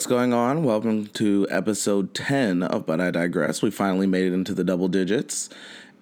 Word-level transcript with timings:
What's 0.00 0.08
going 0.08 0.32
on? 0.32 0.64
Welcome 0.64 1.08
to 1.08 1.46
episode 1.50 2.14
10 2.14 2.62
of 2.62 2.86
But 2.86 3.02
I 3.02 3.10
Digress. 3.10 3.60
We 3.60 3.70
finally 3.70 4.06
made 4.06 4.24
it 4.24 4.32
into 4.32 4.54
the 4.54 4.64
double 4.64 4.88
digits. 4.88 5.50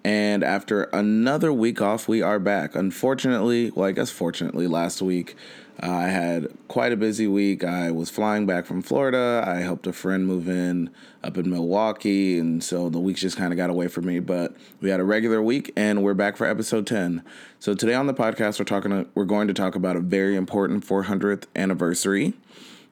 And 0.05 0.45
after 0.45 0.85
another 0.93 1.53
week 1.53 1.83
off, 1.83 2.07
we 2.07 2.23
are 2.23 2.39
back. 2.39 2.77
Unfortunately, 2.77 3.73
well, 3.73 3.89
I 3.89 3.91
guess 3.91 4.09
fortunately, 4.11 4.69
last 4.69 5.03
week 5.03 5.35
I 5.81 6.03
had 6.03 6.47
quite 6.69 6.93
a 6.93 6.97
busy 6.97 7.27
week. 7.27 7.65
I 7.65 7.91
was 7.91 8.09
flying 8.09 8.47
back 8.47 8.67
from 8.67 8.83
Florida. 8.83 9.43
I 9.45 9.63
helped 9.63 9.89
a 9.89 9.93
friend 9.93 10.29
move 10.29 10.49
in 10.49 10.91
up 11.25 11.37
in 11.37 11.51
Milwaukee. 11.51 12.39
And 12.39 12.63
so 12.63 12.89
the 12.91 13.01
week 13.01 13.17
just 13.17 13.37
kind 13.37 13.53
of 13.53 13.57
got 13.57 13.69
away 13.69 13.89
from 13.89 14.07
me. 14.07 14.21
But 14.21 14.57
we 14.81 14.91
had 14.91 15.01
a 15.01 15.05
regular 15.05 15.43
week 15.43 15.73
and 15.77 16.05
we're 16.05 16.15
back 16.15 16.37
for 16.37 16.47
episode 16.47 16.87
10. 16.87 17.25
So 17.59 17.75
today 17.75 17.95
on 17.95 18.07
the 18.07 18.15
podcast, 18.15 18.61
we're 18.61 18.65
talking, 18.65 19.09
we're 19.17 19.25
going 19.25 19.49
to 19.49 19.55
talk 19.55 19.75
about 19.75 19.97
a 19.97 20.01
very 20.01 20.37
important 20.37 20.87
400th 20.87 21.47
anniversary. 21.57 22.35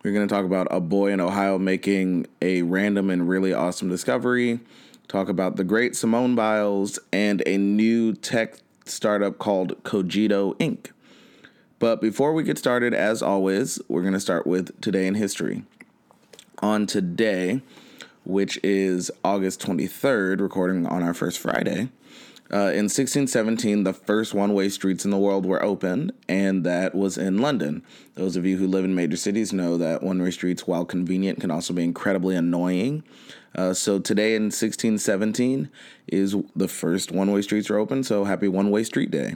We're 0.07 0.13
going 0.13 0.29
to 0.29 0.33
talk 0.33 0.45
about 0.45 0.69
a 0.71 0.79
boy 0.79 1.11
in 1.11 1.21
Ohio 1.21 1.59
making 1.59 2.29
a 2.41 2.63
random 2.63 3.11
and 3.11 3.29
really 3.29 3.53
awesome 3.53 3.89
discovery, 3.89 4.61
talk 5.09 5.29
about 5.29 5.57
the 5.57 5.65
great 5.65 5.97
Simone 5.97 6.37
Biles, 6.37 7.01
and 7.13 7.43
a 7.45 7.59
new 7.59 8.13
tech 8.13 8.55
startup 8.85 9.39
called 9.39 9.83
Cogito 9.83 10.55
Inc. 10.59 10.93
But 11.81 12.01
before 12.01 12.35
we 12.35 12.45
get 12.45 12.57
started, 12.57 12.95
as 12.95 13.21
always, 13.21 13.81
we're 13.89 14.03
going 14.03 14.15
to 14.15 14.21
start 14.21 14.47
with 14.47 14.81
Today 14.81 15.09
in 15.09 15.17
History. 15.17 15.65
On 16.61 16.87
today, 16.87 17.63
which 18.25 18.61
is 18.63 19.11
August 19.25 19.61
23rd, 19.61 20.41
recording 20.41 20.87
on 20.87 21.03
our 21.03 21.15
first 21.15 21.41
Friday, 21.41 21.89
uh, 22.53 22.71
in 22.71 22.85
1617, 22.85 23.83
the 23.83 23.93
first 23.93 24.33
one 24.33 24.55
way 24.55 24.69
streets 24.69 25.05
in 25.05 25.11
the 25.11 25.19
world 25.19 25.45
were 25.45 25.63
opened, 25.63 26.13
and 26.29 26.65
that 26.65 26.95
was 26.95 27.19
in 27.19 27.39
London. 27.39 27.83
Those 28.15 28.37
of 28.37 28.47
you 28.47 28.57
who 28.57 28.69
live 28.69 28.85
in 28.85 28.95
major 28.95 29.17
cities 29.17 29.53
know 29.53 29.77
that 29.79 30.03
one 30.03 30.23
way 30.23 30.31
streets, 30.31 30.67
while 30.67 30.85
convenient, 30.85 31.41
can 31.41 31.51
also 31.51 31.75
be 31.75 31.83
incredibly 31.83 32.37
annoying. 32.37 33.03
Uh, 33.57 33.75
so 33.75 33.99
today 33.99 34.37
in 34.37 34.45
1617 34.45 35.71
is 36.07 36.37
the 36.55 36.69
first 36.69 37.11
one 37.11 37.33
way 37.33 37.43
streets 37.43 37.69
are 37.69 37.79
open, 37.79 38.05
so 38.05 38.25
happy 38.25 38.47
one 38.47 38.71
way 38.71 38.85
street 38.85 39.11
day. 39.11 39.35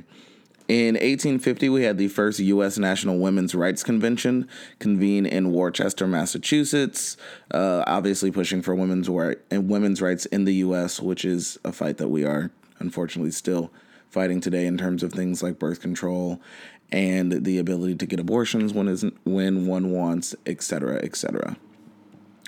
In 0.68 0.94
1850, 0.94 1.68
we 1.68 1.82
had 1.82 1.98
the 1.98 2.06
first 2.06 2.38
U.S. 2.38 2.78
National 2.78 3.18
Women's 3.18 3.56
Rights 3.56 3.82
Convention 3.82 4.48
convene 4.78 5.26
in 5.26 5.50
Worcester, 5.50 6.06
Massachusetts, 6.06 7.16
uh, 7.50 7.82
obviously 7.88 8.30
pushing 8.30 8.62
for 8.62 8.76
women's, 8.76 9.08
right, 9.08 9.38
women's 9.50 10.00
rights 10.00 10.26
in 10.26 10.44
the 10.44 10.54
U.S., 10.56 11.00
which 11.00 11.24
is 11.24 11.58
a 11.64 11.72
fight 11.72 11.96
that 11.96 12.06
we 12.06 12.24
are 12.24 12.52
unfortunately 12.80 13.30
still 13.30 13.70
fighting 14.08 14.40
today 14.40 14.66
in 14.66 14.76
terms 14.76 15.02
of 15.02 15.12
things 15.12 15.42
like 15.42 15.58
birth 15.58 15.80
control 15.80 16.40
and 16.92 17.44
the 17.44 17.58
ability 17.58 17.94
to 17.94 18.06
get 18.06 18.18
abortions 18.18 18.72
when 18.72 18.88
isn't 18.88 19.16
when 19.24 19.66
one 19.66 19.92
wants, 19.92 20.34
etc., 20.46 20.96
etc. 21.02 21.56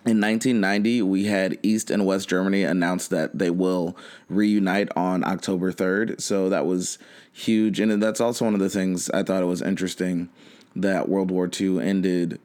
In 0.04 0.20
1990, 0.20 1.02
we 1.02 1.26
had 1.26 1.58
East 1.62 1.88
and 1.88 2.04
West 2.04 2.28
Germany 2.28 2.64
announce 2.64 3.06
that 3.06 3.38
they 3.38 3.50
will 3.50 3.96
reunite 4.28 4.88
on 4.96 5.22
October 5.22 5.72
3rd. 5.72 6.20
So 6.20 6.48
that 6.48 6.66
was 6.66 6.98
huge. 7.30 7.78
And 7.78 8.02
that's 8.02 8.20
also 8.20 8.44
one 8.44 8.54
of 8.54 8.60
the 8.60 8.68
things 8.68 9.08
I 9.10 9.22
thought 9.22 9.44
it 9.44 9.46
was 9.46 9.62
interesting 9.62 10.28
that 10.74 11.08
World 11.08 11.30
War 11.30 11.48
II 11.48 11.80
ended 11.80 12.40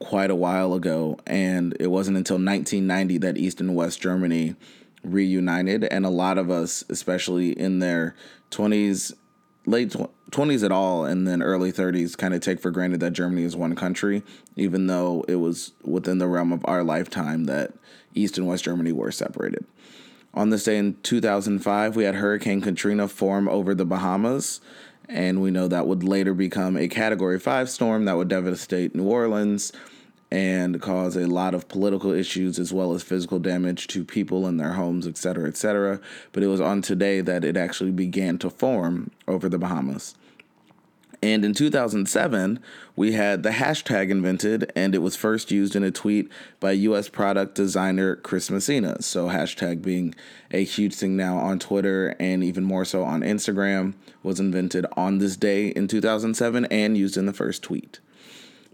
quite 0.00 0.30
a 0.30 0.34
while 0.34 0.74
ago. 0.74 1.18
And 1.26 1.74
it 1.80 1.86
wasn't 1.86 2.18
until 2.18 2.36
1990 2.36 3.16
that 3.18 3.38
East 3.38 3.58
and 3.62 3.74
West 3.74 4.02
Germany 4.02 4.54
reunited, 5.04 5.84
and 5.84 6.04
a 6.04 6.10
lot 6.10 6.38
of 6.38 6.50
us, 6.50 6.84
especially 6.88 7.58
in 7.58 7.78
their 7.78 8.14
twenties, 8.50 9.12
late 9.66 9.94
twenties 10.30 10.62
at 10.62 10.72
all, 10.72 11.04
and 11.04 11.26
then 11.26 11.42
early 11.42 11.70
thirties, 11.70 12.16
kind 12.16 12.34
of 12.34 12.40
take 12.40 12.60
for 12.60 12.70
granted 12.70 13.00
that 13.00 13.12
Germany 13.12 13.44
is 13.44 13.56
one 13.56 13.74
country, 13.74 14.22
even 14.56 14.86
though 14.86 15.24
it 15.28 15.36
was 15.36 15.72
within 15.82 16.18
the 16.18 16.28
realm 16.28 16.52
of 16.52 16.64
our 16.64 16.82
lifetime 16.82 17.44
that 17.44 17.72
East 18.14 18.38
and 18.38 18.46
West 18.46 18.64
Germany 18.64 18.92
were 18.92 19.12
separated. 19.12 19.64
On 20.34 20.50
this 20.50 20.64
day 20.64 20.76
in 20.76 20.96
2005, 21.02 21.96
we 21.96 22.04
had 22.04 22.16
Hurricane 22.16 22.60
Katrina 22.60 23.08
form 23.08 23.48
over 23.48 23.74
the 23.74 23.86
Bahamas, 23.86 24.60
and 25.08 25.40
we 25.40 25.50
know 25.50 25.68
that 25.68 25.86
would 25.86 26.04
later 26.04 26.34
become 26.34 26.76
a 26.76 26.86
Category 26.86 27.38
5 27.38 27.70
storm 27.70 28.04
that 28.04 28.16
would 28.16 28.28
devastate 28.28 28.94
New 28.94 29.08
Orleans 29.08 29.72
and 30.30 30.80
cause 30.80 31.16
a 31.16 31.26
lot 31.26 31.54
of 31.54 31.68
political 31.68 32.12
issues 32.12 32.58
as 32.58 32.72
well 32.72 32.92
as 32.92 33.02
physical 33.02 33.38
damage 33.38 33.86
to 33.88 34.04
people 34.04 34.46
and 34.46 34.60
their 34.60 34.74
homes, 34.74 35.06
et 35.06 35.16
cetera, 35.16 35.48
et 35.48 35.56
cetera. 35.56 36.00
But 36.32 36.42
it 36.42 36.48
was 36.48 36.60
on 36.60 36.82
today 36.82 37.20
that 37.22 37.44
it 37.44 37.56
actually 37.56 37.92
began 37.92 38.38
to 38.38 38.50
form 38.50 39.10
over 39.26 39.48
the 39.48 39.58
Bahamas. 39.58 40.14
And 41.20 41.44
in 41.44 41.52
2007, 41.52 42.60
we 42.94 43.12
had 43.12 43.42
the 43.42 43.50
hashtag 43.50 44.10
invented, 44.10 44.70
and 44.76 44.94
it 44.94 44.98
was 44.98 45.16
first 45.16 45.50
used 45.50 45.74
in 45.74 45.82
a 45.82 45.90
tweet 45.90 46.30
by 46.60 46.72
US 46.72 47.08
product 47.08 47.56
designer 47.56 48.14
Chris 48.14 48.50
Messina. 48.50 49.02
So, 49.02 49.28
hashtag 49.28 49.82
being 49.82 50.14
a 50.52 50.62
huge 50.62 50.94
thing 50.94 51.16
now 51.16 51.38
on 51.38 51.58
Twitter 51.58 52.14
and 52.20 52.44
even 52.44 52.62
more 52.62 52.84
so 52.84 53.02
on 53.02 53.22
Instagram, 53.22 53.94
was 54.22 54.38
invented 54.38 54.86
on 54.96 55.18
this 55.18 55.36
day 55.36 55.68
in 55.68 55.88
2007 55.88 56.66
and 56.66 56.96
used 56.96 57.16
in 57.16 57.26
the 57.26 57.32
first 57.32 57.64
tweet. 57.64 57.98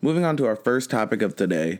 Moving 0.05 0.27
on 0.27 0.37
to 0.37 0.45
our 0.45 0.55
first 0.55 0.91
topic 0.91 1.23
of 1.23 1.35
today. 1.35 1.79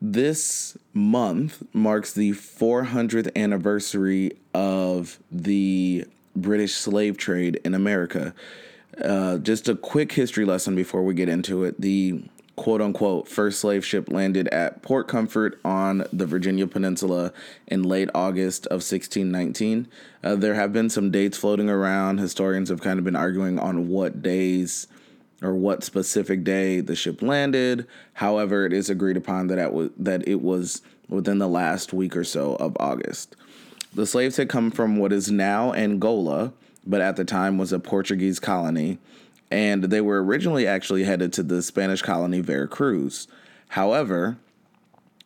This 0.00 0.78
month 0.94 1.64
marks 1.72 2.12
the 2.12 2.30
400th 2.30 3.34
anniversary 3.34 4.34
of 4.54 5.18
the 5.28 6.06
British 6.36 6.74
slave 6.74 7.16
trade 7.16 7.60
in 7.64 7.74
America. 7.74 8.32
Uh, 9.02 9.38
just 9.38 9.68
a 9.68 9.74
quick 9.74 10.12
history 10.12 10.44
lesson 10.44 10.76
before 10.76 11.02
we 11.02 11.14
get 11.14 11.28
into 11.28 11.64
it. 11.64 11.80
The 11.80 12.22
quote 12.54 12.80
unquote 12.80 13.26
first 13.26 13.58
slave 13.58 13.84
ship 13.84 14.08
landed 14.08 14.46
at 14.48 14.80
Point 14.82 15.08
Comfort 15.08 15.58
on 15.64 16.04
the 16.12 16.26
Virginia 16.26 16.68
Peninsula 16.68 17.32
in 17.66 17.82
late 17.82 18.08
August 18.14 18.66
of 18.66 18.86
1619. 18.86 19.88
Uh, 20.22 20.36
there 20.36 20.54
have 20.54 20.72
been 20.72 20.88
some 20.88 21.10
dates 21.10 21.36
floating 21.36 21.68
around. 21.68 22.18
Historians 22.18 22.68
have 22.68 22.82
kind 22.82 23.00
of 23.00 23.04
been 23.04 23.16
arguing 23.16 23.58
on 23.58 23.88
what 23.88 24.22
days 24.22 24.86
or 25.42 25.54
what 25.54 25.84
specific 25.84 26.44
day 26.44 26.80
the 26.80 26.96
ship 26.96 27.22
landed. 27.22 27.86
However, 28.14 28.66
it 28.66 28.72
is 28.72 28.90
agreed 28.90 29.16
upon 29.16 29.46
that 29.48 29.58
it 29.58 29.72
was, 29.72 29.90
that 29.96 30.26
it 30.26 30.42
was 30.42 30.82
within 31.08 31.38
the 31.38 31.48
last 31.48 31.92
week 31.92 32.16
or 32.16 32.24
so 32.24 32.56
of 32.56 32.76
August. 32.80 33.36
The 33.94 34.06
slaves 34.06 34.36
had 34.36 34.48
come 34.48 34.70
from 34.70 34.96
what 34.96 35.12
is 35.12 35.30
now 35.30 35.72
Angola, 35.72 36.52
but 36.86 37.00
at 37.00 37.16
the 37.16 37.24
time 37.24 37.58
was 37.58 37.72
a 37.72 37.78
Portuguese 37.78 38.38
colony, 38.38 38.98
and 39.50 39.84
they 39.84 40.00
were 40.00 40.22
originally 40.22 40.66
actually 40.66 41.04
headed 41.04 41.32
to 41.34 41.42
the 41.42 41.62
Spanish 41.62 42.02
colony 42.02 42.40
Veracruz. 42.40 43.28
However, 43.68 44.38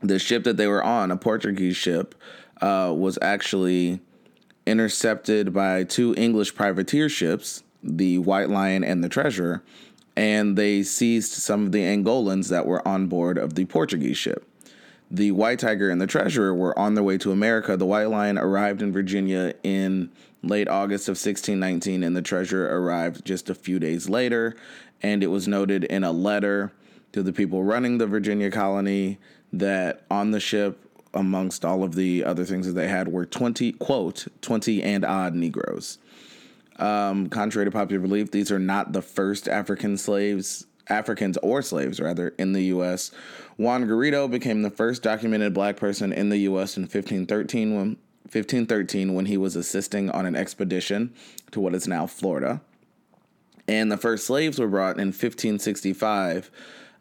the 0.01 0.19
ship 0.19 0.45
that 0.45 0.57
they 0.57 0.67
were 0.67 0.83
on, 0.83 1.11
a 1.11 1.17
Portuguese 1.17 1.77
ship, 1.77 2.15
uh, 2.61 2.93
was 2.97 3.19
actually 3.23 4.01
intercepted 4.67 5.53
by 5.53 5.85
two 5.85 6.15
English 6.17 6.55
privateer 6.55 7.09
ships, 7.09 7.63
the 7.83 8.19
White 8.19 8.49
Lion 8.49 8.85
and 8.85 9.03
the 9.03 9.09
Treasurer, 9.09 9.63
and 10.17 10.57
they 10.57 10.83
seized 10.83 11.33
some 11.33 11.67
of 11.67 11.73
the 11.73 11.83
Angolans 11.83 12.49
that 12.51 12.67
were 12.67 12.87
on 12.87 13.07
board 13.07 13.39
of 13.39 13.55
the 13.55 13.65
Portuguese 13.65 14.19
ship. 14.19 14.47
The 15.11 15.31
White 15.31 15.59
Tiger 15.59 15.91
and 15.91 16.01
the 16.01 16.07
Treasurer 16.07 16.55
were 16.55 16.79
on 16.79 16.95
their 16.95 17.05
way 17.05 17.19
to 17.19 17.33
America. 17.33 17.77
The 17.77 17.87
White 17.87 18.09
Lion 18.09 18.39
arrived 18.39 18.81
in 18.81 18.93
Virginia 18.93 19.55
in 19.63 20.11
late 20.43 20.69
August 20.69 21.07
of 21.09 21.13
1619, 21.13 22.03
and 22.03 22.17
the 22.17 22.23
Treasurer 22.23 22.81
arrived 22.81 23.25
just 23.25 23.51
a 23.51 23.55
few 23.55 23.79
days 23.79 24.09
later. 24.09 24.57
And 25.03 25.23
it 25.23 25.27
was 25.27 25.47
noted 25.47 25.85
in 25.85 26.05
a 26.05 26.13
letter 26.13 26.73
to 27.13 27.23
the 27.23 27.33
people 27.33 27.63
running 27.63 27.99
the 27.99 28.07
Virginia 28.07 28.51
colony 28.51 29.19
that 29.53 30.03
on 30.11 30.31
the 30.31 30.41
ship, 30.41 30.79
amongst 31.15 31.63
all 31.63 31.85
of 31.85 31.95
the 31.95 32.25
other 32.25 32.47
things 32.47 32.67
that 32.67 32.73
they 32.73 32.89
had, 32.89 33.09
were 33.09 33.27
20, 33.27 33.73
quote, 33.73 34.27
20 34.41 34.83
and 34.83 35.05
odd 35.05 35.35
Negroes. 35.35 35.99
Um, 36.83 37.29
contrary 37.29 37.65
to 37.65 37.71
popular 37.71 38.03
belief, 38.03 38.33
these 38.33 38.51
are 38.51 38.59
not 38.59 38.93
the 38.93 39.03
first 39.03 39.47
African 39.47 39.97
slaves, 39.97 40.67
Africans 40.89 41.37
or 41.37 41.63
slaves 41.63 42.01
rather, 42.01 42.35
in 42.39 42.55
the 42.55 42.63
U.S. 42.65 43.13
Juan 43.57 43.87
Garrido 43.87 44.29
became 44.29 44.63
the 44.63 44.71
first 44.71 45.01
documented 45.01 45.55
black 45.55 45.77
person 45.77 46.13
in 46.13 46.29
the 46.29 46.39
U.S. 46.39 46.77
in 46.77 46.83
1513 46.83 47.77
when 47.77 47.87
1513 48.25 49.15
when 49.15 49.27
he 49.27 49.37
was 49.37 49.55
assisting 49.55 50.11
on 50.11 50.27
an 50.27 50.35
expedition 50.35 51.15
to 51.53 51.61
what 51.61 51.73
is 51.73 51.87
now 51.87 52.05
Florida. 52.05 52.61
And 53.69 53.93
the 53.93 53.97
first 53.97 54.27
slaves 54.27 54.59
were 54.59 54.67
brought 54.67 54.97
in 54.97 55.09
1565. 55.09 56.51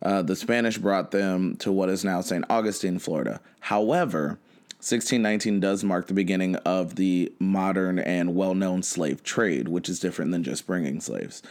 Uh, 0.04 0.22
the 0.22 0.36
Spanish 0.36 0.78
brought 0.78 1.10
them 1.10 1.56
to 1.56 1.72
what 1.72 1.90
is 1.90 2.06
now 2.06 2.22
St. 2.22 2.46
Augustine, 2.52 3.00
Florida. 3.00 3.42
However, 3.62 4.38
1619 4.82 5.60
does 5.60 5.84
mark 5.84 6.08
the 6.08 6.14
beginning 6.16 6.56
of 6.58 6.96
the 6.96 7.32
modern 7.38 8.00
and 8.00 8.34
well 8.34 8.56
known 8.56 8.82
slave 8.82 9.22
trade, 9.22 9.68
which 9.68 9.88
is 9.88 10.00
different 10.00 10.32
than 10.32 10.44
just 10.44 10.66
bringing 10.66 11.00
slaves. 11.00 11.44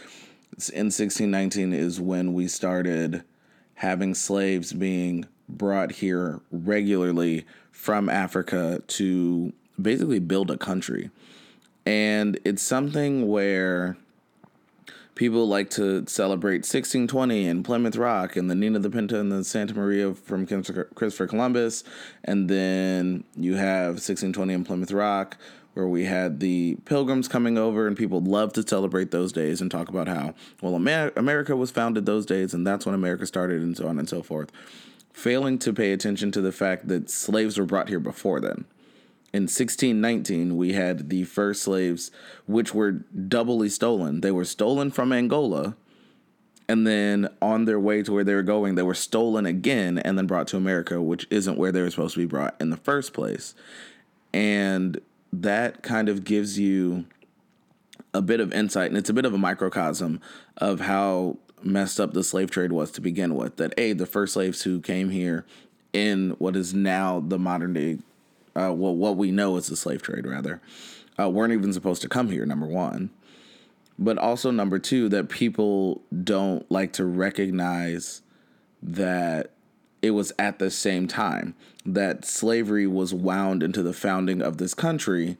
In 0.73 0.87
1619 0.87 1.71
is 1.71 2.01
when 2.01 2.33
we 2.33 2.49
started 2.49 3.23
having 3.75 4.15
slaves 4.15 4.73
being 4.73 5.27
brought 5.47 5.93
here 5.93 6.41
regularly 6.51 7.45
from 7.71 8.09
Africa 8.09 8.83
to 8.87 9.53
basically 9.81 10.19
build 10.19 10.51
a 10.51 10.57
country. 10.57 11.09
And 11.85 12.37
it's 12.43 12.61
something 12.61 13.29
where 13.29 13.95
people 15.21 15.47
like 15.47 15.69
to 15.69 16.03
celebrate 16.07 16.65
1620 16.65 17.47
and 17.47 17.63
Plymouth 17.63 17.95
Rock 17.95 18.35
and 18.35 18.49
the 18.49 18.55
Nina 18.55 18.79
the 18.79 18.89
Pinta 18.89 19.19
and 19.19 19.31
the 19.31 19.43
Santa 19.43 19.75
Maria 19.75 20.15
from 20.15 20.47
Christopher 20.47 21.27
Columbus. 21.27 21.83
And 22.23 22.49
then 22.49 23.23
you 23.35 23.53
have 23.53 24.01
1620 24.01 24.51
and 24.51 24.65
Plymouth 24.65 24.91
Rock, 24.91 25.37
where 25.75 25.87
we 25.87 26.05
had 26.05 26.39
the 26.39 26.75
pilgrims 26.85 27.27
coming 27.27 27.55
over, 27.59 27.85
and 27.85 27.95
people 27.95 28.19
love 28.19 28.51
to 28.53 28.67
celebrate 28.67 29.11
those 29.11 29.31
days 29.31 29.61
and 29.61 29.69
talk 29.69 29.89
about 29.89 30.07
how, 30.07 30.33
well, 30.59 30.75
Amer- 30.75 31.13
America 31.15 31.55
was 31.55 31.69
founded 31.69 32.07
those 32.07 32.25
days, 32.25 32.55
and 32.55 32.65
that's 32.65 32.87
when 32.87 32.95
America 32.95 33.27
started, 33.27 33.61
and 33.61 33.77
so 33.77 33.87
on 33.87 33.99
and 33.99 34.09
so 34.09 34.23
forth. 34.23 34.51
Failing 35.13 35.59
to 35.59 35.71
pay 35.71 35.91
attention 35.91 36.31
to 36.31 36.41
the 36.41 36.51
fact 36.51 36.87
that 36.87 37.11
slaves 37.11 37.59
were 37.59 37.65
brought 37.67 37.89
here 37.89 37.99
before 37.99 38.39
then 38.39 38.65
in 39.33 39.43
1619, 39.43 40.57
we 40.57 40.73
had 40.73 41.09
the 41.09 41.23
first 41.23 41.63
slaves, 41.63 42.11
which 42.47 42.73
were 42.73 42.91
doubly 42.91 43.69
stolen. 43.69 44.21
They 44.21 44.31
were 44.31 44.43
stolen 44.43 44.91
from 44.91 45.13
Angola, 45.13 45.75
and 46.67 46.85
then 46.85 47.29
on 47.41 47.65
their 47.65 47.79
way 47.79 48.03
to 48.03 48.11
where 48.11 48.25
they 48.25 48.35
were 48.35 48.43
going, 48.43 48.75
they 48.75 48.83
were 48.83 48.93
stolen 48.93 49.45
again 49.45 49.97
and 49.97 50.17
then 50.17 50.27
brought 50.27 50.47
to 50.47 50.57
America, 50.57 51.01
which 51.01 51.27
isn't 51.29 51.57
where 51.57 51.71
they 51.71 51.81
were 51.81 51.89
supposed 51.89 52.15
to 52.15 52.19
be 52.19 52.25
brought 52.25 52.55
in 52.59 52.71
the 52.71 52.77
first 52.77 53.13
place. 53.13 53.55
And 54.33 54.99
that 55.31 55.81
kind 55.81 56.09
of 56.09 56.25
gives 56.25 56.59
you 56.59 57.05
a 58.13 58.21
bit 58.21 58.41
of 58.41 58.51
insight, 58.51 58.89
and 58.89 58.97
it's 58.97 59.09
a 59.09 59.13
bit 59.13 59.25
of 59.25 59.33
a 59.33 59.37
microcosm 59.37 60.19
of 60.57 60.81
how 60.81 61.37
messed 61.63 62.01
up 62.01 62.13
the 62.13 62.23
slave 62.23 62.51
trade 62.51 62.73
was 62.73 62.91
to 62.91 63.01
begin 63.01 63.35
with. 63.35 63.55
That, 63.57 63.73
A, 63.77 63.93
the 63.93 64.05
first 64.05 64.33
slaves 64.33 64.63
who 64.63 64.81
came 64.81 65.09
here 65.09 65.45
in 65.93 66.31
what 66.31 66.57
is 66.57 66.73
now 66.73 67.23
the 67.25 67.39
modern 67.39 67.73
day 67.73 67.99
uh, 68.55 68.73
well, 68.73 68.95
what 68.95 69.17
we 69.17 69.31
know 69.31 69.57
is 69.57 69.67
the 69.67 69.75
slave 69.75 70.01
trade, 70.01 70.25
rather, 70.25 70.61
uh, 71.19 71.29
weren't 71.29 71.53
even 71.53 71.73
supposed 71.73 72.01
to 72.01 72.09
come 72.09 72.29
here, 72.29 72.45
number 72.45 72.65
one. 72.65 73.09
But 73.97 74.17
also, 74.17 74.51
number 74.51 74.79
two, 74.79 75.09
that 75.09 75.29
people 75.29 76.01
don't 76.23 76.69
like 76.71 76.93
to 76.93 77.05
recognize 77.05 78.21
that 78.81 79.51
it 80.01 80.11
was 80.11 80.33
at 80.39 80.59
the 80.59 80.71
same 80.71 81.07
time 81.07 81.55
that 81.85 82.25
slavery 82.25 82.87
was 82.87 83.13
wound 83.13 83.63
into 83.63 83.83
the 83.83 83.93
founding 83.93 84.41
of 84.41 84.57
this 84.57 84.73
country 84.73 85.37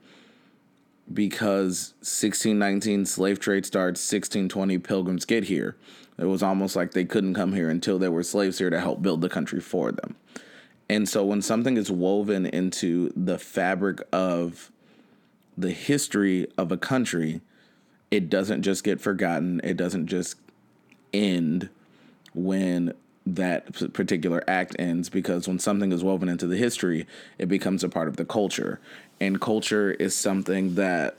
because 1.11 1.93
1619 1.99 3.05
slave 3.05 3.39
trade 3.39 3.65
starts 3.65 3.99
1620 3.99 4.77
pilgrims 4.77 5.25
get 5.25 5.45
here 5.45 5.75
it 6.17 6.25
was 6.25 6.43
almost 6.43 6.75
like 6.75 6.91
they 6.91 7.03
couldn't 7.03 7.33
come 7.33 7.53
here 7.53 7.69
until 7.69 7.99
there 7.99 8.11
were 8.11 8.23
slaves 8.23 8.59
here 8.59 8.69
to 8.69 8.79
help 8.79 9.01
build 9.01 9.21
the 9.21 9.29
country 9.29 9.59
for 9.59 9.91
them 9.91 10.15
and 10.91 11.07
so 11.07 11.23
when 11.23 11.41
something 11.41 11.77
is 11.77 11.89
woven 11.89 12.45
into 12.45 13.13
the 13.15 13.37
fabric 13.37 14.01
of 14.11 14.73
the 15.57 15.71
history 15.71 16.47
of 16.57 16.69
a 16.69 16.75
country, 16.75 17.39
it 18.11 18.29
doesn't 18.29 18.61
just 18.61 18.83
get 18.83 18.99
forgotten. 18.99 19.61
It 19.63 19.77
doesn't 19.77 20.07
just 20.07 20.35
end 21.13 21.69
when 22.33 22.93
that 23.25 23.93
particular 23.93 24.43
act 24.49 24.75
ends 24.79 25.07
because 25.07 25.47
when 25.47 25.59
something 25.59 25.93
is 25.93 26.03
woven 26.03 26.27
into 26.27 26.45
the 26.45 26.57
history, 26.57 27.07
it 27.37 27.45
becomes 27.45 27.85
a 27.85 27.89
part 27.89 28.09
of 28.09 28.17
the 28.17 28.25
culture. 28.25 28.81
And 29.21 29.39
culture 29.39 29.91
is 29.91 30.13
something 30.13 30.75
that 30.75 31.15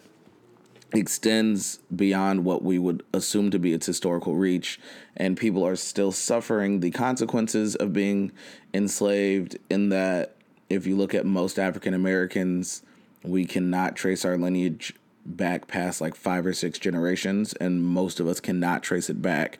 extends 0.92 1.78
beyond 1.94 2.44
what 2.44 2.62
we 2.62 2.78
would 2.78 3.02
assume 3.12 3.50
to 3.50 3.58
be 3.58 3.72
its 3.72 3.86
historical 3.86 4.36
reach, 4.36 4.78
and 5.16 5.36
people 5.36 5.66
are 5.66 5.76
still 5.76 6.12
suffering 6.12 6.80
the 6.80 6.90
consequences 6.90 7.74
of 7.74 7.92
being 7.92 8.32
enslaved. 8.74 9.58
In 9.70 9.88
that, 9.90 10.36
if 10.68 10.86
you 10.86 10.96
look 10.96 11.14
at 11.14 11.26
most 11.26 11.58
African 11.58 11.94
Americans, 11.94 12.82
we 13.22 13.44
cannot 13.44 13.96
trace 13.96 14.24
our 14.24 14.36
lineage 14.36 14.94
back 15.24 15.68
past 15.68 16.00
like 16.00 16.14
five 16.14 16.44
or 16.44 16.52
six 16.52 16.78
generations, 16.78 17.52
and 17.54 17.82
most 17.82 18.20
of 18.20 18.26
us 18.26 18.40
cannot 18.40 18.82
trace 18.82 19.08
it 19.08 19.22
back 19.22 19.58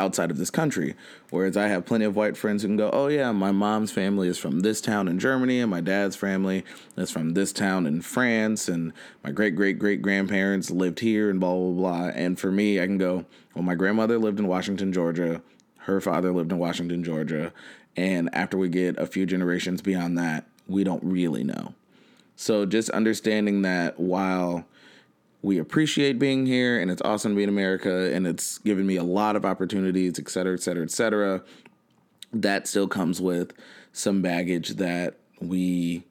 outside 0.00 0.30
of 0.30 0.38
this 0.38 0.50
country. 0.50 0.94
Whereas 1.28 1.56
I 1.56 1.68
have 1.68 1.84
plenty 1.84 2.06
of 2.06 2.16
white 2.16 2.36
friends 2.36 2.62
who 2.62 2.68
can 2.68 2.76
go, 2.78 2.88
oh, 2.90 3.08
yeah, 3.08 3.30
my 3.32 3.52
mom's 3.52 3.92
family 3.92 4.28
is 4.28 4.38
from 4.38 4.60
this 4.60 4.80
town 4.80 5.08
in 5.08 5.18
Germany, 5.18 5.60
and 5.60 5.70
my 5.70 5.82
dad's 5.82 6.16
family 6.16 6.64
is 6.96 7.10
from 7.10 7.34
this 7.34 7.52
town 7.52 7.86
in 7.86 8.00
France, 8.00 8.66
and 8.66 8.94
my 9.22 9.30
great 9.30 9.54
great 9.54 9.78
great 9.78 10.00
grandparents 10.00 10.70
lived 10.70 11.00
here, 11.00 11.28
and 11.28 11.38
blah, 11.38 11.54
blah, 11.54 11.72
blah. 11.72 12.08
And 12.14 12.40
for 12.40 12.50
me, 12.50 12.80
I 12.80 12.86
can 12.86 12.96
go, 12.96 13.26
well, 13.54 13.62
my 13.62 13.74
grandmother 13.74 14.18
lived 14.18 14.38
in 14.38 14.46
Washington, 14.48 14.92
Georgia. 14.92 15.42
Her 15.80 16.00
father 16.00 16.32
lived 16.32 16.50
in 16.50 16.58
Washington, 16.58 17.04
Georgia. 17.04 17.52
And 17.96 18.30
after 18.32 18.56
we 18.56 18.68
get 18.68 18.98
a 18.98 19.06
few 19.06 19.26
generations 19.26 19.82
beyond 19.82 20.16
that, 20.18 20.46
we 20.66 20.84
don't 20.84 21.02
really 21.04 21.44
know. 21.44 21.74
So 22.36 22.64
just 22.64 22.88
understanding 22.90 23.62
that 23.62 24.00
while 24.00 24.64
we 25.42 25.58
appreciate 25.58 26.18
being 26.18 26.46
here 26.46 26.80
and 26.80 26.90
it's 26.90 27.02
awesome 27.02 27.32
to 27.32 27.36
be 27.36 27.42
in 27.42 27.48
America 27.48 28.12
and 28.12 28.26
it's 28.26 28.58
given 28.58 28.86
me 28.86 28.96
a 28.96 29.02
lot 29.02 29.36
of 29.36 29.44
opportunities, 29.44 30.18
et 30.18 30.28
cetera, 30.28 30.54
et 30.54 30.60
cetera, 30.60 30.82
et 30.82 30.90
cetera. 30.90 31.42
That 32.32 32.68
still 32.68 32.88
comes 32.88 33.20
with 33.20 33.52
some 33.92 34.22
baggage 34.22 34.70
that 34.70 35.16
we 35.40 36.04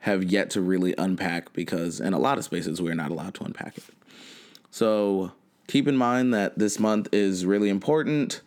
have 0.00 0.24
yet 0.24 0.50
to 0.50 0.60
really 0.60 0.94
unpack 0.98 1.52
because 1.52 2.00
in 2.00 2.12
a 2.12 2.18
lot 2.18 2.38
of 2.38 2.44
spaces 2.44 2.80
we're 2.80 2.94
not 2.94 3.10
allowed 3.10 3.34
to 3.34 3.44
unpack 3.44 3.78
it. 3.78 3.84
So 4.70 5.32
keep 5.66 5.88
in 5.88 5.96
mind 5.96 6.32
that 6.34 6.58
this 6.58 6.78
month 6.78 7.08
is 7.12 7.44
really 7.46 7.68
important. 7.68 8.40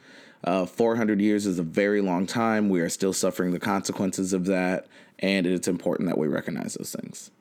Uh, 0.43 0.65
400 0.65 1.21
years 1.21 1.45
is 1.45 1.57
a 1.57 1.63
very 1.63 2.01
long 2.01 2.27
time. 2.27 2.69
We 2.69 2.81
are 2.81 2.89
still 2.89 3.13
suffering 3.13 3.51
the 3.51 3.59
consequences 3.59 4.33
of 4.33 4.45
that, 4.47 4.87
and 5.19 5.47
it's 5.47 5.69
important 5.69 6.09
that 6.09 6.17
we 6.17 6.27
recognize 6.27 6.73
those 6.73 6.91
things. 6.91 7.31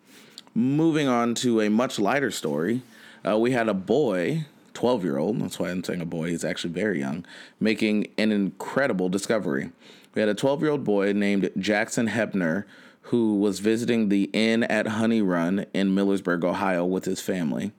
Moving 0.55 1.09
on 1.09 1.35
to 1.37 1.61
a 1.63 1.71
much 1.71 1.99
lighter 1.99 2.31
story, 2.31 2.83
uh, 3.27 3.39
we 3.39 3.53
had 3.53 3.69
a 3.69 3.75
boy, 3.75 4.47
12 4.75 5.05
year 5.05 5.17
old, 5.17 5.41
that's 5.41 5.59
why 5.59 5.71
I'm 5.71 5.83
saying 5.83 6.03
a 6.03 6.07
boy, 6.07 6.29
he's 6.29 6.45
actually 6.45 6.75
very 6.75 6.99
young, 6.99 7.25
making 7.59 8.09
an 8.19 8.33
incredible 8.33 9.09
discovery. 9.09 9.71
We 10.15 10.21
had 10.21 10.29
a 10.29 10.35
12 10.35 10.61
year 10.61 10.71
old 10.71 10.85
boy 10.85 11.13
named 11.13 11.51
Jackson 11.59 12.09
Hepner 12.09 12.65
who 13.07 13.37
was 13.37 13.61
visiting 13.61 14.09
the 14.09 14.25
inn 14.33 14.63
at 14.65 14.87
Honey 14.87 15.23
Run 15.23 15.67
in 15.75 15.95
Millersburg, 15.95 16.45
Ohio, 16.45 16.85
with 16.85 17.05
his 17.05 17.21
family. 17.21 17.73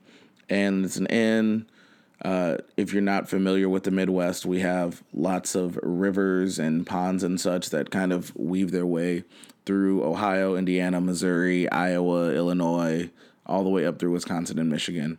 And 0.48 0.84
it's 0.84 0.96
an 0.96 1.06
inn. 1.06 1.66
Uh, 2.22 2.58
if 2.76 2.92
you're 2.92 3.02
not 3.02 3.28
familiar 3.28 3.68
with 3.68 3.84
the 3.84 3.90
Midwest, 3.90 4.46
we 4.46 4.60
have 4.60 5.02
lots 5.12 5.54
of 5.54 5.78
rivers 5.82 6.58
and 6.58 6.86
ponds 6.86 7.22
and 7.22 7.40
such 7.40 7.70
that 7.70 7.90
kind 7.90 8.12
of 8.12 8.34
weave 8.36 8.70
their 8.70 8.86
way 8.86 9.24
through 9.66 10.04
Ohio, 10.04 10.56
Indiana, 10.56 11.00
Missouri, 11.00 11.70
Iowa, 11.70 12.32
Illinois, 12.32 13.10
all 13.46 13.64
the 13.64 13.70
way 13.70 13.86
up 13.86 13.98
through 13.98 14.12
Wisconsin 14.12 14.58
and 14.58 14.70
Michigan. 14.70 15.18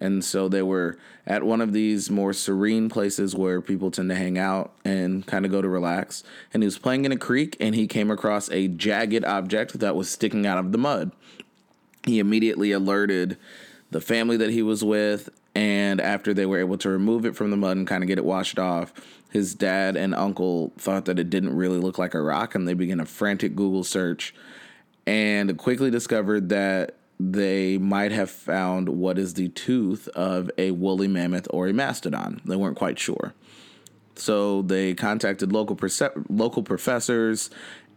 And 0.00 0.24
so 0.24 0.48
they 0.48 0.62
were 0.62 0.98
at 1.26 1.42
one 1.42 1.60
of 1.60 1.72
these 1.72 2.10
more 2.10 2.32
serene 2.32 2.88
places 2.88 3.34
where 3.34 3.60
people 3.60 3.90
tend 3.90 4.10
to 4.10 4.14
hang 4.14 4.38
out 4.38 4.72
and 4.84 5.26
kind 5.26 5.46
of 5.46 5.50
go 5.50 5.62
to 5.62 5.68
relax. 5.68 6.22
And 6.52 6.62
he 6.62 6.66
was 6.66 6.78
playing 6.78 7.04
in 7.04 7.12
a 7.12 7.16
creek 7.16 7.56
and 7.60 7.74
he 7.74 7.86
came 7.86 8.10
across 8.10 8.50
a 8.50 8.68
jagged 8.68 9.24
object 9.24 9.78
that 9.80 9.96
was 9.96 10.10
sticking 10.10 10.46
out 10.46 10.58
of 10.58 10.72
the 10.72 10.78
mud. 10.78 11.12
He 12.04 12.18
immediately 12.18 12.72
alerted 12.72 13.38
the 13.90 14.00
family 14.00 14.36
that 14.36 14.50
he 14.50 14.62
was 14.62 14.84
with. 14.84 15.30
And 15.54 16.02
after 16.02 16.34
they 16.34 16.44
were 16.44 16.58
able 16.58 16.76
to 16.78 16.90
remove 16.90 17.24
it 17.24 17.34
from 17.34 17.50
the 17.50 17.56
mud 17.56 17.78
and 17.78 17.86
kind 17.86 18.04
of 18.04 18.08
get 18.08 18.18
it 18.18 18.24
washed 18.24 18.58
off, 18.58 18.92
his 19.36 19.54
dad 19.54 19.96
and 19.96 20.14
uncle 20.14 20.72
thought 20.78 21.04
that 21.04 21.18
it 21.18 21.28
didn't 21.28 21.54
really 21.54 21.78
look 21.78 21.98
like 21.98 22.14
a 22.14 22.20
rock, 22.20 22.54
and 22.54 22.66
they 22.66 22.72
began 22.72 23.00
a 23.00 23.04
frantic 23.04 23.54
Google 23.54 23.84
search 23.84 24.34
and 25.06 25.56
quickly 25.58 25.90
discovered 25.90 26.48
that 26.48 26.96
they 27.20 27.76
might 27.76 28.12
have 28.12 28.30
found 28.30 28.88
what 28.88 29.18
is 29.18 29.34
the 29.34 29.48
tooth 29.48 30.08
of 30.08 30.50
a 30.56 30.70
woolly 30.70 31.06
mammoth 31.06 31.46
or 31.50 31.68
a 31.68 31.72
mastodon. 31.74 32.40
They 32.46 32.56
weren't 32.56 32.78
quite 32.78 32.98
sure. 32.98 33.34
So 34.14 34.62
they 34.62 34.94
contacted 34.94 35.52
local 35.52 35.78
local 36.30 36.62
professors 36.62 37.50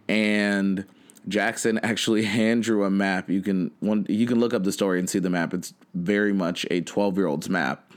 and 0.09 0.85
Jackson 1.27 1.79
actually 1.83 2.23
hand 2.37 2.63
drew 2.63 2.83
a 2.83 2.89
map. 2.89 3.29
You 3.29 3.41
can 3.41 3.71
one 3.79 4.05
you 4.09 4.27
can 4.27 4.41
look 4.41 4.53
up 4.53 4.65
the 4.65 4.73
story 4.73 4.99
and 4.99 5.09
see 5.09 5.19
the 5.19 5.29
map. 5.29 5.53
It's 5.53 5.73
very 5.93 6.33
much 6.33 6.65
a 6.69 6.81
12-year-old's 6.81 7.49
map 7.49 7.89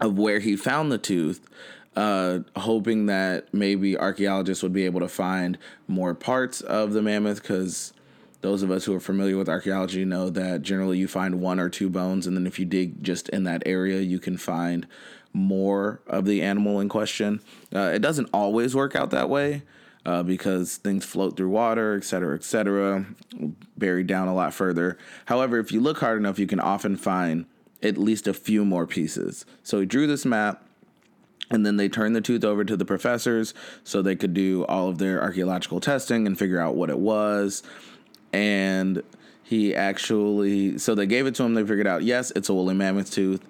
of 0.00 0.16
where 0.16 0.38
he 0.38 0.56
found 0.56 0.92
the 0.92 0.98
tooth 0.98 1.48
uh, 1.98 2.38
hoping 2.54 3.06
that 3.06 3.52
maybe 3.52 3.98
archaeologists 3.98 4.62
would 4.62 4.72
be 4.72 4.84
able 4.84 5.00
to 5.00 5.08
find 5.08 5.58
more 5.88 6.14
parts 6.14 6.60
of 6.60 6.92
the 6.92 7.02
mammoth 7.02 7.42
because 7.42 7.92
those 8.40 8.62
of 8.62 8.70
us 8.70 8.84
who 8.84 8.94
are 8.94 9.00
familiar 9.00 9.36
with 9.36 9.48
archaeology 9.48 10.04
know 10.04 10.30
that 10.30 10.62
generally 10.62 10.96
you 10.96 11.08
find 11.08 11.40
one 11.40 11.58
or 11.58 11.68
two 11.68 11.90
bones, 11.90 12.26
and 12.26 12.36
then 12.36 12.46
if 12.46 12.58
you 12.60 12.64
dig 12.64 13.02
just 13.02 13.28
in 13.30 13.42
that 13.44 13.62
area, 13.66 14.00
you 14.00 14.20
can 14.20 14.36
find 14.36 14.86
more 15.32 16.00
of 16.06 16.24
the 16.24 16.40
animal 16.40 16.78
in 16.80 16.88
question. 16.88 17.40
Uh, 17.74 17.90
it 17.92 17.98
doesn't 17.98 18.28
always 18.32 18.76
work 18.76 18.94
out 18.94 19.10
that 19.10 19.28
way. 19.28 19.62
Uh, 20.06 20.22
because 20.22 20.78
things 20.78 21.04
float 21.04 21.36
through 21.36 21.50
water, 21.50 21.94
et 21.94 22.04
cetera, 22.04 22.34
et 22.34 22.44
cetera, 22.44 23.04
buried 23.76 24.06
down 24.06 24.26
a 24.26 24.34
lot 24.34 24.54
further. 24.54 24.96
However, 25.26 25.58
if 25.58 25.70
you 25.70 25.80
look 25.82 25.98
hard 25.98 26.16
enough, 26.16 26.38
you 26.38 26.46
can 26.46 26.60
often 26.60 26.96
find 26.96 27.44
at 27.82 27.98
least 27.98 28.26
a 28.26 28.32
few 28.32 28.64
more 28.64 28.86
pieces. 28.86 29.44
So 29.62 29.80
he 29.80 29.86
drew 29.86 30.06
this 30.06 30.24
map, 30.24 30.64
and 31.50 31.64
then 31.64 31.76
they 31.76 31.88
turned 31.88 32.14
the 32.14 32.20
tooth 32.20 32.44
over 32.44 32.64
to 32.64 32.76
the 32.76 32.84
professors 32.84 33.54
so 33.84 34.02
they 34.02 34.16
could 34.16 34.34
do 34.34 34.64
all 34.66 34.88
of 34.88 34.98
their 34.98 35.22
archaeological 35.22 35.80
testing 35.80 36.26
and 36.26 36.38
figure 36.38 36.60
out 36.60 36.74
what 36.74 36.90
it 36.90 36.98
was. 36.98 37.62
And 38.32 39.02
he 39.42 39.74
actually, 39.74 40.76
so 40.78 40.94
they 40.94 41.06
gave 41.06 41.26
it 41.26 41.34
to 41.36 41.42
him. 41.44 41.54
They 41.54 41.64
figured 41.64 41.86
out, 41.86 42.02
yes, 42.02 42.30
it's 42.36 42.50
a 42.50 42.54
woolly 42.54 42.74
mammoth 42.74 43.10
tooth. 43.10 43.42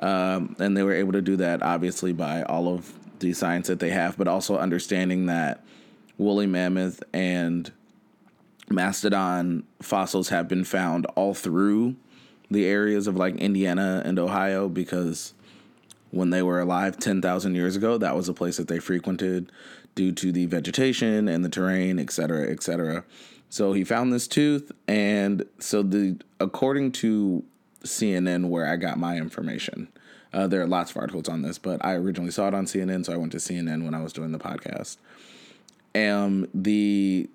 Um, 0.00 0.54
and 0.58 0.76
they 0.76 0.82
were 0.82 0.92
able 0.92 1.12
to 1.12 1.22
do 1.22 1.36
that 1.36 1.62
obviously 1.62 2.12
by 2.12 2.42
all 2.42 2.68
of 2.68 2.92
the 3.20 3.32
science 3.32 3.68
that 3.68 3.80
they 3.80 3.88
have, 3.90 4.18
but 4.18 4.28
also 4.28 4.58
understanding 4.58 5.26
that 5.26 5.64
woolly 6.18 6.46
mammoth 6.46 7.02
and 7.14 7.72
mastodon 8.68 9.64
fossils 9.80 10.28
have 10.28 10.48
been 10.48 10.64
found 10.64 11.06
all 11.14 11.32
through 11.32 11.96
the 12.50 12.66
areas 12.66 13.06
of 13.06 13.16
like 13.16 13.36
Indiana 13.36 14.02
and 14.04 14.18
Ohio 14.18 14.68
because 14.68 15.32
when 16.10 16.30
they 16.30 16.42
were 16.42 16.60
alive 16.60 16.98
10,000 16.98 17.54
years 17.54 17.76
ago, 17.76 17.98
that 17.98 18.16
was 18.16 18.28
a 18.28 18.34
place 18.34 18.56
that 18.56 18.68
they 18.68 18.78
frequented 18.78 19.50
due 19.94 20.12
to 20.12 20.32
the 20.32 20.46
vegetation 20.46 21.28
and 21.28 21.44
the 21.44 21.48
terrain, 21.48 21.98
et 21.98 22.10
cetera, 22.10 22.50
et 22.50 22.62
cetera. 22.62 23.04
So 23.48 23.72
he 23.72 23.84
found 23.84 24.12
this 24.12 24.26
tooth, 24.26 24.72
and 24.88 25.46
so 25.58 25.82
the 25.82 26.20
according 26.40 26.92
to 26.92 27.44
CNN, 27.84 28.48
where 28.48 28.66
I 28.66 28.76
got 28.76 28.98
my 28.98 29.16
information, 29.16 29.88
uh, 30.32 30.46
there 30.46 30.60
are 30.60 30.66
lots 30.66 30.90
of 30.90 30.96
articles 30.98 31.28
on 31.28 31.42
this, 31.42 31.56
but 31.56 31.82
I 31.84 31.94
originally 31.94 32.32
saw 32.32 32.48
it 32.48 32.54
on 32.54 32.66
CNN, 32.66 33.06
so 33.06 33.12
I 33.12 33.16
went 33.16 33.32
to 33.32 33.38
CNN 33.38 33.84
when 33.84 33.94
I 33.94 34.02
was 34.02 34.12
doing 34.12 34.32
the 34.32 34.38
podcast. 34.38 34.96
And 35.94 36.48
the 36.52 37.30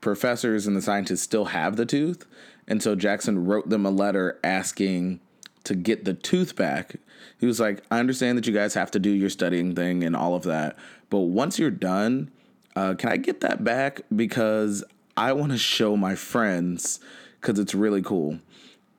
professors 0.00 0.66
and 0.66 0.76
the 0.76 0.82
scientists 0.82 1.22
still 1.22 1.46
have 1.46 1.76
the 1.76 1.84
tooth, 1.84 2.24
and 2.66 2.82
so 2.82 2.94
Jackson 2.94 3.44
wrote 3.44 3.68
them 3.68 3.84
a 3.84 3.90
letter 3.90 4.38
asking 4.44 5.20
to 5.64 5.74
get 5.74 6.04
the 6.04 6.14
tooth 6.14 6.56
back. 6.56 6.96
He 7.38 7.46
was 7.46 7.60
like, 7.60 7.82
I 7.90 7.98
understand 7.98 8.38
that 8.38 8.46
you 8.46 8.52
guys 8.52 8.74
have 8.74 8.90
to 8.92 8.98
do 8.98 9.10
your 9.10 9.30
studying 9.30 9.74
thing 9.74 10.04
and 10.04 10.16
all 10.16 10.34
of 10.34 10.42
that, 10.44 10.76
but 11.10 11.20
once 11.20 11.58
you're 11.58 11.70
done, 11.70 12.30
uh, 12.76 12.94
can 12.94 13.10
I 13.10 13.16
get 13.16 13.40
that 13.40 13.64
back? 13.64 14.02
Because 14.14 14.84
I 15.16 15.32
want 15.32 15.52
to 15.52 15.58
show 15.58 15.96
my 15.96 16.14
friends 16.14 17.00
because 17.40 17.58
it's 17.58 17.74
really 17.74 18.02
cool. 18.02 18.38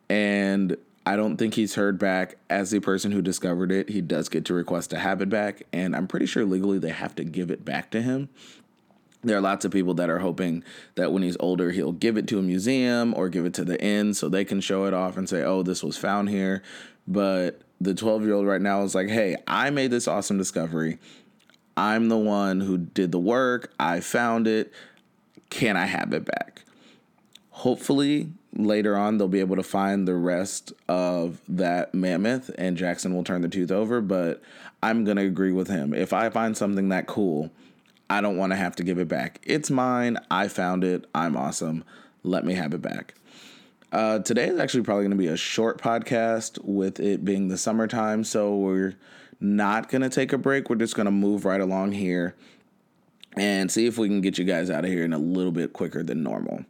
And 0.10 0.76
I 1.06 1.16
don't 1.16 1.38
think 1.38 1.54
he's 1.54 1.76
heard 1.76 1.98
back 1.98 2.36
as 2.50 2.72
the 2.72 2.80
person 2.80 3.12
who 3.12 3.22
discovered 3.22 3.72
it. 3.72 3.90
He 3.90 4.02
does 4.02 4.30
get 4.30 4.46
to 4.46 4.54
request 4.54 4.90
to 4.92 5.00
have 5.00 5.22
it 5.22 5.30
back, 5.30 5.64
and 5.72 5.96
I'm 5.96 6.08
pretty 6.08 6.26
sure 6.26 6.46
legally 6.46 6.78
they 6.78 6.90
have 6.90 7.16
to 7.16 7.24
give 7.24 7.50
it 7.50 7.66
back 7.66 7.90
to 7.92 8.02
him. 8.02 8.30
There 9.22 9.38
are 9.38 9.42
lots 9.42 9.66
of 9.66 9.72
people 9.72 9.94
that 9.96 10.10
are 10.10 10.20
hoping 10.20 10.64
that 10.96 11.12
when 11.12 11.24
he's 11.24 11.36
older, 11.40 11.72
he'll 11.72 11.92
give 11.92 12.16
it 12.18 12.28
to 12.30 12.40
a 12.40 12.42
museum 12.42 13.14
or 13.18 13.28
give 13.28 13.46
it 13.46 13.54
to 13.56 13.66
the 13.66 13.82
inn 13.84 14.14
so 14.14 14.30
they 14.30 14.46
can 14.46 14.62
show 14.62 14.86
it 14.86 14.94
off 14.94 15.18
and 15.18 15.28
say, 15.28 15.44
oh, 15.44 15.62
this 15.62 15.84
was 15.84 15.98
found 15.98 16.30
here. 16.30 16.64
But 17.06 17.62
the 17.82 17.94
12 17.94 18.24
year 18.24 18.34
old 18.34 18.48
right 18.48 18.62
now 18.62 18.84
is 18.84 18.96
like, 18.96 19.10
hey, 19.10 19.36
I 19.48 19.72
made 19.72 19.92
this 19.92 20.08
awesome 20.08 20.38
discovery. 20.38 21.00
I'm 21.76 22.10
the 22.10 22.18
one 22.18 22.62
who 22.62 22.78
did 22.78 23.12
the 23.12 23.20
work. 23.20 23.74
I 23.80 24.00
found 24.00 24.48
it. 24.48 24.72
Can 25.50 25.76
I 25.76 25.86
have 25.86 26.14
it 26.14 26.26
back? 26.26 26.64
Hopefully, 27.52 28.30
later 28.54 28.96
on, 28.98 29.18
they'll 29.18 29.28
be 29.28 29.40
able 29.40 29.56
to 29.56 29.64
find 29.64 30.08
the 30.08 30.16
rest 30.16 30.72
of 30.88 31.42
that 31.48 31.94
mammoth 31.94 32.52
and 32.58 32.78
Jackson 32.78 33.14
will 33.14 33.24
turn 33.24 33.42
the 33.42 33.50
tooth 33.50 33.72
over. 33.72 34.02
But 34.02 34.42
I'm 34.84 35.04
going 35.04 35.18
to 35.18 35.24
agree 35.24 35.52
with 35.52 35.68
him. 35.68 35.94
If 35.94 36.14
I 36.14 36.30
find 36.30 36.56
something 36.56 36.90
that 36.90 37.08
cool, 37.08 37.52
I 38.10 38.22
don't 38.22 38.38
want 38.38 38.52
to 38.52 38.56
have 38.56 38.76
to 38.78 38.84
give 38.84 38.98
it 38.98 39.08
back. 39.08 39.40
It's 39.44 39.70
mine. 39.70 40.18
I 40.32 40.48
found 40.48 40.84
it. 40.84 41.06
I'm 41.14 41.38
awesome. 41.38 41.84
Let 42.24 42.44
me 42.44 42.56
have 42.56 42.74
it 42.74 42.82
back. 42.82 43.14
Uh, 43.92 44.20
today 44.20 44.48
is 44.48 44.60
actually 44.60 44.84
probably 44.84 45.04
going 45.04 45.12
to 45.12 45.18
be 45.18 45.28
a 45.28 45.38
short 45.38 45.82
podcast 45.82 46.64
with 46.64 47.00
it 47.00 47.24
being 47.24 47.48
the 47.48 47.58
summertime. 47.58 48.24
So 48.24 48.56
we're 48.56 48.96
not 49.40 49.90
going 49.90 50.02
to 50.02 50.10
take 50.10 50.34
a 50.34 50.38
break. 50.38 50.70
We're 50.70 50.76
just 50.76 50.96
going 50.96 51.06
to 51.06 51.12
move 51.12 51.46
right 51.46 51.62
along 51.62 51.94
here 51.94 52.36
and 53.38 53.72
see 53.72 53.86
if 53.86 53.98
we 53.98 54.08
can 54.08 54.22
get 54.22 54.38
you 54.38 54.46
guys 54.46 54.70
out 54.70 54.86
of 54.86 54.92
here 54.92 55.06
in 55.06 55.14
a 55.14 55.20
little 55.20 55.52
bit 55.52 55.74
quicker 55.74 56.04
than 56.04 56.24
normal. 56.24 56.66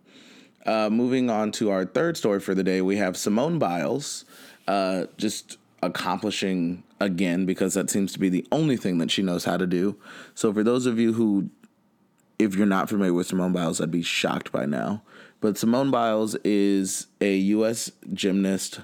Uh, 0.66 0.90
moving 0.90 1.30
on 1.30 1.52
to 1.54 1.72
our 1.72 1.86
third 1.86 2.18
story 2.18 2.40
for 2.40 2.54
the 2.54 2.64
day, 2.64 2.82
we 2.82 2.98
have 2.98 3.16
Simone 3.18 3.58
Biles 3.60 4.26
uh, 4.68 5.06
just 5.18 5.58
accomplishing 5.82 6.84
again 7.00 7.46
because 7.46 7.74
that 7.74 7.90
seems 7.90 8.12
to 8.14 8.20
be 8.20 8.30
the 8.30 8.46
only 8.52 8.78
thing 8.78 8.98
that 8.98 9.12
she 9.12 9.22
knows 9.22 9.46
how 9.46 9.58
to 9.58 9.68
do. 9.68 9.98
So, 10.36 10.54
for 10.54 10.64
those 10.64 10.86
of 10.86 11.00
you 11.00 11.14
who, 11.14 11.50
if 12.38 12.56
you're 12.56 12.68
not 12.68 12.90
familiar 12.90 13.14
with 13.14 13.28
Simone 13.28 13.54
Biles, 13.54 13.82
I'd 13.82 13.92
be 13.92 14.02
shocked 14.02 14.52
by 14.52 14.66
now. 14.66 15.02
But 15.42 15.58
Simone 15.58 15.92
Biles 15.92 16.36
is 16.44 17.08
a 17.22 17.36
U.S. 17.36 17.92
gymnast. 18.14 18.82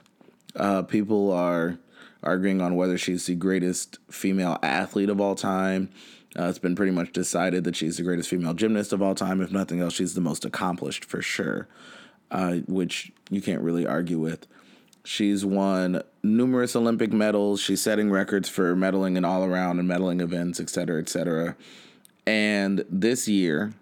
Uh, 0.55 0.83
people 0.83 1.31
are 1.31 1.77
arguing 2.23 2.61
on 2.61 2.75
whether 2.75 2.97
she's 2.97 3.25
the 3.25 3.35
greatest 3.35 3.99
female 4.09 4.57
athlete 4.63 5.09
of 5.09 5.19
all 5.19 5.35
time. 5.35 5.89
Uh, 6.37 6.45
it's 6.45 6.59
been 6.59 6.75
pretty 6.75 6.91
much 6.91 7.11
decided 7.13 7.63
that 7.63 7.75
she's 7.75 7.97
the 7.97 8.03
greatest 8.03 8.29
female 8.29 8.53
gymnast 8.53 8.91
of 8.91 9.01
all 9.01 9.15
time. 9.15 9.41
If 9.41 9.51
nothing 9.51 9.79
else, 9.79 9.93
she's 9.93 10.15
the 10.15 10.21
most 10.21 10.43
accomplished 10.43 11.05
for 11.05 11.21
sure, 11.21 11.67
uh, 12.31 12.55
which 12.67 13.11
you 13.29 13.41
can't 13.41 13.61
really 13.61 13.85
argue 13.85 14.19
with. 14.19 14.47
She's 15.05 15.45
won 15.45 16.01
numerous 16.23 16.75
Olympic 16.75 17.13
medals. 17.13 17.61
She's 17.61 17.79
setting 17.79 18.09
records 18.09 18.49
for 18.49 18.75
medaling 18.75 19.17
in 19.17 19.23
all 19.23 19.43
around 19.43 19.79
and 19.79 19.87
medaling 19.87 20.19
events, 20.19 20.59
et 20.59 20.69
cetera, 20.69 20.99
et 20.99 21.07
cetera. 21.07 21.55
And 22.25 22.83
this 22.89 23.27
year, 23.27 23.73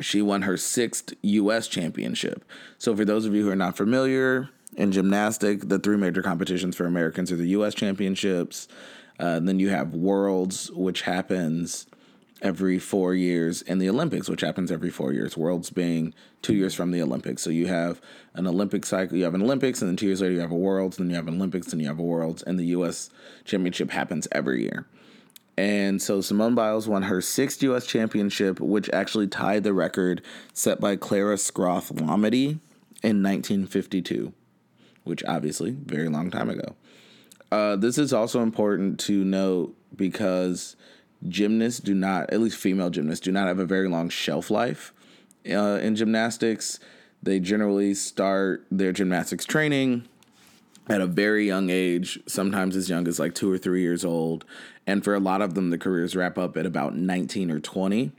she 0.00 0.20
won 0.20 0.42
her 0.42 0.58
sixth 0.58 1.14
U.S. 1.22 1.66
championship. 1.66 2.44
So, 2.76 2.94
for 2.94 3.06
those 3.06 3.24
of 3.24 3.34
you 3.34 3.44
who 3.44 3.50
are 3.50 3.56
not 3.56 3.76
familiar, 3.76 4.50
in 4.76 4.92
gymnastic, 4.92 5.68
the 5.68 5.78
three 5.78 5.96
major 5.96 6.22
competitions 6.22 6.76
for 6.76 6.84
Americans 6.84 7.32
are 7.32 7.36
the 7.36 7.48
U.S. 7.48 7.74
championships, 7.74 8.68
uh, 9.18 9.40
then 9.40 9.58
you 9.58 9.70
have 9.70 9.94
Worlds, 9.94 10.70
which 10.72 11.02
happens 11.02 11.86
every 12.44 12.78
four 12.78 13.14
years, 13.14 13.62
and 13.62 13.80
the 13.80 13.88
Olympics, 13.88 14.28
which 14.28 14.42
happens 14.42 14.70
every 14.70 14.90
four 14.90 15.12
years. 15.12 15.36
Worlds 15.36 15.70
being 15.70 16.14
two 16.42 16.54
years 16.54 16.74
from 16.74 16.90
the 16.90 17.00
Olympics. 17.00 17.42
So 17.42 17.48
you 17.48 17.66
have 17.66 18.00
an 18.34 18.46
Olympic 18.46 18.84
cycle, 18.84 19.16
you 19.16 19.24
have 19.24 19.34
an 19.34 19.42
Olympics, 19.42 19.80
and 19.80 19.88
then 19.88 19.96
two 19.96 20.06
years 20.06 20.20
later 20.20 20.34
you 20.34 20.40
have 20.40 20.52
a 20.52 20.56
Worlds, 20.56 20.98
then 20.98 21.08
you 21.08 21.16
have 21.16 21.26
an 21.26 21.36
Olympics, 21.36 21.72
and 21.72 21.80
you 21.80 21.88
have 21.88 21.98
a 21.98 22.02
Worlds, 22.02 22.42
and 22.42 22.58
the 22.58 22.66
U.S. 22.66 23.08
Championship 23.44 23.90
happens 23.90 24.28
every 24.30 24.62
year. 24.62 24.86
And 25.56 26.02
so 26.02 26.20
Simone 26.20 26.54
Biles 26.54 26.86
won 26.86 27.04
her 27.04 27.20
sixth 27.22 27.62
U.S. 27.62 27.86
championship, 27.86 28.60
which 28.60 28.90
actually 28.92 29.26
tied 29.26 29.64
the 29.64 29.72
record 29.72 30.20
set 30.52 30.80
by 30.80 30.96
Clara 30.96 31.36
Schroth 31.36 31.92
Lomady 31.92 32.58
in 33.02 33.22
1952, 33.22 34.34
which 35.04 35.24
obviously 35.24 35.70
very 35.70 36.08
long 36.08 36.30
time 36.30 36.50
ago. 36.50 36.74
Uh, 37.50 37.76
this 37.76 37.98
is 37.98 38.12
also 38.12 38.42
important 38.42 38.98
to 38.98 39.24
note 39.24 39.76
because 39.96 40.76
gymnasts 41.28 41.80
do 41.80 41.94
not, 41.94 42.32
at 42.32 42.40
least 42.40 42.56
female 42.56 42.90
gymnasts, 42.90 43.24
do 43.24 43.32
not 43.32 43.48
have 43.48 43.58
a 43.58 43.64
very 43.64 43.88
long 43.88 44.08
shelf 44.08 44.50
life 44.50 44.92
uh, 45.48 45.78
in 45.82 45.96
gymnastics. 45.96 46.80
They 47.22 47.40
generally 47.40 47.94
start 47.94 48.66
their 48.70 48.92
gymnastics 48.92 49.44
training 49.44 50.06
at 50.88 51.00
a 51.00 51.06
very 51.06 51.46
young 51.46 51.70
age, 51.70 52.20
sometimes 52.26 52.76
as 52.76 52.90
young 52.90 53.08
as 53.08 53.18
like 53.18 53.34
two 53.34 53.50
or 53.50 53.58
three 53.58 53.80
years 53.80 54.04
old. 54.04 54.44
And 54.86 55.02
for 55.02 55.14
a 55.14 55.20
lot 55.20 55.40
of 55.40 55.54
them, 55.54 55.70
the 55.70 55.78
careers 55.78 56.14
wrap 56.14 56.36
up 56.36 56.56
at 56.56 56.66
about 56.66 56.94
19 56.94 57.50
or 57.50 57.60
20. 57.60 58.12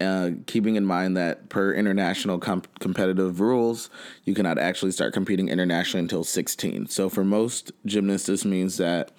Uh, 0.00 0.30
keeping 0.46 0.76
in 0.76 0.84
mind 0.84 1.14
that 1.16 1.50
per 1.50 1.74
international 1.74 2.38
comp- 2.38 2.78
competitive 2.78 3.40
rules, 3.40 3.90
you 4.24 4.34
cannot 4.34 4.56
actually 4.56 4.92
start 4.92 5.12
competing 5.12 5.48
internationally 5.48 6.02
until 6.02 6.24
16. 6.24 6.86
So 6.86 7.10
for 7.10 7.22
most 7.22 7.72
gymnasts, 7.84 8.26
this 8.26 8.44
means 8.44 8.78
that 8.78 9.10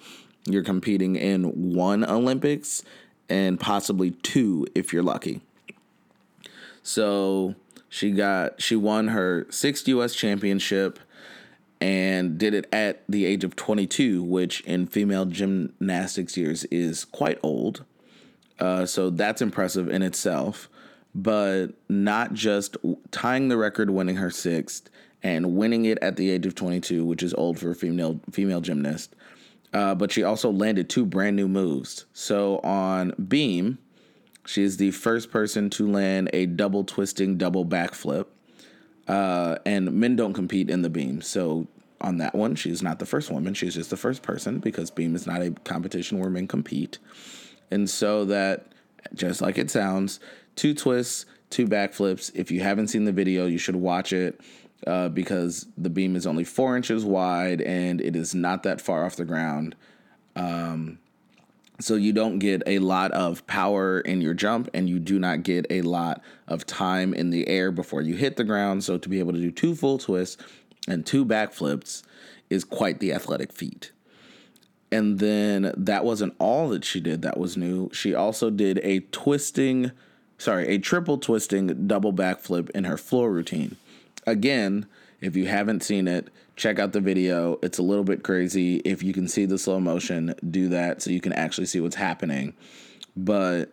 you're 0.44 0.64
competing 0.64 1.14
in 1.14 1.72
one 1.72 2.04
Olympics 2.04 2.82
and 3.28 3.58
possibly 3.58 4.10
two 4.10 4.66
if 4.74 4.92
you're 4.92 5.02
lucky. 5.02 5.40
So 6.82 7.54
she 7.88 8.10
got 8.10 8.60
she 8.60 8.76
won 8.76 9.08
her 9.08 9.46
sixth 9.50 9.86
U.S. 9.88 10.14
championship 10.14 10.98
and 11.80 12.38
did 12.38 12.54
it 12.54 12.68
at 12.72 13.02
the 13.08 13.24
age 13.24 13.42
of 13.42 13.56
22, 13.56 14.22
which 14.22 14.60
in 14.60 14.86
female 14.86 15.24
gymnastics 15.24 16.36
years 16.36 16.64
is 16.66 17.04
quite 17.04 17.38
old. 17.42 17.84
Uh, 18.60 18.86
so 18.86 19.10
that's 19.10 19.42
impressive 19.42 19.88
in 19.88 20.02
itself. 20.02 20.68
But 21.14 21.68
not 21.88 22.32
just 22.32 22.76
tying 23.10 23.48
the 23.48 23.56
record, 23.56 23.90
winning 23.90 24.16
her 24.16 24.30
sixth, 24.30 24.88
and 25.22 25.56
winning 25.56 25.84
it 25.84 25.98
at 26.00 26.16
the 26.16 26.30
age 26.30 26.46
of 26.46 26.54
22, 26.54 27.04
which 27.04 27.22
is 27.22 27.34
old 27.34 27.58
for 27.58 27.72
a 27.72 27.74
female 27.74 28.20
female 28.30 28.60
gymnast. 28.60 29.14
Uh, 29.72 29.94
but 29.94 30.12
she 30.12 30.22
also 30.22 30.50
landed 30.50 30.88
two 30.88 31.06
brand 31.06 31.36
new 31.36 31.48
moves. 31.48 32.04
So 32.12 32.58
on 32.58 33.12
beam, 33.28 33.78
she 34.44 34.62
is 34.62 34.76
the 34.76 34.90
first 34.90 35.30
person 35.30 35.70
to 35.70 35.90
land 35.90 36.30
a 36.32 36.46
double 36.46 36.84
twisting 36.84 37.38
double 37.38 37.64
backflip. 37.64 38.26
Uh, 39.08 39.56
and 39.64 39.92
men 39.92 40.16
don't 40.16 40.34
compete 40.34 40.70
in 40.70 40.82
the 40.82 40.90
beam. 40.90 41.22
So 41.22 41.66
on 42.00 42.18
that 42.18 42.34
one, 42.34 42.54
she's 42.54 42.82
not 42.82 42.98
the 42.98 43.06
first 43.06 43.30
woman. 43.30 43.54
She's 43.54 43.74
just 43.74 43.90
the 43.90 43.96
first 43.96 44.22
person 44.22 44.58
because 44.58 44.90
beam 44.90 45.14
is 45.14 45.26
not 45.26 45.42
a 45.42 45.52
competition 45.64 46.18
where 46.18 46.30
men 46.30 46.46
compete. 46.46 46.98
And 47.70 47.88
so 47.88 48.24
that, 48.26 48.66
just 49.14 49.40
like 49.40 49.58
it 49.58 49.70
sounds, 49.70 50.20
two 50.54 50.74
twists, 50.74 51.24
two 51.50 51.66
backflips. 51.66 52.30
If 52.34 52.50
you 52.50 52.60
haven't 52.60 52.88
seen 52.88 53.04
the 53.04 53.12
video, 53.12 53.46
you 53.46 53.58
should 53.58 53.76
watch 53.76 54.12
it 54.12 54.40
uh, 54.86 55.08
because 55.08 55.66
the 55.76 55.90
beam 55.90 56.16
is 56.16 56.26
only 56.26 56.44
four 56.44 56.76
inches 56.76 57.04
wide 57.04 57.60
and 57.60 58.00
it 58.00 58.16
is 58.16 58.34
not 58.34 58.62
that 58.62 58.80
far 58.80 59.04
off 59.04 59.16
the 59.16 59.24
ground. 59.24 59.74
Um, 60.36 60.98
so 61.80 61.94
you 61.96 62.12
don't 62.12 62.38
get 62.38 62.62
a 62.66 62.78
lot 62.78 63.10
of 63.12 63.46
power 63.46 64.00
in 64.00 64.20
your 64.20 64.34
jump 64.34 64.68
and 64.72 64.88
you 64.88 64.98
do 64.98 65.18
not 65.18 65.42
get 65.42 65.66
a 65.70 65.82
lot 65.82 66.22
of 66.46 66.66
time 66.66 67.12
in 67.14 67.30
the 67.30 67.48
air 67.48 67.72
before 67.72 68.02
you 68.02 68.14
hit 68.14 68.36
the 68.36 68.44
ground. 68.44 68.84
So 68.84 68.98
to 68.98 69.08
be 69.08 69.18
able 69.18 69.32
to 69.32 69.40
do 69.40 69.50
two 69.50 69.74
full 69.74 69.98
twists 69.98 70.42
and 70.86 71.04
two 71.04 71.24
backflips 71.24 72.02
is 72.50 72.64
quite 72.64 73.00
the 73.00 73.12
athletic 73.12 73.52
feat. 73.52 73.92
and 74.92 75.18
then 75.20 75.72
that 75.76 76.04
wasn't 76.04 76.34
all 76.38 76.68
that 76.68 76.84
she 76.84 77.00
did 77.00 77.22
that 77.22 77.38
was 77.38 77.56
new. 77.56 77.88
She 77.94 78.14
also 78.14 78.50
did 78.50 78.78
a 78.82 79.00
twisting, 79.10 79.90
sorry, 80.36 80.68
a 80.68 80.78
triple 80.78 81.16
twisting 81.16 81.86
double 81.86 82.12
backflip 82.12 82.68
in 82.70 82.84
her 82.84 82.98
floor 82.98 83.32
routine. 83.32 83.76
Again, 84.26 84.86
if 85.20 85.36
you 85.36 85.46
haven't 85.46 85.82
seen 85.82 86.08
it, 86.08 86.28
check 86.56 86.78
out 86.78 86.92
the 86.92 87.00
video. 87.00 87.58
It's 87.62 87.78
a 87.78 87.82
little 87.82 88.04
bit 88.04 88.22
crazy. 88.22 88.76
If 88.78 89.02
you 89.02 89.12
can 89.12 89.28
see 89.28 89.46
the 89.46 89.58
slow 89.58 89.80
motion, 89.80 90.34
do 90.50 90.68
that 90.68 91.02
so 91.02 91.10
you 91.10 91.20
can 91.20 91.32
actually 91.32 91.66
see 91.66 91.80
what's 91.80 91.96
happening. 91.96 92.54
But 93.16 93.72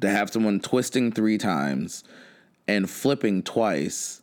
to 0.00 0.08
have 0.08 0.30
someone 0.30 0.60
twisting 0.60 1.12
three 1.12 1.38
times 1.38 2.04
and 2.66 2.88
flipping 2.88 3.42
twice 3.42 4.22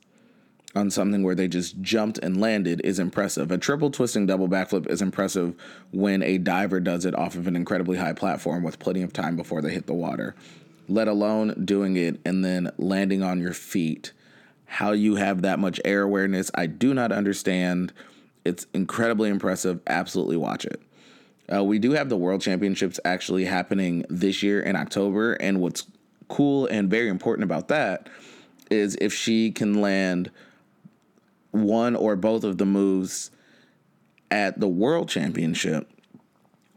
on 0.76 0.90
something 0.90 1.24
where 1.24 1.36
they 1.36 1.48
just 1.48 1.82
jumped 1.82 2.18
and 2.20 2.40
landed 2.40 2.82
is 2.84 3.00
impressive. 3.00 3.52
A 3.52 3.58
triple 3.58 3.92
twisting 3.92 4.26
double 4.26 4.48
backflip 4.48 4.90
is 4.90 5.02
impressive 5.02 5.54
when 5.92 6.24
a 6.24 6.38
diver 6.38 6.80
does 6.80 7.06
it 7.06 7.16
off 7.16 7.36
of 7.36 7.48
an 7.48 7.56
incredibly 7.56 7.98
high 7.98 8.14
platform 8.14 8.64
with 8.64 8.80
plenty 8.80 9.02
of 9.02 9.12
time 9.12 9.36
before 9.36 9.62
they 9.62 9.72
hit 9.72 9.86
the 9.86 9.94
water, 9.94 10.34
let 10.88 11.08
alone 11.08 11.66
doing 11.66 11.98
it 11.98 12.20
and 12.26 12.44
then 12.46 12.72
landing 12.78 13.22
on 13.22 13.40
your 13.40 13.54
feet. 13.54 14.14
How 14.72 14.94
you 14.94 15.16
have 15.16 15.42
that 15.42 15.60
much 15.60 15.82
air 15.84 16.02
awareness, 16.02 16.50
I 16.56 16.66
do 16.66 16.94
not 16.94 17.12
understand. 17.12 17.92
It's 18.46 18.68
incredibly 18.74 19.30
impressive. 19.30 19.82
Absolutely 19.86 20.38
watch 20.38 20.64
it. 20.64 20.82
Uh, 21.54 21.62
we 21.62 21.78
do 21.78 21.92
have 21.92 22.08
the 22.08 22.16
World 22.16 22.40
Championships 22.40 22.98
actually 23.04 23.44
happening 23.44 24.06
this 24.10 24.42
year 24.42 24.62
in 24.62 24.78
October, 24.78 25.34
and 25.34 25.60
what's 25.60 25.88
cool 26.30 26.68
and 26.68 26.90
very 26.90 27.10
important 27.10 27.44
about 27.44 27.68
that 27.68 28.08
is 28.70 28.96
if 29.02 29.14
she 29.14 29.52
can 29.52 29.82
land 29.82 30.32
one 31.52 31.94
or 31.94 32.16
both 32.16 32.46
of 32.46 32.58
the 32.58 32.66
moves 32.66 33.30
at 34.32 34.62
the 34.62 34.70
World 34.70 35.10
Championship, 35.10 35.92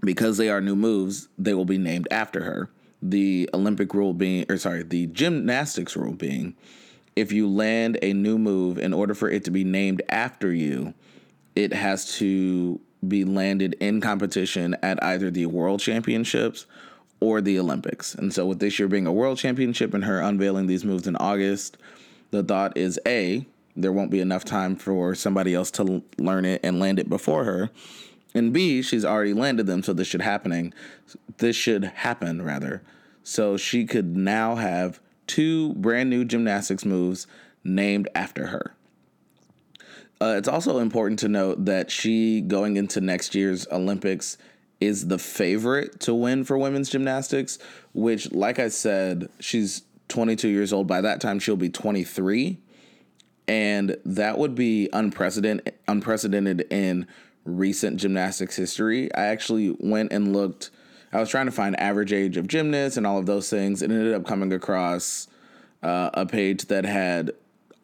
because 0.02 0.36
they 0.36 0.50
are 0.50 0.60
new 0.60 0.74
moves, 0.74 1.28
they 1.38 1.54
will 1.54 1.64
be 1.64 1.78
named 1.78 2.08
after 2.10 2.42
her. 2.42 2.70
The 3.00 3.48
Olympic 3.54 3.94
rule 3.94 4.14
being, 4.14 4.46
or 4.48 4.58
sorry, 4.58 4.82
the 4.82 5.06
gymnastics 5.06 5.94
rule 5.94 6.14
being, 6.14 6.56
if 7.16 7.32
you 7.32 7.48
land 7.48 7.98
a 8.02 8.12
new 8.12 8.38
move, 8.38 8.78
in 8.78 8.92
order 8.92 9.14
for 9.14 9.28
it 9.28 9.44
to 9.44 9.50
be 9.50 9.64
named 9.64 10.02
after 10.08 10.52
you, 10.52 10.94
it 11.54 11.72
has 11.72 12.16
to 12.16 12.80
be 13.06 13.24
landed 13.24 13.76
in 13.80 14.00
competition 14.00 14.76
at 14.82 15.02
either 15.02 15.30
the 15.30 15.46
World 15.46 15.80
Championships 15.80 16.66
or 17.20 17.40
the 17.40 17.58
Olympics. 17.58 18.14
And 18.14 18.32
so, 18.32 18.46
with 18.46 18.58
this 18.58 18.78
year 18.78 18.88
being 18.88 19.06
a 19.06 19.12
World 19.12 19.38
Championship 19.38 19.94
and 19.94 20.04
her 20.04 20.20
unveiling 20.20 20.66
these 20.66 20.84
moves 20.84 21.06
in 21.06 21.16
August, 21.16 21.76
the 22.30 22.42
thought 22.42 22.76
is 22.76 22.98
A, 23.06 23.46
there 23.76 23.92
won't 23.92 24.10
be 24.10 24.20
enough 24.20 24.44
time 24.44 24.76
for 24.76 25.14
somebody 25.14 25.54
else 25.54 25.70
to 25.72 26.02
learn 26.18 26.44
it 26.44 26.60
and 26.64 26.80
land 26.80 26.98
it 26.98 27.08
before 27.08 27.44
her. 27.44 27.70
And 28.34 28.52
B, 28.52 28.82
she's 28.82 29.04
already 29.04 29.32
landed 29.32 29.66
them, 29.66 29.82
so 29.82 29.92
this 29.92 30.08
should 30.08 30.20
happening. 30.20 30.74
This 31.38 31.54
should 31.54 31.84
happen 31.84 32.42
rather. 32.42 32.82
So 33.22 33.56
she 33.56 33.84
could 33.84 34.16
now 34.16 34.56
have 34.56 35.00
two 35.26 35.72
brand 35.74 36.10
new 36.10 36.24
gymnastics 36.24 36.84
moves 36.84 37.26
named 37.62 38.08
after 38.14 38.48
her. 38.48 38.74
Uh, 40.20 40.34
it's 40.38 40.48
also 40.48 40.78
important 40.78 41.18
to 41.20 41.28
note 41.28 41.64
that 41.64 41.90
she, 41.90 42.40
going 42.40 42.76
into 42.76 43.00
next 43.00 43.34
year's 43.34 43.66
Olympics, 43.70 44.38
is 44.80 45.08
the 45.08 45.18
favorite 45.18 46.00
to 46.00 46.14
win 46.14 46.44
for 46.44 46.56
women's 46.56 46.90
gymnastics, 46.90 47.58
which, 47.92 48.30
like 48.32 48.58
I 48.58 48.68
said, 48.68 49.28
she's 49.40 49.82
22 50.08 50.48
years 50.48 50.72
old. 50.72 50.86
By 50.86 51.00
that 51.00 51.20
time, 51.20 51.38
she'll 51.38 51.56
be 51.56 51.70
23 51.70 52.58
and 53.46 53.96
that 54.04 54.38
would 54.38 54.54
be 54.54 54.88
unprecedented 54.92 55.74
unprecedented 55.86 56.66
in 56.70 57.06
recent 57.44 57.98
gymnastics 57.98 58.56
history. 58.56 59.14
I 59.14 59.26
actually 59.26 59.76
went 59.78 60.12
and 60.12 60.32
looked. 60.32 60.70
I 61.14 61.20
was 61.20 61.30
trying 61.30 61.46
to 61.46 61.52
find 61.52 61.78
average 61.78 62.12
age 62.12 62.36
of 62.36 62.48
gymnasts 62.48 62.96
and 62.96 63.06
all 63.06 63.18
of 63.18 63.26
those 63.26 63.48
things, 63.48 63.82
and 63.82 63.92
ended 63.92 64.14
up 64.14 64.26
coming 64.26 64.52
across 64.52 65.28
uh, 65.80 66.10
a 66.12 66.26
page 66.26 66.66
that 66.66 66.84
had 66.84 67.30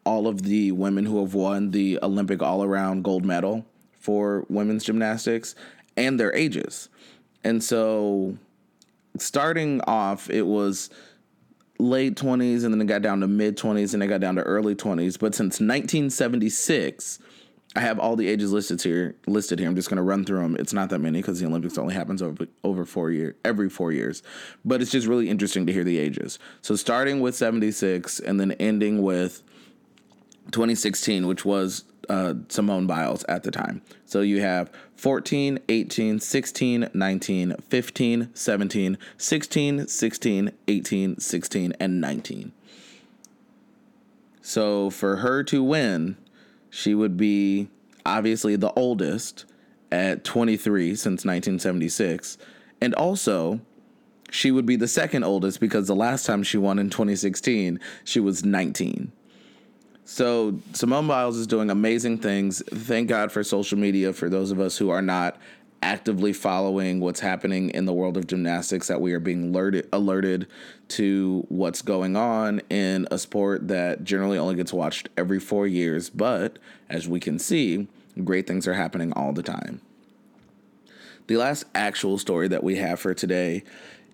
all 0.03 0.27
of 0.27 0.43
the 0.43 0.73
women 0.73 1.05
who 1.05 1.19
have 1.21 1.33
won 1.33 1.71
the 1.71 1.97
Olympic 2.03 2.41
all 2.41 2.61
around 2.61 3.03
gold 3.03 3.23
medal 3.23 3.65
for 3.99 4.45
women's 4.49 4.83
gymnastics 4.83 5.55
and 5.95 6.19
their 6.19 6.35
ages. 6.35 6.89
And 7.43 7.63
so, 7.63 8.37
starting 9.17 9.79
off, 9.81 10.29
it 10.29 10.45
was 10.45 10.89
late 11.79 12.15
20s 12.15 12.63
and 12.63 12.73
then 12.73 12.81
it 12.81 12.85
got 12.85 13.01
down 13.01 13.21
to 13.21 13.27
mid 13.27 13.57
20s 13.57 13.93
and 13.93 14.03
it 14.03 14.07
got 14.07 14.21
down 14.21 14.35
to 14.35 14.43
early 14.43 14.75
20s. 14.75 15.17
But 15.17 15.33
since 15.33 15.53
1976, 15.59 17.19
I 17.75 17.79
have 17.79 17.99
all 17.99 18.17
the 18.17 18.27
ages 18.27 18.51
listed 18.51 18.81
here. 18.81 19.15
Listed 19.27 19.59
here. 19.59 19.69
I'm 19.69 19.75
just 19.75 19.89
going 19.89 19.97
to 19.97 20.03
run 20.03 20.25
through 20.25 20.41
them. 20.41 20.57
It's 20.59 20.73
not 20.73 20.89
that 20.89 20.99
many 20.99 21.19
because 21.19 21.39
the 21.39 21.45
Olympics 21.45 21.77
only 21.77 21.93
happens 21.93 22.21
over 22.21 22.47
over 22.63 22.85
four 22.85 23.11
year 23.11 23.35
every 23.45 23.69
four 23.69 23.93
years. 23.93 24.23
But 24.65 24.81
it's 24.81 24.91
just 24.91 25.07
really 25.07 25.29
interesting 25.29 25.65
to 25.67 25.73
hear 25.73 25.85
the 25.85 25.97
ages. 25.97 26.37
So 26.61 26.75
starting 26.75 27.21
with 27.21 27.35
76 27.35 28.19
and 28.19 28.39
then 28.39 28.51
ending 28.53 29.01
with 29.01 29.41
2016, 30.51 31.27
which 31.27 31.45
was 31.45 31.85
uh, 32.09 32.33
Simone 32.49 32.87
Biles 32.87 33.23
at 33.29 33.43
the 33.43 33.51
time. 33.51 33.81
So 34.05 34.19
you 34.19 34.41
have 34.41 34.69
14, 34.95 35.59
18, 35.69 36.19
16, 36.19 36.89
19, 36.93 37.55
15, 37.69 38.29
17, 38.33 38.97
16, 39.17 39.87
16, 39.87 40.51
18, 40.67 41.19
16, 41.19 41.73
and 41.79 42.01
19. 42.01 42.51
So 44.41 44.89
for 44.89 45.17
her 45.17 45.43
to 45.43 45.63
win, 45.63 46.17
she 46.71 46.95
would 46.95 47.17
be 47.17 47.67
obviously 48.03 48.55
the 48.55 48.73
oldest 48.73 49.45
at 49.91 50.23
23 50.23 50.95
since 50.95 51.25
1976. 51.25 52.39
And 52.79 52.95
also, 52.95 53.59
she 54.31 54.49
would 54.49 54.65
be 54.65 54.77
the 54.77 54.87
second 54.87 55.23
oldest 55.23 55.59
because 55.59 55.87
the 55.87 55.95
last 55.95 56.25
time 56.25 56.41
she 56.41 56.57
won 56.57 56.79
in 56.79 56.89
2016, 56.89 57.79
she 58.05 58.19
was 58.19 58.43
19. 58.43 59.11
So 60.05 60.59
Simone 60.73 61.07
Biles 61.07 61.37
is 61.37 61.45
doing 61.45 61.69
amazing 61.69 62.17
things. 62.17 62.63
Thank 62.69 63.09
God 63.09 63.31
for 63.31 63.43
social 63.43 63.77
media 63.77 64.13
for 64.13 64.29
those 64.29 64.49
of 64.51 64.59
us 64.59 64.77
who 64.77 64.89
are 64.89 65.01
not 65.01 65.37
actively 65.83 66.31
following 66.31 66.99
what's 66.99 67.19
happening 67.21 67.69
in 67.71 67.85
the 67.85 67.93
world 67.93 68.15
of 68.15 68.27
gymnastics 68.27 68.87
that 68.87 69.01
we 69.01 69.13
are 69.13 69.19
being 69.19 69.49
alerted 69.49 69.87
alerted 69.91 70.47
to 70.87 71.45
what's 71.49 71.81
going 71.81 72.15
on 72.15 72.61
in 72.69 73.07
a 73.09 73.17
sport 73.17 73.67
that 73.67 74.03
generally 74.03 74.37
only 74.37 74.55
gets 74.55 74.71
watched 74.71 75.09
every 75.17 75.39
4 75.39 75.65
years, 75.65 76.09
but 76.09 76.59
as 76.89 77.07
we 77.07 77.19
can 77.19 77.39
see, 77.39 77.87
great 78.23 78.45
things 78.45 78.67
are 78.67 78.73
happening 78.73 79.11
all 79.13 79.33
the 79.33 79.43
time. 79.43 79.81
The 81.27 81.37
last 81.37 81.63
actual 81.73 82.17
story 82.17 82.47
that 82.49 82.63
we 82.63 82.75
have 82.75 82.99
for 82.99 83.13
today 83.13 83.63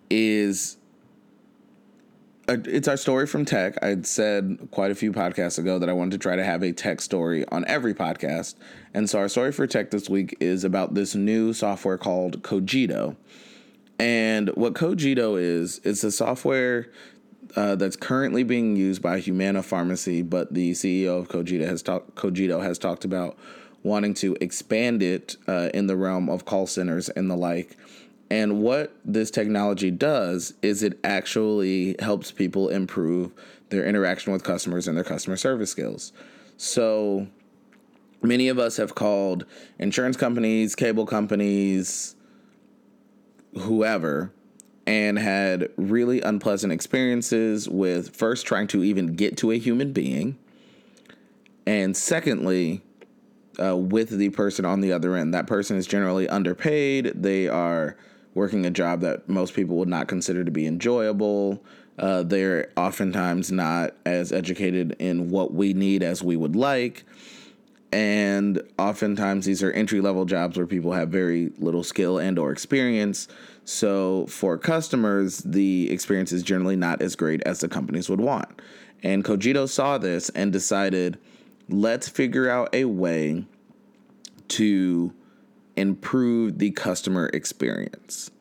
is 0.10 0.77
it's 2.48 2.88
our 2.88 2.98
story 2.98 3.28
from 3.28 3.44
tech. 3.44 3.78
I'd 3.84 4.08
said 4.08 4.70
quite 4.72 4.92
a 4.92 4.96
few 4.96 5.12
podcasts 5.12 5.60
ago 5.60 5.80
that 5.80 5.90
I 5.90 5.94
wanted 5.94 6.12
to 6.12 6.18
try 6.18 6.36
to 6.36 6.44
have 6.44 6.64
a 6.64 6.72
tech 6.72 7.02
story 7.02 7.46
on 7.50 7.66
every 7.66 7.94
podcast. 7.94 8.56
And 8.94 9.10
so 9.10 9.20
our 9.20 9.28
story 9.28 9.52
for 9.52 9.68
tech 9.68 9.92
this 9.92 10.10
week 10.10 10.38
is 10.40 10.64
about 10.64 10.94
this 10.94 11.14
new 11.14 11.52
software 11.52 11.98
called 11.98 12.44
Cogito. 12.44 13.18
And 14.00 14.50
what 14.50 14.76
Cogito 14.76 15.36
is, 15.36 15.82
it's 15.84 16.04
a 16.04 16.12
software 16.12 16.90
uh, 17.56 17.76
that's 17.76 17.96
currently 17.96 18.44
being 18.44 18.76
used 18.76 19.02
by 19.02 19.20
Humana 19.20 19.62
Pharmacy, 19.62 20.22
but 20.22 20.54
the 20.54 20.72
CEO 20.72 21.20
of 21.20 21.28
Cogito 21.28 21.66
has 21.66 21.82
talked 21.82 22.16
Cogito 22.16 22.62
has 22.62 22.78
talked 22.78 23.04
about 23.04 23.38
wanting 23.84 24.14
to 24.14 24.38
expand 24.40 25.02
it 25.02 25.36
uh, 25.48 25.70
in 25.74 25.88
the 25.88 25.96
realm 25.96 26.30
of 26.30 26.46
call 26.46 26.68
centers 26.68 27.10
and 27.10 27.30
the 27.30 27.36
like. 27.36 27.76
And 28.30 28.62
what 28.62 28.94
this 29.06 29.32
technology 29.32 29.90
does 29.92 30.54
is 30.62 30.84
it 30.84 31.00
actually 31.04 31.96
helps 32.00 32.32
people 32.32 32.70
improve 32.70 33.32
their 33.70 33.86
interaction 33.86 34.34
with 34.34 34.44
customers 34.44 34.88
and 34.88 34.98
their 34.98 35.04
customer 35.04 35.38
service 35.38 35.72
skills. 35.72 36.12
So 36.58 37.28
many 38.22 38.50
of 38.50 38.60
us 38.60 38.78
have 38.78 38.96
called 38.96 39.46
insurance 39.80 40.18
companies, 40.18 40.76
cable 40.76 41.06
companies, 41.06 42.16
whoever, 43.60 44.34
and 44.86 45.20
had 45.20 45.70
really 45.78 46.22
unpleasant 46.22 46.72
experiences 46.72 47.68
with 47.68 48.16
first 48.16 48.46
trying 48.46 48.68
to 48.68 48.84
even 48.84 49.16
get 49.16 49.38
to 49.38 49.52
a 49.52 49.58
human 49.58 49.94
being, 49.94 50.38
and 51.66 51.96
secondly, 51.96 52.82
uh, 53.62 53.76
with 53.76 54.10
the 54.10 54.30
person 54.30 54.66
on 54.66 54.82
the 54.82 54.94
other 54.94 55.16
end. 55.16 55.34
That 55.34 55.48
person 55.48 55.78
is 55.78 55.88
generally 55.88 56.30
underpaid. 56.30 57.12
They 57.16 57.48
are 57.48 57.98
working 58.38 58.65
a 58.65 58.69
job 58.69 59.02
that 59.02 59.28
most 59.28 59.54
people 59.54 59.76
would 59.78 59.89
not 59.89 60.08
consider 60.08 60.45
to 60.45 60.52
be 60.52 60.65
enjoyable. 60.65 61.62
Uh, 61.97 62.21
they're 62.21 62.71
oftentimes 62.78 63.52
not 63.52 63.95
as 64.06 64.32
educated 64.32 64.95
in 65.00 65.30
what 65.30 65.54
we 65.54 65.73
need 65.73 66.04
as 66.04 66.23
we 66.23 66.38
would 66.38 66.56
like. 66.56 67.04
And 67.91 68.62
oftentimes 68.78 69.45
these 69.45 69.63
are 69.63 69.71
entry 69.71 70.02
level 70.02 70.26
jobs 70.26 70.56
where 70.56 70.67
people 70.67 70.91
have 70.91 71.10
very 71.10 71.52
little 71.58 71.84
skill 71.84 72.19
and 72.19 72.38
or 72.38 72.52
experience. 72.52 73.28
So 73.65 74.28
for 74.28 74.58
customers, 74.58 75.39
the 75.39 75.89
experience 75.91 76.32
is 76.32 76.43
generally 76.43 76.76
not 76.76 77.02
as 77.02 77.15
great 77.15 77.41
as 77.43 77.62
the 77.62 77.67
companies 77.67 78.08
would 78.08 78.21
want. 78.21 78.62
And 79.04 79.23
Cogito 79.23 79.65
saw 79.65 79.97
this 79.97 80.30
and 80.30 80.54
decided, 80.54 81.17
let's 81.69 82.08
figure 82.08 82.50
out 82.50 82.69
a 82.73 82.86
way 82.86 83.45
to 84.50 85.13
improve 85.78 86.60
the 86.60 86.72
customer 86.72 87.28
experience. 87.34 88.32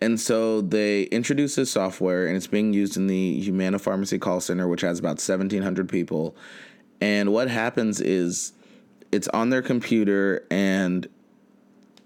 And 0.00 0.20
so 0.20 0.60
they 0.60 1.04
introduced 1.04 1.56
this 1.56 1.70
software, 1.70 2.26
and 2.26 2.36
it's 2.36 2.46
being 2.46 2.74
used 2.74 2.96
in 2.96 3.06
the 3.06 3.40
Humana 3.40 3.78
Pharmacy 3.78 4.18
call 4.18 4.40
center, 4.40 4.68
which 4.68 4.82
has 4.82 4.98
about 4.98 5.16
1,700 5.16 5.88
people. 5.88 6.36
And 7.00 7.32
what 7.32 7.48
happens 7.48 8.00
is 8.00 8.52
it's 9.10 9.28
on 9.28 9.50
their 9.50 9.62
computer, 9.62 10.44
and 10.50 11.08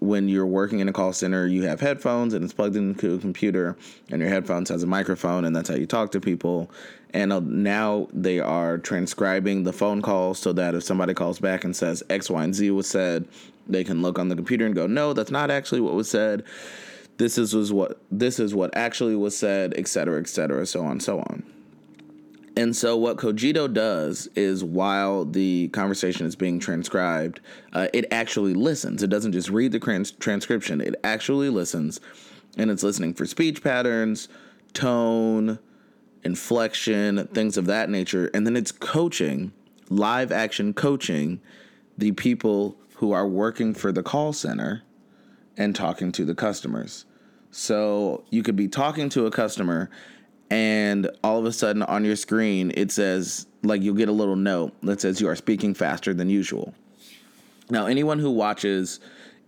when 0.01 0.27
you're 0.27 0.47
working 0.47 0.79
in 0.79 0.89
a 0.89 0.93
call 0.93 1.13
center, 1.13 1.45
you 1.45 1.61
have 1.61 1.79
headphones 1.79 2.33
and 2.33 2.43
it's 2.43 2.53
plugged 2.53 2.75
into 2.75 3.13
a 3.13 3.19
computer, 3.19 3.77
and 4.09 4.19
your 4.19 4.29
headphones 4.29 4.67
has 4.69 4.81
a 4.81 4.87
microphone, 4.87 5.45
and 5.45 5.55
that's 5.55 5.69
how 5.69 5.75
you 5.75 5.85
talk 5.85 6.11
to 6.11 6.19
people. 6.19 6.71
And 7.13 7.31
uh, 7.31 7.39
now 7.43 8.07
they 8.11 8.39
are 8.39 8.79
transcribing 8.79 9.63
the 9.63 9.73
phone 9.73 10.01
calls 10.01 10.39
so 10.39 10.53
that 10.53 10.73
if 10.73 10.83
somebody 10.83 11.13
calls 11.13 11.39
back 11.39 11.63
and 11.63 11.75
says 11.75 12.01
X, 12.09 12.29
Y, 12.31 12.43
and 12.43 12.55
Z 12.55 12.71
was 12.71 12.89
said, 12.89 13.27
they 13.67 13.83
can 13.83 14.01
look 14.01 14.17
on 14.17 14.27
the 14.27 14.35
computer 14.35 14.65
and 14.65 14.73
go, 14.73 14.87
no, 14.87 15.13
that's 15.13 15.29
not 15.29 15.51
actually 15.51 15.81
what 15.81 15.93
was 15.93 16.09
said. 16.09 16.43
This 17.17 17.37
is 17.37 17.53
was 17.53 17.71
what 17.71 18.01
this 18.09 18.39
is 18.39 18.55
what 18.55 18.75
actually 18.75 19.15
was 19.15 19.37
said, 19.37 19.75
et 19.77 19.87
cetera, 19.87 20.19
et 20.19 20.27
cetera, 20.27 20.65
so 20.65 20.83
on, 20.83 20.99
so 20.99 21.19
on. 21.19 21.43
And 22.57 22.75
so, 22.75 22.97
what 22.97 23.17
Cogito 23.17 23.67
does 23.67 24.27
is 24.35 24.63
while 24.63 25.23
the 25.23 25.69
conversation 25.69 26.25
is 26.25 26.35
being 26.35 26.59
transcribed, 26.59 27.39
uh, 27.71 27.87
it 27.93 28.05
actually 28.11 28.53
listens. 28.53 29.03
It 29.03 29.09
doesn't 29.09 29.31
just 29.31 29.49
read 29.49 29.71
the 29.71 29.79
trans- 29.79 30.11
transcription, 30.11 30.81
it 30.81 30.95
actually 31.03 31.49
listens. 31.49 32.01
And 32.57 32.69
it's 32.69 32.83
listening 32.83 33.13
for 33.13 33.25
speech 33.25 33.63
patterns, 33.63 34.27
tone, 34.73 35.59
inflection, 36.23 37.27
things 37.27 37.55
of 37.55 37.67
that 37.67 37.89
nature. 37.89 38.29
And 38.33 38.45
then 38.45 38.57
it's 38.57 38.73
coaching, 38.73 39.53
live 39.89 40.33
action 40.33 40.73
coaching, 40.73 41.39
the 41.97 42.11
people 42.11 42.75
who 42.95 43.13
are 43.13 43.27
working 43.27 43.73
for 43.73 43.93
the 43.93 44.03
call 44.03 44.33
center 44.33 44.83
and 45.55 45.73
talking 45.73 46.11
to 46.11 46.25
the 46.25 46.35
customers. 46.35 47.05
So, 47.49 48.25
you 48.29 48.43
could 48.43 48.55
be 48.57 48.67
talking 48.67 49.07
to 49.09 49.25
a 49.25 49.31
customer 49.31 49.89
and 50.51 51.09
all 51.23 51.39
of 51.39 51.45
a 51.45 51.51
sudden 51.51 51.81
on 51.81 52.05
your 52.05 52.15
screen 52.15 52.71
it 52.75 52.91
says 52.91 53.47
like 53.63 53.81
you'll 53.81 53.95
get 53.95 54.09
a 54.09 54.13
little 54.13 54.35
note 54.35 54.73
that 54.83 55.01
says 55.01 55.21
you 55.21 55.27
are 55.27 55.35
speaking 55.35 55.73
faster 55.73 56.13
than 56.13 56.29
usual. 56.29 56.73
Now, 57.69 57.85
anyone 57.85 58.19
who 58.19 58.31
watches 58.31 58.99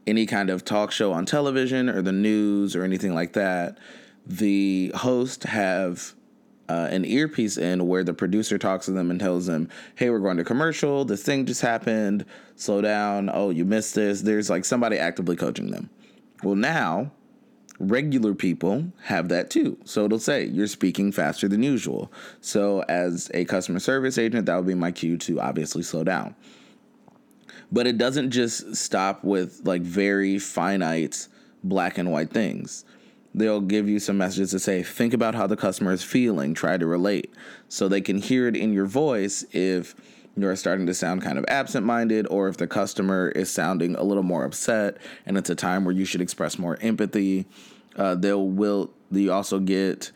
any 0.08 0.26
kind 0.26 0.50
of 0.50 0.64
talk 0.64 0.92
show 0.92 1.12
on 1.12 1.26
television 1.26 1.90
or 1.90 2.02
the 2.02 2.12
news 2.12 2.76
or 2.76 2.84
anything 2.84 3.14
like 3.14 3.34
that, 3.34 3.78
the 4.26 4.92
host 4.96 5.44
have 5.44 6.14
uh, 6.70 6.88
an 6.90 7.04
earpiece 7.04 7.58
in 7.58 7.88
where 7.88 8.04
the 8.04 8.14
producer 8.14 8.58
talks 8.58 8.86
to 8.86 8.92
them 8.92 9.12
and 9.12 9.20
tells 9.20 9.46
them, 9.48 9.68
"Hey, 9.96 10.10
we're 10.10 10.20
going 10.20 10.38
to 10.38 10.44
commercial. 10.44 11.04
This 11.04 11.24
thing 11.24 11.46
just 11.46 11.62
happened. 11.62 12.26
Slow 12.56 12.82
down. 12.82 13.30
Oh, 13.34 13.50
you 13.50 13.66
missed 13.66 13.96
this." 13.96 14.22
There's 14.22 14.50
like 14.50 14.64
somebody 14.64 14.98
actively 14.98 15.36
coaching 15.36 15.72
them. 15.72 15.90
Well, 16.44 16.56
now 16.56 17.12
regular 17.92 18.34
people 18.34 18.92
have 19.04 19.30
that 19.30 19.50
too. 19.50 19.78
So 19.86 20.06
it'll 20.06 20.20
say 20.20 20.46
you're 20.46 20.68
speaking 20.68 21.12
faster 21.12 21.48
than 21.48 21.64
usual. 21.64 22.12
So 22.42 22.82
as 22.90 23.30
a 23.34 23.46
customer 23.46 23.80
service 23.80 24.18
agent, 24.18 24.46
that 24.46 24.56
would 24.56 24.68
be 24.68 24.76
my 24.76 24.92
cue 24.92 25.18
to 25.18 25.40
obviously 25.40 25.84
slow 25.84 26.04
down. 26.04 26.36
But 27.72 27.88
it 27.88 27.98
doesn't 27.98 28.32
just 28.32 28.76
stop 28.76 29.24
with 29.24 29.62
like 29.64 29.82
very 29.82 30.38
finite 30.40 31.28
black 31.64 31.98
and 31.98 32.12
white 32.12 32.30
things. 32.30 32.86
They'll 33.36 33.62
give 33.62 33.90
you 33.90 34.00
some 34.00 34.18
messages 34.18 34.52
to 34.52 34.60
say, 34.60 34.84
think 34.84 35.14
about 35.14 35.34
how 35.34 35.48
the 35.48 35.58
customer 35.58 35.92
is 35.92 36.04
feeling, 36.04 36.54
try 36.54 36.78
to 36.78 36.86
relate. 36.86 37.34
So 37.68 37.88
they 37.88 38.02
can 38.02 38.20
hear 38.20 38.48
it 38.48 38.56
in 38.56 38.74
your 38.74 38.86
voice 38.86 39.44
if 39.52 39.96
you're 40.36 40.56
starting 40.56 40.86
to 40.88 40.94
sound 40.94 41.22
kind 41.22 41.38
of 41.38 41.46
absent 41.48 41.86
minded, 41.86 42.28
or 42.30 42.48
if 42.48 42.58
the 42.58 42.68
customer 42.68 43.30
is 43.30 43.50
sounding 43.50 43.96
a 43.96 44.04
little 44.04 44.24
more 44.24 44.46
upset 44.46 44.98
and 45.26 45.38
it's 45.38 45.50
a 45.50 45.56
time 45.56 45.86
where 45.86 45.94
you 45.94 46.06
should 46.06 46.22
express 46.22 46.60
more 46.60 46.78
empathy. 46.82 47.46
Uh, 47.96 48.16
they'll 48.16 48.48
will 48.48 48.92
you 49.12 49.32
also 49.32 49.60
get 49.60 50.12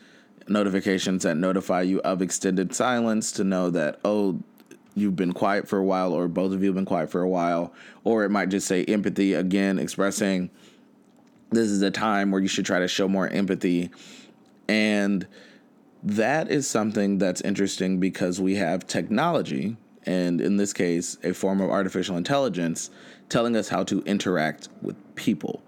notifications 0.48 1.22
that 1.22 1.36
notify 1.36 1.82
you 1.82 2.00
of 2.00 2.22
extended 2.22 2.74
silence 2.74 3.30
to 3.32 3.44
know 3.44 3.70
that 3.70 4.00
oh 4.04 4.38
you've 4.94 5.16
been 5.16 5.32
quiet 5.32 5.68
for 5.68 5.78
a 5.78 5.84
while 5.84 6.12
or 6.12 6.26
both 6.26 6.52
of 6.52 6.60
you 6.62 6.68
have 6.68 6.74
been 6.74 6.84
quiet 6.84 7.10
for 7.10 7.20
a 7.20 7.28
while. 7.28 7.72
Or 8.04 8.24
it 8.24 8.30
might 8.30 8.48
just 8.48 8.66
say 8.66 8.84
empathy 8.84 9.34
again 9.34 9.78
expressing 9.78 10.50
this 11.50 11.68
is 11.68 11.80
a 11.82 11.90
time 11.90 12.30
where 12.30 12.40
you 12.40 12.48
should 12.48 12.66
try 12.66 12.78
to 12.80 12.88
show 12.88 13.08
more 13.08 13.28
empathy. 13.28 13.90
And 14.68 15.26
that 16.02 16.50
is 16.50 16.68
something 16.68 17.18
that's 17.18 17.40
interesting 17.40 18.00
because 18.00 18.40
we 18.40 18.56
have 18.56 18.86
technology 18.86 19.76
and 20.04 20.40
in 20.40 20.56
this 20.56 20.72
case, 20.72 21.18
a 21.22 21.34
form 21.34 21.60
of 21.60 21.68
artificial 21.68 22.16
intelligence 22.16 22.90
telling 23.28 23.54
us 23.56 23.68
how 23.68 23.84
to 23.84 24.00
interact 24.02 24.68
with 24.80 24.96
people, 25.16 25.62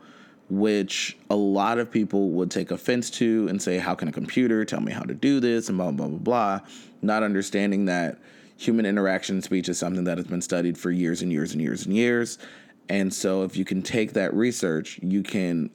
which 0.50 1.16
a 1.30 1.36
lot 1.36 1.78
of 1.78 1.90
people 1.90 2.30
would 2.30 2.50
take 2.50 2.70
offense 2.70 3.08
to 3.10 3.46
and 3.48 3.62
say, 3.62 3.78
How 3.78 3.94
can 3.94 4.08
a 4.08 4.12
computer 4.12 4.64
tell 4.64 4.80
me 4.80 4.92
how 4.92 5.02
to 5.02 5.14
do 5.14 5.40
this? 5.40 5.68
and 5.68 5.78
blah, 5.78 5.90
blah, 5.90 6.08
blah, 6.08 6.18
blah, 6.18 6.60
not 7.02 7.22
understanding 7.22 7.86
that 7.86 8.18
human 8.56 8.84
interaction 8.84 9.40
speech 9.40 9.68
is 9.68 9.78
something 9.78 10.04
that 10.04 10.18
has 10.18 10.26
been 10.26 10.42
studied 10.42 10.76
for 10.76 10.90
years 10.90 11.22
and 11.22 11.32
years 11.32 11.52
and 11.52 11.62
years 11.62 11.86
and 11.86 11.94
years. 11.94 12.38
And 12.88 13.14
so, 13.14 13.44
if 13.44 13.56
you 13.56 13.64
can 13.64 13.82
take 13.82 14.14
that 14.14 14.34
research, 14.34 14.98
you 15.02 15.22
can, 15.22 15.70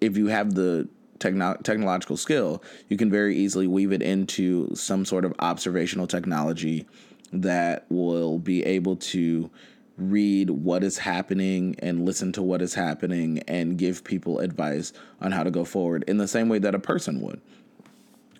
if 0.00 0.16
you 0.16 0.28
have 0.28 0.54
the 0.54 0.88
techno- 1.18 1.58
technological 1.62 2.16
skill, 2.16 2.62
you 2.88 2.96
can 2.96 3.10
very 3.10 3.36
easily 3.36 3.66
weave 3.66 3.92
it 3.92 4.02
into 4.02 4.74
some 4.74 5.04
sort 5.04 5.24
of 5.24 5.34
observational 5.40 6.06
technology 6.06 6.86
that 7.32 7.86
will 7.88 8.38
be 8.38 8.64
able 8.64 8.96
to 8.96 9.50
read 10.00 10.50
what 10.50 10.82
is 10.82 10.98
happening 10.98 11.76
and 11.78 12.04
listen 12.04 12.32
to 12.32 12.42
what 12.42 12.62
is 12.62 12.74
happening 12.74 13.40
and 13.46 13.78
give 13.78 14.04
people 14.04 14.38
advice 14.38 14.92
on 15.20 15.32
how 15.32 15.42
to 15.42 15.50
go 15.50 15.64
forward 15.64 16.04
in 16.06 16.18
the 16.18 16.28
same 16.28 16.48
way 16.48 16.58
that 16.58 16.74
a 16.74 16.78
person 16.78 17.20
would. 17.20 17.40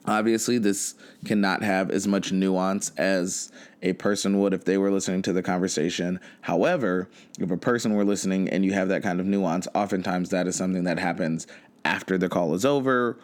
Obviously, 0.06 0.58
this 0.58 0.94
cannot 1.26 1.62
have 1.62 1.90
as 1.90 2.08
much 2.08 2.32
nuance 2.32 2.90
as 2.96 3.52
a 3.82 3.92
person 3.94 4.40
would 4.40 4.54
if 4.54 4.64
they 4.64 4.78
were 4.78 4.90
listening 4.90 5.20
to 5.22 5.32
the 5.32 5.42
conversation. 5.42 6.18
However, 6.40 7.08
if 7.38 7.50
a 7.50 7.56
person 7.56 7.94
were 7.94 8.04
listening 8.04 8.48
and 8.48 8.64
you 8.64 8.72
have 8.72 8.88
that 8.88 9.02
kind 9.02 9.20
of 9.20 9.26
nuance, 9.26 9.68
oftentimes 9.74 10.30
that 10.30 10.46
is 10.46 10.56
something 10.56 10.84
that 10.84 10.98
happens 10.98 11.46
after 11.84 12.16
the 12.16 12.28
call 12.28 12.54
is 12.54 12.64
over 12.64 13.18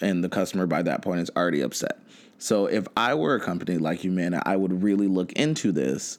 and 0.00 0.22
the 0.22 0.28
customer 0.28 0.66
by 0.66 0.82
that 0.82 1.02
point 1.02 1.20
is 1.20 1.30
already 1.36 1.60
upset. 1.60 1.98
So 2.38 2.66
if 2.66 2.86
I 2.96 3.14
were 3.14 3.34
a 3.34 3.40
company 3.40 3.78
like 3.78 4.00
Humana, 4.00 4.42
I 4.46 4.56
would 4.56 4.82
really 4.82 5.06
look 5.06 5.32
into 5.32 5.72
this 5.72 6.18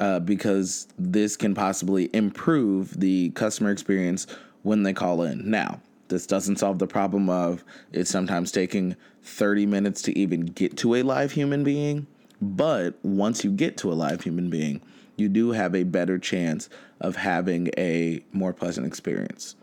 uh, 0.00 0.18
because 0.18 0.88
this 0.98 1.36
can 1.36 1.54
possibly 1.54 2.10
improve 2.12 2.98
the 2.98 3.30
customer 3.30 3.70
experience 3.70 4.26
when 4.62 4.82
they 4.82 4.92
call 4.92 5.22
in. 5.22 5.48
Now, 5.48 5.80
this 6.08 6.26
doesn't 6.26 6.56
solve 6.56 6.78
the 6.78 6.86
problem 6.86 7.28
of 7.28 7.62
it's 7.92 8.10
sometimes 8.10 8.50
taking 8.50 8.96
30 9.22 9.66
minutes 9.66 10.02
to 10.02 10.18
even 10.18 10.46
get 10.46 10.76
to 10.78 10.96
a 10.96 11.02
live 11.02 11.32
human 11.32 11.62
being. 11.62 12.06
But 12.42 12.98
once 13.04 13.44
you 13.44 13.52
get 13.52 13.76
to 13.78 13.92
a 13.92 13.94
live 13.94 14.22
human 14.22 14.48
being, 14.48 14.80
you 15.16 15.28
do 15.28 15.52
have 15.52 15.74
a 15.74 15.84
better 15.84 16.18
chance 16.18 16.70
of 17.00 17.16
having 17.16 17.68
a 17.76 18.24
more 18.32 18.54
pleasant 18.54 18.86
experience. 18.86 19.54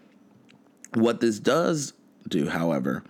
What 0.93 1.19
this 1.19 1.39
does 1.39 1.93
do, 2.27 2.47
however, 2.49 3.03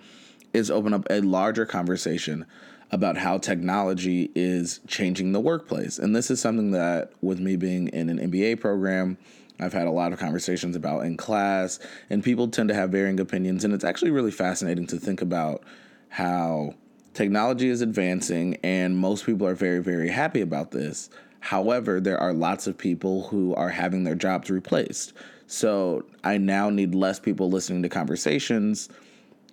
is 0.54 0.72
open 0.72 0.94
up 0.94 1.06
a 1.10 1.20
larger 1.20 1.66
conversation 1.66 2.46
about 2.92 3.18
how 3.18 3.38
technology 3.38 4.32
is 4.34 4.80
changing 4.88 5.32
the 5.34 5.40
workplace. 5.40 6.00
And 6.00 6.16
this 6.16 6.32
is 6.32 6.40
something 6.40 6.72
that, 6.72 7.12
with 7.22 7.40
me 7.40 7.56
being 7.56 7.90
in 7.90 8.10
an 8.10 8.32
MBA 8.32 8.60
program, 8.60 9.18
I've 9.60 9.74
had 9.74 9.88
a 9.88 9.92
lot 9.92 10.14
of 10.14 10.20
conversations 10.20 10.76
about 10.76 11.06
in 11.06 11.18
class, 11.18 11.80
and 12.10 12.24
people 12.24 12.48
tend 12.48 12.70
to 12.70 12.76
have 12.76 12.92
varying 12.92 13.20
opinions. 13.20 13.66
And 13.66 13.74
it's 13.74 13.84
actually 13.84 14.12
really 14.12 14.32
fascinating 14.32 14.88
to 14.88 14.98
think 14.98 15.22
about 15.22 15.64
how 16.10 16.76
technology 17.14 17.68
is 17.68 17.82
advancing, 17.82 18.58
and 18.64 18.98
most 18.98 19.26
people 19.26 19.48
are 19.48 19.56
very, 19.56 19.80
very 19.80 20.10
happy 20.10 20.42
about 20.42 20.72
this. 20.72 21.10
However, 21.40 22.00
there 22.00 22.20
are 22.20 22.34
lots 22.34 22.68
of 22.68 22.78
people 22.78 23.28
who 23.28 23.54
are 23.56 23.70
having 23.70 24.04
their 24.04 24.16
jobs 24.16 24.50
replaced. 24.50 25.14
So 25.48 26.06
I 26.24 26.38
now 26.38 26.70
need 26.70 26.94
less 26.94 27.20
people 27.20 27.50
listening 27.50 27.82
to 27.84 27.90
conversations 27.90 28.90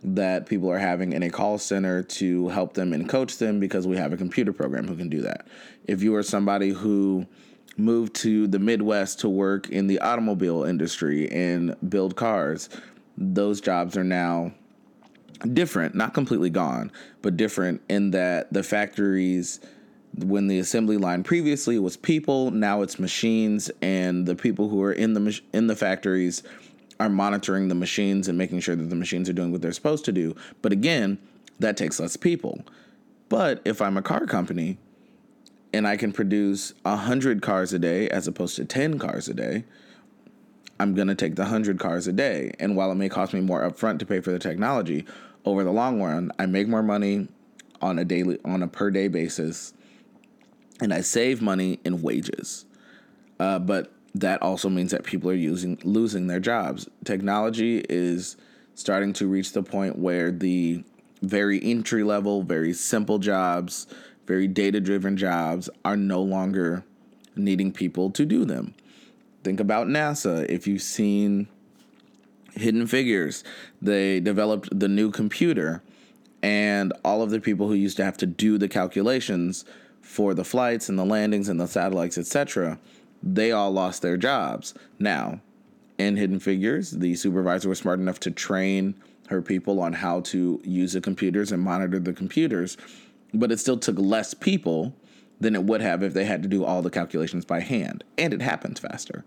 that 0.04 0.46
people 0.46 0.70
are 0.70 0.78
having 0.78 1.12
in 1.12 1.22
a 1.22 1.30
call 1.30 1.56
center 1.56 2.02
to 2.02 2.48
help 2.48 2.74
them 2.74 2.92
and 2.92 3.08
coach 3.08 3.38
them 3.38 3.58
because 3.58 3.86
we 3.86 3.96
have 3.96 4.12
a 4.12 4.16
computer 4.16 4.52
program 4.52 4.86
who 4.86 4.96
can 4.96 5.08
do 5.08 5.22
that. 5.22 5.46
If 5.86 6.02
you 6.02 6.14
are 6.14 6.22
somebody 6.22 6.70
who 6.70 7.26
moved 7.78 8.14
to 8.14 8.46
the 8.46 8.58
Midwest 8.58 9.20
to 9.20 9.28
work 9.28 9.70
in 9.70 9.86
the 9.86 9.98
automobile 10.00 10.64
industry 10.64 11.30
and 11.30 11.74
build 11.88 12.16
cars, 12.16 12.68
those 13.16 13.60
jobs 13.60 13.96
are 13.96 14.04
now 14.04 14.52
different, 15.52 15.94
not 15.94 16.12
completely 16.12 16.50
gone, 16.50 16.92
but 17.22 17.36
different 17.36 17.80
in 17.88 18.10
that 18.10 18.52
the 18.52 18.62
factories 18.62 19.60
when 20.16 20.46
the 20.46 20.60
assembly 20.60 20.96
line 20.96 21.24
previously 21.24 21.78
was 21.78 21.96
people, 21.96 22.50
now 22.52 22.82
it's 22.82 23.00
machines 23.00 23.70
and 23.82 24.26
the 24.26 24.36
people 24.36 24.68
who 24.68 24.80
are 24.82 24.92
in 24.92 25.14
the 25.14 25.40
in 25.52 25.66
the 25.66 25.74
factories 25.74 26.42
are 27.00 27.08
monitoring 27.08 27.68
the 27.68 27.74
machines 27.74 28.28
and 28.28 28.38
making 28.38 28.60
sure 28.60 28.76
that 28.76 28.90
the 28.90 28.96
machines 28.96 29.28
are 29.28 29.32
doing 29.32 29.52
what 29.52 29.62
they're 29.62 29.72
supposed 29.72 30.04
to 30.06 30.12
do. 30.12 30.34
But 30.62 30.72
again, 30.72 31.18
that 31.58 31.76
takes 31.76 32.00
less 32.00 32.16
people. 32.16 32.64
But 33.28 33.60
if 33.64 33.80
I'm 33.80 33.96
a 33.96 34.02
car 34.02 34.26
company 34.26 34.78
and 35.72 35.86
I 35.86 35.96
can 35.96 36.12
produce 36.12 36.74
100 36.82 37.42
cars 37.42 37.72
a 37.72 37.78
day 37.78 38.08
as 38.08 38.28
opposed 38.28 38.56
to 38.56 38.64
10 38.64 38.98
cars 38.98 39.28
a 39.28 39.34
day, 39.34 39.64
I'm 40.78 40.94
going 40.94 41.08
to 41.08 41.14
take 41.14 41.36
the 41.36 41.42
100 41.42 41.78
cars 41.78 42.06
a 42.06 42.12
day. 42.12 42.52
And 42.58 42.76
while 42.76 42.90
it 42.90 42.96
may 42.96 43.08
cost 43.08 43.32
me 43.32 43.40
more 43.40 43.68
upfront 43.68 43.98
to 44.00 44.06
pay 44.06 44.20
for 44.20 44.30
the 44.30 44.38
technology, 44.38 45.04
over 45.44 45.62
the 45.62 45.70
long 45.70 46.02
run, 46.02 46.32
I 46.38 46.46
make 46.46 46.68
more 46.68 46.82
money 46.82 47.28
on 47.80 47.98
a 47.98 48.04
daily 48.04 48.38
on 48.44 48.62
a 48.62 48.68
per 48.68 48.90
day 48.90 49.08
basis 49.08 49.74
and 50.80 50.92
I 50.92 51.00
save 51.02 51.42
money 51.42 51.80
in 51.84 52.02
wages. 52.02 52.64
Uh, 53.38 53.58
but 53.58 53.92
that 54.14 54.40
also 54.42 54.68
means 54.68 54.90
that 54.92 55.04
people 55.04 55.30
are 55.30 55.34
using 55.34 55.78
losing 55.82 56.26
their 56.26 56.40
jobs. 56.40 56.88
Technology 57.04 57.84
is 57.88 58.36
starting 58.74 59.12
to 59.14 59.26
reach 59.26 59.52
the 59.52 59.62
point 59.62 59.98
where 59.98 60.30
the 60.30 60.84
very 61.22 61.62
entry 61.62 62.02
level, 62.02 62.42
very 62.42 62.72
simple 62.72 63.18
jobs, 63.18 63.86
very 64.26 64.46
data 64.46 64.80
driven 64.80 65.16
jobs 65.16 65.68
are 65.84 65.96
no 65.96 66.22
longer 66.22 66.84
needing 67.36 67.72
people 67.72 68.10
to 68.10 68.24
do 68.24 68.44
them. 68.44 68.74
Think 69.42 69.60
about 69.60 69.88
NASA. 69.88 70.48
If 70.48 70.66
you've 70.66 70.82
seen 70.82 71.48
Hidden 72.52 72.86
Figures, 72.86 73.44
they 73.82 74.20
developed 74.20 74.78
the 74.78 74.88
new 74.88 75.10
computer, 75.10 75.82
and 76.42 76.92
all 77.04 77.22
of 77.22 77.30
the 77.30 77.40
people 77.40 77.68
who 77.68 77.74
used 77.74 77.96
to 77.96 78.04
have 78.04 78.16
to 78.18 78.26
do 78.26 78.58
the 78.58 78.68
calculations 78.68 79.64
for 80.00 80.34
the 80.34 80.44
flights 80.44 80.88
and 80.88 80.98
the 80.98 81.04
landings 81.04 81.48
and 81.48 81.60
the 81.60 81.66
satellites, 81.66 82.16
etc., 82.16 82.78
they 83.24 83.50
all 83.50 83.70
lost 83.70 84.02
their 84.02 84.18
jobs. 84.18 84.74
Now, 84.98 85.40
in 85.98 86.16
Hidden 86.16 86.40
Figures, 86.40 86.90
the 86.90 87.14
supervisor 87.14 87.68
was 87.68 87.78
smart 87.78 87.98
enough 87.98 88.20
to 88.20 88.30
train 88.30 88.94
her 89.28 89.40
people 89.40 89.80
on 89.80 89.94
how 89.94 90.20
to 90.20 90.60
use 90.62 90.92
the 90.92 91.00
computers 91.00 91.50
and 91.50 91.62
monitor 91.62 91.98
the 91.98 92.12
computers, 92.12 92.76
but 93.32 93.50
it 93.50 93.58
still 93.58 93.78
took 93.78 93.98
less 93.98 94.34
people 94.34 94.94
than 95.40 95.54
it 95.54 95.64
would 95.64 95.80
have 95.80 96.02
if 96.02 96.12
they 96.12 96.26
had 96.26 96.42
to 96.42 96.48
do 96.48 96.64
all 96.64 96.82
the 96.82 96.90
calculations 96.90 97.44
by 97.44 97.60
hand, 97.60 98.04
and 98.18 98.34
it 98.34 98.42
happens 98.42 98.78
faster. 98.78 99.24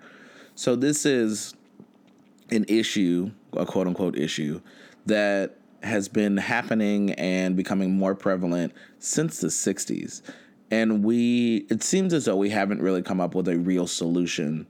So, 0.54 0.76
this 0.76 1.06
is 1.06 1.56
an 2.52 2.66
issue, 2.68 3.32
a 3.54 3.66
quote 3.66 3.88
unquote 3.88 4.18
issue, 4.18 4.62
that 5.08 5.58
has 5.84 6.08
been 6.08 6.38
happening 6.38 7.12
and 7.14 7.56
becoming 7.56 7.98
more 7.98 8.16
prevalent 8.16 8.74
since 9.00 9.40
the 9.40 9.48
60s. 9.48 10.22
And 10.70 11.04
we, 11.04 11.66
it 11.70 11.84
seems 11.84 12.14
as 12.14 12.26
though 12.26 12.36
we 12.36 12.50
haven't 12.50 12.82
really 12.82 13.02
come 13.02 13.22
up 13.22 13.36
with 13.36 13.48
a 13.48 13.58
real 13.58 13.88
solution 13.88 14.68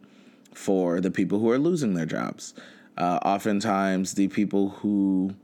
for 0.53 1.01
the 1.01 1.11
people 1.11 1.39
who 1.39 1.49
are 1.49 1.57
losing 1.57 1.93
their 1.93 2.05
jobs. 2.05 2.53
Uh, 2.97 3.19
oftentimes, 3.23 4.13
the 4.13 4.27
people 4.27 4.69
who, 4.69 5.35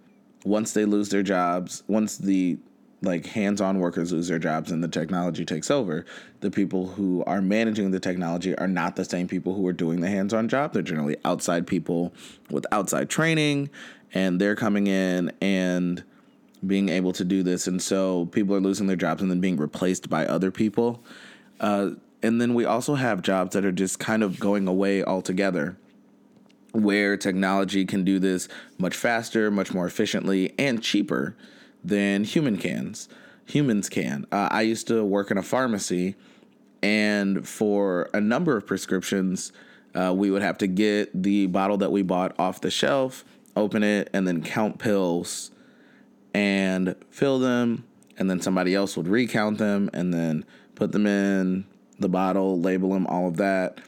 once 0.44 0.74
they 0.74 0.86
lose 0.86 1.10
their 1.10 1.24
jobs, 1.24 1.84
once 1.88 2.18
the 2.18 2.58
like 3.04 3.26
hands-on 3.26 3.80
workers 3.80 4.14
lose 4.14 4.30
their 4.30 4.40
jobs 4.40 4.72
and 4.72 4.82
the 4.82 4.88
technology 4.88 5.44
takes 5.44 5.70
over 5.70 6.06
the 6.40 6.50
people 6.50 6.88
who 6.88 7.22
are 7.26 7.42
managing 7.42 7.92
the 7.92 8.00
technology 8.00 8.58
are 8.58 8.68
not 8.68 8.96
the 8.96 9.04
same 9.04 9.28
people 9.28 9.54
who 9.54 9.68
are 9.68 9.74
doing 9.74 10.00
the 10.00 10.08
hands-on 10.08 10.48
job 10.48 10.72
they're 10.72 10.82
generally 10.82 11.18
outside 11.26 11.68
people 11.68 12.14
with 12.50 12.66
outside 12.72 13.10
training 13.10 13.70
and 14.14 14.40
they're 14.40 14.56
coming 14.56 14.88
in 14.88 15.32
and 15.42 16.04
being 16.66 16.90
able 16.90 17.12
to 17.12 17.26
do 17.26 17.44
this 17.44 17.68
and 17.68 17.82
so 17.82 18.26
people 18.28 18.56
are 18.56 18.62
losing 18.62 18.88
their 18.88 18.96
jobs 18.96 19.22
and 19.22 19.30
then 19.30 19.40
being 19.40 19.58
replaced 19.58 20.10
by 20.10 20.26
other 20.26 20.52
people 20.52 21.04
uh, 21.60 21.92
and 22.22 22.40
then 22.40 22.54
we 22.54 22.64
also 22.64 22.96
have 22.96 23.22
jobs 23.22 23.54
that 23.54 23.66
are 23.66 23.72
just 23.72 24.00
kind 24.00 24.24
of 24.24 24.40
going 24.40 24.68
away 24.68 25.04
altogether 25.04 25.78
where 26.74 27.16
technology 27.16 27.86
can 27.86 28.04
do 28.04 28.20
this 28.20 28.50
much 28.78 28.96
faster, 28.96 29.50
much 29.50 29.74
more 29.74 29.86
efficiently, 29.86 30.54
and 30.58 30.82
cheaper 30.82 31.38
than 31.84 32.24
human 32.24 32.58
cans. 32.58 33.08
Humans 33.46 33.90
can. 33.90 34.26
Uh, 34.32 34.50
I 34.52 34.62
used 34.62 34.88
to 34.88 35.04
work 35.06 35.32
in 35.32 35.38
a 35.38 35.44
pharmacy, 35.44 36.16
and 36.82 37.48
for 37.48 38.10
a 38.14 38.20
number 38.20 38.58
of 38.58 38.66
prescriptions, 38.66 39.52
uh, 39.94 40.14
we 40.16 40.32
would 40.32 40.42
have 40.42 40.58
to 40.60 40.68
get 40.68 41.24
the 41.24 41.46
bottle 41.48 41.78
that 41.78 41.92
we 41.92 42.02
bought 42.02 42.38
off 42.40 42.62
the 42.62 42.72
shelf, 42.72 43.24
open 43.56 43.84
it, 43.84 44.10
and 44.14 44.28
then 44.28 44.42
count 44.42 44.80
pills 44.80 45.52
and 46.34 46.96
fill 47.10 47.40
them. 47.40 47.86
And 48.18 48.30
then 48.30 48.42
somebody 48.42 48.76
else 48.76 48.96
would 48.96 49.08
recount 49.08 49.58
them 49.58 49.90
and 49.94 50.14
then 50.14 50.46
put 50.76 50.92
them 50.92 51.08
in 51.08 51.66
the 52.00 52.10
bottle, 52.10 52.60
label 52.60 52.90
them, 52.90 53.08
all 53.08 53.28
of 53.28 53.38
that. 53.38 53.80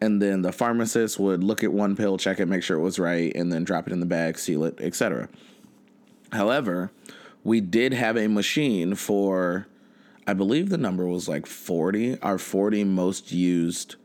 And 0.00 0.20
then 0.20 0.42
the 0.42 0.52
pharmacist 0.52 1.18
would 1.18 1.44
look 1.44 1.62
at 1.62 1.72
one 1.72 1.94
pill, 1.96 2.18
check 2.18 2.40
it, 2.40 2.46
make 2.46 2.62
sure 2.62 2.76
it 2.76 2.82
was 2.82 2.98
right, 2.98 3.32
and 3.34 3.52
then 3.52 3.64
drop 3.64 3.86
it 3.86 3.92
in 3.92 4.00
the 4.00 4.06
bag, 4.06 4.38
seal 4.38 4.64
it, 4.64 4.78
etc. 4.80 5.28
However, 6.32 6.90
we 7.44 7.60
did 7.60 7.92
have 7.92 8.16
a 8.16 8.26
machine 8.26 8.94
for, 8.94 9.68
I 10.26 10.34
believe 10.34 10.68
the 10.70 10.78
number 10.78 11.06
was 11.06 11.28
like 11.28 11.46
40, 11.46 12.20
our 12.20 12.38
40 12.38 12.84
most 12.84 13.32
used 13.32 13.96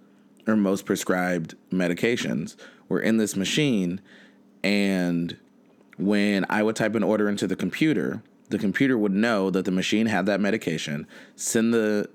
or 0.48 0.56
most 0.56 0.86
prescribed 0.86 1.56
medications 1.72 2.56
were 2.88 3.00
in 3.00 3.18
this 3.18 3.36
machine. 3.36 4.00
And 4.64 5.38
when 5.98 6.46
I 6.50 6.64
would 6.64 6.76
type 6.76 6.96
an 6.96 7.04
order 7.04 7.28
into 7.30 7.48
the 7.48 7.56
computer, 7.56 8.22
the 8.50 8.60
computer 8.60 8.98
would 8.98 9.14
know 9.14 9.50
that 9.50 9.66
the 9.66 9.72
machine 9.72 10.08
had 10.08 10.26
that 10.28 10.40
medication, 10.40 11.08
send 11.36 11.74
the, 11.74 12.10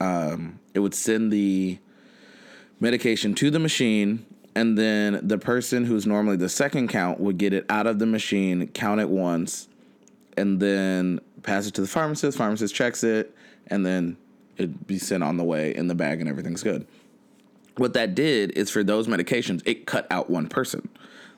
um, 0.00 0.58
it 0.74 0.80
would 0.80 0.94
send 0.94 1.32
the 1.32 1.78
medication 2.80 3.34
to 3.36 3.50
the 3.50 3.58
machine, 3.58 4.26
and 4.54 4.76
then 4.76 5.20
the 5.22 5.38
person 5.38 5.84
who's 5.84 6.06
normally 6.06 6.36
the 6.36 6.48
second 6.48 6.88
count 6.88 7.18
would 7.20 7.38
get 7.38 7.52
it 7.52 7.64
out 7.68 7.86
of 7.86 7.98
the 7.98 8.06
machine, 8.06 8.66
count 8.68 9.00
it 9.00 9.08
once, 9.08 9.68
and 10.36 10.60
then 10.60 11.20
pass 11.42 11.66
it 11.66 11.74
to 11.74 11.80
the 11.80 11.86
pharmacist. 11.86 12.36
Pharmacist 12.36 12.74
checks 12.74 13.04
it, 13.04 13.34
and 13.68 13.86
then 13.86 14.16
it'd 14.56 14.86
be 14.86 14.98
sent 14.98 15.22
on 15.22 15.36
the 15.36 15.44
way 15.44 15.74
in 15.74 15.88
the 15.88 15.94
bag, 15.94 16.20
and 16.20 16.28
everything's 16.28 16.62
good. 16.62 16.86
What 17.76 17.94
that 17.94 18.14
did 18.14 18.52
is 18.52 18.70
for 18.70 18.84
those 18.84 19.08
medications, 19.08 19.62
it 19.64 19.86
cut 19.86 20.06
out 20.10 20.30
one 20.30 20.48
person. 20.48 20.88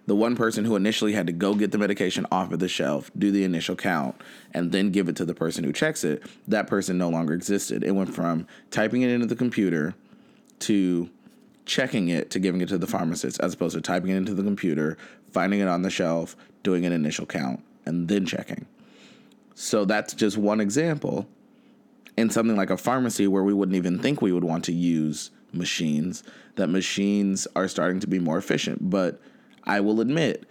The 0.07 0.15
one 0.15 0.37
person 0.37 0.65
who 0.65 0.77
initially 0.77 1.13
had 1.13 1.27
to 1.27 1.33
go 1.33 1.55
get 1.55 1.73
the 1.73 1.79
medication 1.79 2.27
off 2.31 2.53
of 2.53 2.61
the 2.61 2.69
shelf, 2.69 3.11
do 3.19 3.33
the 3.33 3.43
initial 3.43 3.75
count, 3.75 4.21
and 4.55 4.71
then 4.71 4.91
give 4.91 5.09
it 5.09 5.17
to 5.17 5.25
the 5.25 5.35
person 5.35 5.65
who 5.65 5.73
checks 5.73 6.05
it, 6.05 6.23
that 6.47 6.69
person 6.69 6.97
no 6.97 7.09
longer 7.09 7.35
existed. 7.35 7.83
It 7.83 7.91
went 7.91 8.15
from 8.15 8.47
typing 8.71 9.03
it 9.03 9.11
into 9.11 9.27
the 9.27 9.35
computer 9.35 9.95
to 10.61 11.11
checking 11.67 12.09
it 12.09 12.31
to 12.31 12.39
giving 12.39 12.61
it 12.61 12.69
to 12.69 12.79
the 12.79 12.87
pharmacist, 12.87 13.41
as 13.41 13.55
opposed 13.55 13.75
to 13.75 13.81
typing 13.81 14.11
it 14.11 14.17
into 14.17 14.35
the 14.35 14.45
computer, 14.45 14.97
finding 15.33 15.61
it 15.61 15.69
on 15.69 15.83
the 15.83 15.91
shelf, 15.91 16.37
doing 16.63 16.87
an 16.87 16.93
initial 16.93 17.27
count, 17.27 17.63
and 17.85 18.07
then 18.07 18.25
checking. 18.25 18.65
So 19.55 19.85
that's 19.85 20.15
just 20.15 20.37
one 20.39 20.61
example. 20.61 21.27
In 22.17 22.31
something 22.31 22.57
like 22.57 22.71
a 22.71 22.77
pharmacy 22.77 23.27
where 23.27 23.43
we 23.43 23.53
wouldn't 23.53 23.77
even 23.77 23.99
think 23.99 24.23
we 24.23 24.33
would 24.33 24.45
want 24.45 24.65
to 24.67 24.73
use 24.73 25.31
machines, 25.53 26.23
that 26.55 26.69
machines 26.69 27.47
are 27.57 27.69
starting 27.69 28.01
to 28.01 28.07
be 28.07 28.19
more 28.19 28.39
efficient. 28.39 28.89
But 28.89 29.21
I 29.67 29.81
will 29.81 30.01
admit, 30.01 30.47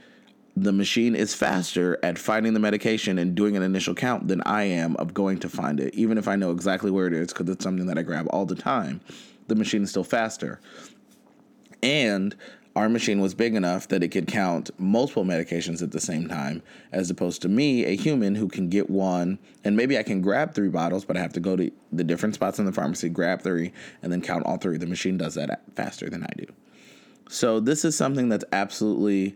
the 0.57 0.71
machine 0.71 1.15
is 1.15 1.33
faster 1.33 1.99
at 2.01 2.17
finding 2.17 2.53
the 2.53 2.59
medication 2.59 3.17
and 3.17 3.35
doing 3.35 3.57
an 3.57 3.63
initial 3.63 3.93
count 3.93 4.27
than 4.27 4.41
I 4.45 4.63
am 4.63 4.95
of 4.97 5.13
going 5.13 5.39
to 5.39 5.49
find 5.49 5.79
it, 5.79 5.93
even 5.93 6.17
if 6.17 6.27
I 6.27 6.35
know 6.35 6.51
exactly 6.51 6.91
where 6.91 7.07
it 7.07 7.13
is 7.13 7.33
because 7.33 7.49
it's 7.49 7.63
something 7.63 7.87
that 7.87 7.97
I 7.97 8.03
grab 8.03 8.27
all 8.29 8.45
the 8.45 8.55
time. 8.55 9.01
The 9.47 9.55
machine 9.55 9.83
is 9.83 9.89
still 9.89 10.05
faster. 10.05 10.61
And 11.83 12.35
our 12.75 12.89
machine 12.89 13.21
was 13.21 13.33
big 13.33 13.55
enough 13.55 13.87
that 13.89 14.03
it 14.03 14.09
could 14.09 14.27
count 14.27 14.69
multiple 14.77 15.23
medications 15.23 15.81
at 15.81 15.91
the 15.91 16.01
same 16.01 16.27
time, 16.27 16.61
as 16.91 17.09
opposed 17.09 17.41
to 17.43 17.49
me, 17.49 17.85
a 17.85 17.95
human 17.95 18.35
who 18.35 18.49
can 18.49 18.69
get 18.69 18.89
one, 18.89 19.39
and 19.63 19.77
maybe 19.77 19.97
I 19.97 20.03
can 20.03 20.21
grab 20.21 20.53
three 20.53 20.69
bottles, 20.69 21.05
but 21.05 21.15
I 21.15 21.21
have 21.21 21.33
to 21.33 21.39
go 21.39 21.55
to 21.55 21.71
the 21.93 22.03
different 22.03 22.35
spots 22.35 22.59
in 22.59 22.65
the 22.65 22.73
pharmacy, 22.73 23.07
grab 23.07 23.41
three, 23.41 23.71
and 24.01 24.11
then 24.11 24.21
count 24.21 24.45
all 24.45 24.57
three. 24.57 24.77
The 24.77 24.87
machine 24.87 25.17
does 25.17 25.35
that 25.35 25.61
faster 25.75 26.09
than 26.09 26.23
I 26.23 26.31
do. 26.37 26.45
So, 27.29 27.59
this 27.59 27.83
is 27.83 27.97
something 27.97 28.29
that's 28.29 28.45
absolutely 28.51 29.35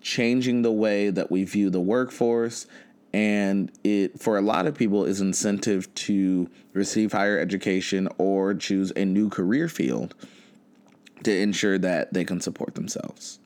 changing 0.00 0.62
the 0.62 0.72
way 0.72 1.10
that 1.10 1.30
we 1.30 1.44
view 1.44 1.70
the 1.70 1.80
workforce. 1.80 2.66
And 3.12 3.70
it, 3.82 4.20
for 4.20 4.36
a 4.36 4.42
lot 4.42 4.66
of 4.66 4.74
people, 4.74 5.04
is 5.04 5.20
incentive 5.20 5.92
to 5.94 6.50
receive 6.72 7.12
higher 7.12 7.38
education 7.38 8.08
or 8.18 8.54
choose 8.54 8.92
a 8.96 9.04
new 9.04 9.28
career 9.28 9.68
field 9.68 10.14
to 11.24 11.34
ensure 11.34 11.78
that 11.78 12.12
they 12.12 12.24
can 12.24 12.40
support 12.40 12.74
themselves. 12.74 13.38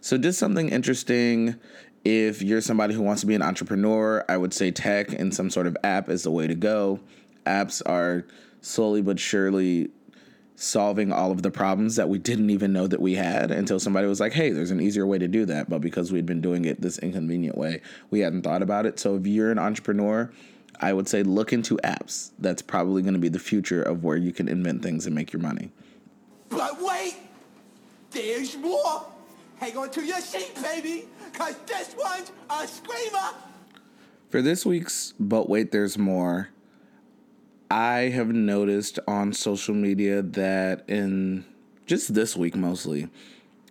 So, 0.00 0.18
just 0.18 0.38
something 0.38 0.68
interesting. 0.68 1.56
If 2.04 2.42
you're 2.42 2.60
somebody 2.60 2.94
who 2.94 3.02
wants 3.02 3.22
to 3.22 3.26
be 3.26 3.34
an 3.34 3.42
entrepreneur, 3.42 4.24
I 4.28 4.36
would 4.36 4.54
say 4.54 4.70
tech 4.70 5.12
and 5.12 5.34
some 5.34 5.50
sort 5.50 5.66
of 5.66 5.76
app 5.82 6.08
is 6.08 6.22
the 6.22 6.30
way 6.30 6.46
to 6.46 6.54
go. 6.54 7.00
Apps 7.44 7.82
are 7.84 8.24
slowly 8.60 9.02
but 9.02 9.18
surely 9.18 9.90
solving 10.56 11.12
all 11.12 11.30
of 11.30 11.42
the 11.42 11.50
problems 11.50 11.96
that 11.96 12.08
we 12.08 12.18
didn't 12.18 12.50
even 12.50 12.72
know 12.72 12.86
that 12.86 13.00
we 13.00 13.14
had 13.14 13.50
until 13.50 13.78
somebody 13.78 14.06
was 14.06 14.18
like, 14.18 14.32
hey, 14.32 14.50
there's 14.50 14.70
an 14.70 14.80
easier 14.80 15.06
way 15.06 15.18
to 15.18 15.28
do 15.28 15.44
that. 15.44 15.68
But 15.68 15.80
because 15.80 16.10
we'd 16.10 16.26
been 16.26 16.40
doing 16.40 16.64
it 16.64 16.80
this 16.80 16.98
inconvenient 16.98 17.56
way, 17.56 17.82
we 18.10 18.20
hadn't 18.20 18.42
thought 18.42 18.62
about 18.62 18.86
it. 18.86 18.98
So 18.98 19.16
if 19.16 19.26
you're 19.26 19.52
an 19.52 19.58
entrepreneur, 19.58 20.32
I 20.80 20.92
would 20.92 21.08
say 21.08 21.22
look 21.22 21.52
into 21.52 21.76
apps. 21.84 22.30
That's 22.38 22.62
probably 22.62 23.02
going 23.02 23.14
to 23.14 23.20
be 23.20 23.28
the 23.28 23.38
future 23.38 23.82
of 23.82 24.02
where 24.02 24.16
you 24.16 24.32
can 24.32 24.48
invent 24.48 24.82
things 24.82 25.06
and 25.06 25.14
make 25.14 25.32
your 25.32 25.42
money. 25.42 25.70
But 26.48 26.80
wait, 26.80 27.16
there's 28.10 28.56
more. 28.56 29.06
Hang 29.58 29.76
on 29.76 29.90
to 29.90 30.04
your 30.04 30.20
seat, 30.20 30.52
baby, 30.62 31.06
because 31.32 31.56
this 31.66 31.94
one's 31.98 32.32
a 32.50 32.66
screamer. 32.66 33.30
For 34.30 34.42
this 34.42 34.66
week's 34.66 35.14
But 35.18 35.48
Wait, 35.48 35.70
There's 35.70 35.96
More, 35.96 36.50
I 37.70 38.10
have 38.10 38.28
noticed 38.28 38.98
on 39.08 39.32
social 39.32 39.74
media 39.74 40.22
that 40.22 40.88
in 40.88 41.44
just 41.86 42.14
this 42.14 42.36
week 42.36 42.54
mostly, 42.54 43.08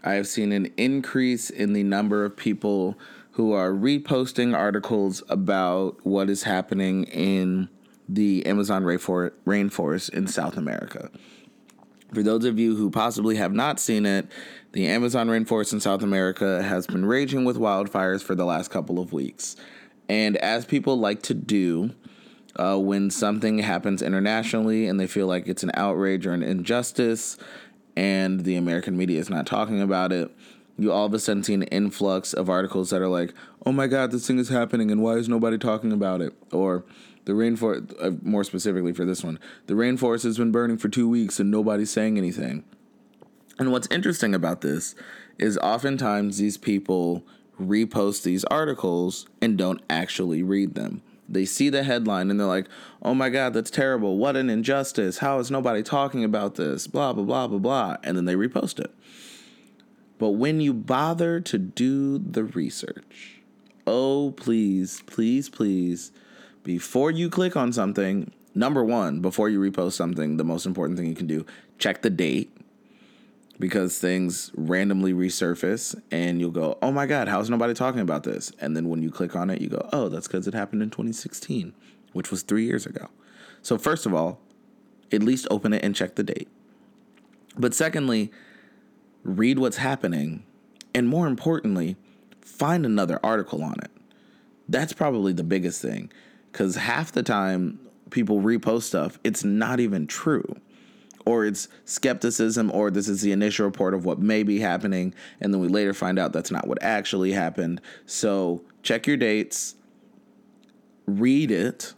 I 0.04 0.14
have 0.14 0.28
seen 0.28 0.52
an 0.52 0.72
increase 0.78 1.50
in 1.50 1.74
the 1.74 1.84
number 1.84 2.26
of 2.26 2.36
people 2.36 2.98
who 3.32 3.54
are 3.54 3.72
reposting 3.72 4.56
articles 4.56 5.24
about 5.30 6.06
what 6.06 6.30
is 6.30 6.44
happening 6.44 7.06
in 7.06 7.70
the 8.08 8.46
Amazon 8.46 8.84
rainforest 8.84 10.10
in 10.10 10.28
South 10.28 10.58
America. 10.58 11.10
For 12.14 12.22
those 12.22 12.46
of 12.46 12.60
you 12.60 12.76
who 12.76 12.92
possibly 12.92 13.36
have 13.38 13.54
not 13.54 13.80
seen 13.80 14.06
it, 14.06 14.28
the 14.74 14.88
Amazon 14.88 15.28
rainforest 15.28 15.74
in 15.74 15.80
South 15.80 16.04
America 16.04 16.62
has 16.64 16.86
been 16.86 17.06
raging 17.06 17.46
with 17.46 17.58
wildfires 17.58 18.22
for 18.22 18.36
the 18.36 18.46
last 18.46 18.70
couple 18.70 19.00
of 19.00 19.12
weeks. 19.12 19.56
And 20.08 20.38
as 20.38 20.66
people 20.66 20.98
like 20.98 21.22
to 21.24 21.34
do, 21.34 21.92
uh, 22.58 22.78
when 22.78 23.10
something 23.10 23.60
happens 23.60 24.02
internationally 24.02 24.88
and 24.88 25.00
they 25.00 25.08
feel 25.08 25.28
like 25.28 25.48
it's 25.48 25.64
an 25.64 25.72
outrage 25.74 26.26
or 26.26 26.34
an 26.34 26.44
injustice, 26.44 27.38
and 27.96 28.42
the 28.44 28.56
American 28.56 28.98
media 28.98 29.20
is 29.20 29.30
not 29.30 29.46
talking 29.46 29.82
about 29.82 30.12
it, 30.12 30.30
you 30.78 30.92
all 30.92 31.06
of 31.06 31.14
a 31.14 31.20
sudden 31.20 31.44
see 31.44 31.54
an 31.54 31.64
influx 31.64 32.34
of 32.34 32.50
articles 32.50 32.90
that 32.90 33.02
are 33.02 33.08
like, 33.08 33.34
oh 33.66 33.72
my 33.72 33.88
God, 33.88 34.12
this 34.12 34.28
thing 34.28 34.40
is 34.40 34.50
happening 34.50 34.92
and 34.92 35.02
why 35.02 35.14
is 35.14 35.30
nobody 35.30 35.58
talking 35.58 35.92
about 35.92 36.22
it? 36.22 36.34
Or 36.52 36.84
the 37.24 37.32
rainforest, 37.32 37.94
uh, 38.02 38.12
more 38.22 38.44
specifically 38.44 38.94
for 38.94 39.06
this 39.06 39.24
one, 39.24 39.40
the 39.68 39.74
rainforest 39.74 40.24
has 40.24 40.38
been 40.38 40.52
burning 40.52 40.78
for 40.78 40.90
two 40.90 41.08
weeks 41.08 41.40
and 41.40 41.50
nobody's 41.50 41.92
saying 41.92 42.18
anything. 42.18 42.64
And 43.58 43.72
what's 43.72 43.88
interesting 43.90 44.36
about 44.36 44.62
this 44.62 44.96
is 45.40 45.58
oftentimes 45.60 46.38
these 46.38 46.58
people 46.58 47.26
repost 47.60 48.24
these 48.24 48.44
articles 48.46 49.26
and 49.42 49.58
don't 49.58 49.82
actually 49.90 50.44
read 50.44 50.76
them. 50.76 51.02
They 51.28 51.46
see 51.46 51.70
the 51.70 51.84
headline 51.84 52.30
and 52.30 52.40
they're 52.40 52.48
like, 52.48 52.68
oh 53.02 53.14
my 53.14 53.30
God, 53.30 53.54
that's 53.54 53.72
terrible. 53.72 54.18
What 54.18 54.36
an 54.36 54.50
injustice. 54.50 55.20
How 55.20 55.40
is 55.40 55.50
nobody 55.50 55.82
talking 55.82 56.24
about 56.24 56.56
this? 56.56 56.88
Blah, 56.88 57.14
blah, 57.14 57.24
blah, 57.24 57.48
blah, 57.48 57.60
blah. 57.60 57.98
And 58.04 58.16
then 58.16 58.26
they 58.26 58.36
repost 58.36 58.80
it. 58.80 58.94
But 60.18 60.32
when 60.32 60.62
you 60.62 60.74
bother 60.74 61.40
to 61.42 61.58
do 61.58 62.20
the 62.20 62.44
research, 62.44 63.42
oh, 63.86 64.32
please, 64.32 65.02
please, 65.08 65.50
please, 65.50 66.12
before 66.64 67.12
you 67.12 67.30
click 67.30 67.58
on 67.58 67.74
something, 67.74 68.32
number 68.54 68.84
one, 68.84 69.20
before 69.20 69.50
you 69.50 69.60
repost 69.60 69.94
something, 69.94 70.38
the 70.38 70.44
most 70.44 70.66
important 70.66 70.98
thing 70.98 71.08
you 71.08 71.16
can 71.16 71.28
do, 71.28 71.46
check 71.80 72.02
the 72.02 72.10
date 72.10 72.55
because 73.60 73.98
things 73.98 74.52
randomly 74.56 75.14
resurface 75.14 76.00
and 76.12 76.40
you'll 76.40 76.52
go, 76.52 76.78
oh 76.82 76.92
my 76.92 77.06
God, 77.06 77.28
how's 77.28 77.50
nobody 77.50 77.74
talking 77.74 78.02
about 78.02 78.24
this? 78.24 78.52
And 78.60 78.76
then 78.76 78.90
when 78.90 79.02
you 79.02 79.12
click 79.12 79.36
on 79.36 79.50
it, 79.50 79.62
you 79.62 79.70
go, 79.70 79.88
oh, 79.94 80.10
that's 80.10 80.28
because 80.28 80.48
it 80.48 80.54
happened 80.54 80.82
in 80.82 80.90
2016, 80.90 81.74
which 82.14 82.32
was 82.32 82.42
three 82.42 82.66
years 82.66 82.86
ago. 82.86 83.10
So, 83.62 83.78
first 83.78 84.06
of 84.06 84.14
all, 84.14 84.40
at 85.12 85.24
least 85.24 85.48
open 85.50 85.74
it 85.74 85.84
and 85.84 85.96
check 85.96 86.16
the 86.16 86.24
date. 86.24 86.50
But 87.58 87.74
secondly, 87.74 88.32
read 89.24 89.60
what's 89.60 89.78
happening. 89.78 90.44
And 90.94 91.08
more 91.08 91.28
importantly, 91.28 91.96
find 92.42 92.86
another 92.86 93.20
article 93.24 93.64
on 93.64 93.76
it. 93.82 93.92
That's 94.68 94.94
probably 94.94 95.34
the 95.34 95.44
biggest 95.44 95.82
thing 95.82 96.12
because 96.52 96.76
half 96.76 97.12
the 97.12 97.24
time 97.24 97.80
people 98.10 98.42
repost 98.42 98.84
stuff, 98.84 99.20
it's 99.24 99.44
not 99.44 99.80
even 99.80 100.08
true 100.08 100.60
or 101.26 101.46
it's 101.46 101.68
skepticism, 101.86 102.72
or 102.72 102.92
this 102.92 103.08
is 103.08 103.22
the 103.22 103.32
initial 103.32 103.66
report 103.66 103.94
of 103.94 104.06
what 104.06 104.20
may 104.20 104.44
be 104.44 104.60
happening, 104.60 105.14
and 105.42 105.54
then 105.54 105.60
we 105.60 105.68
later 105.68 105.94
find 105.94 106.20
out 106.20 106.34
that's 106.34 106.52
not 106.52 106.68
what 106.68 106.82
actually 106.82 107.32
happened. 107.32 107.82
So 108.06 108.62
check 108.84 109.08
your 109.08 109.18
dates, 109.18 109.76
read 111.08 111.52
it, 111.52 111.94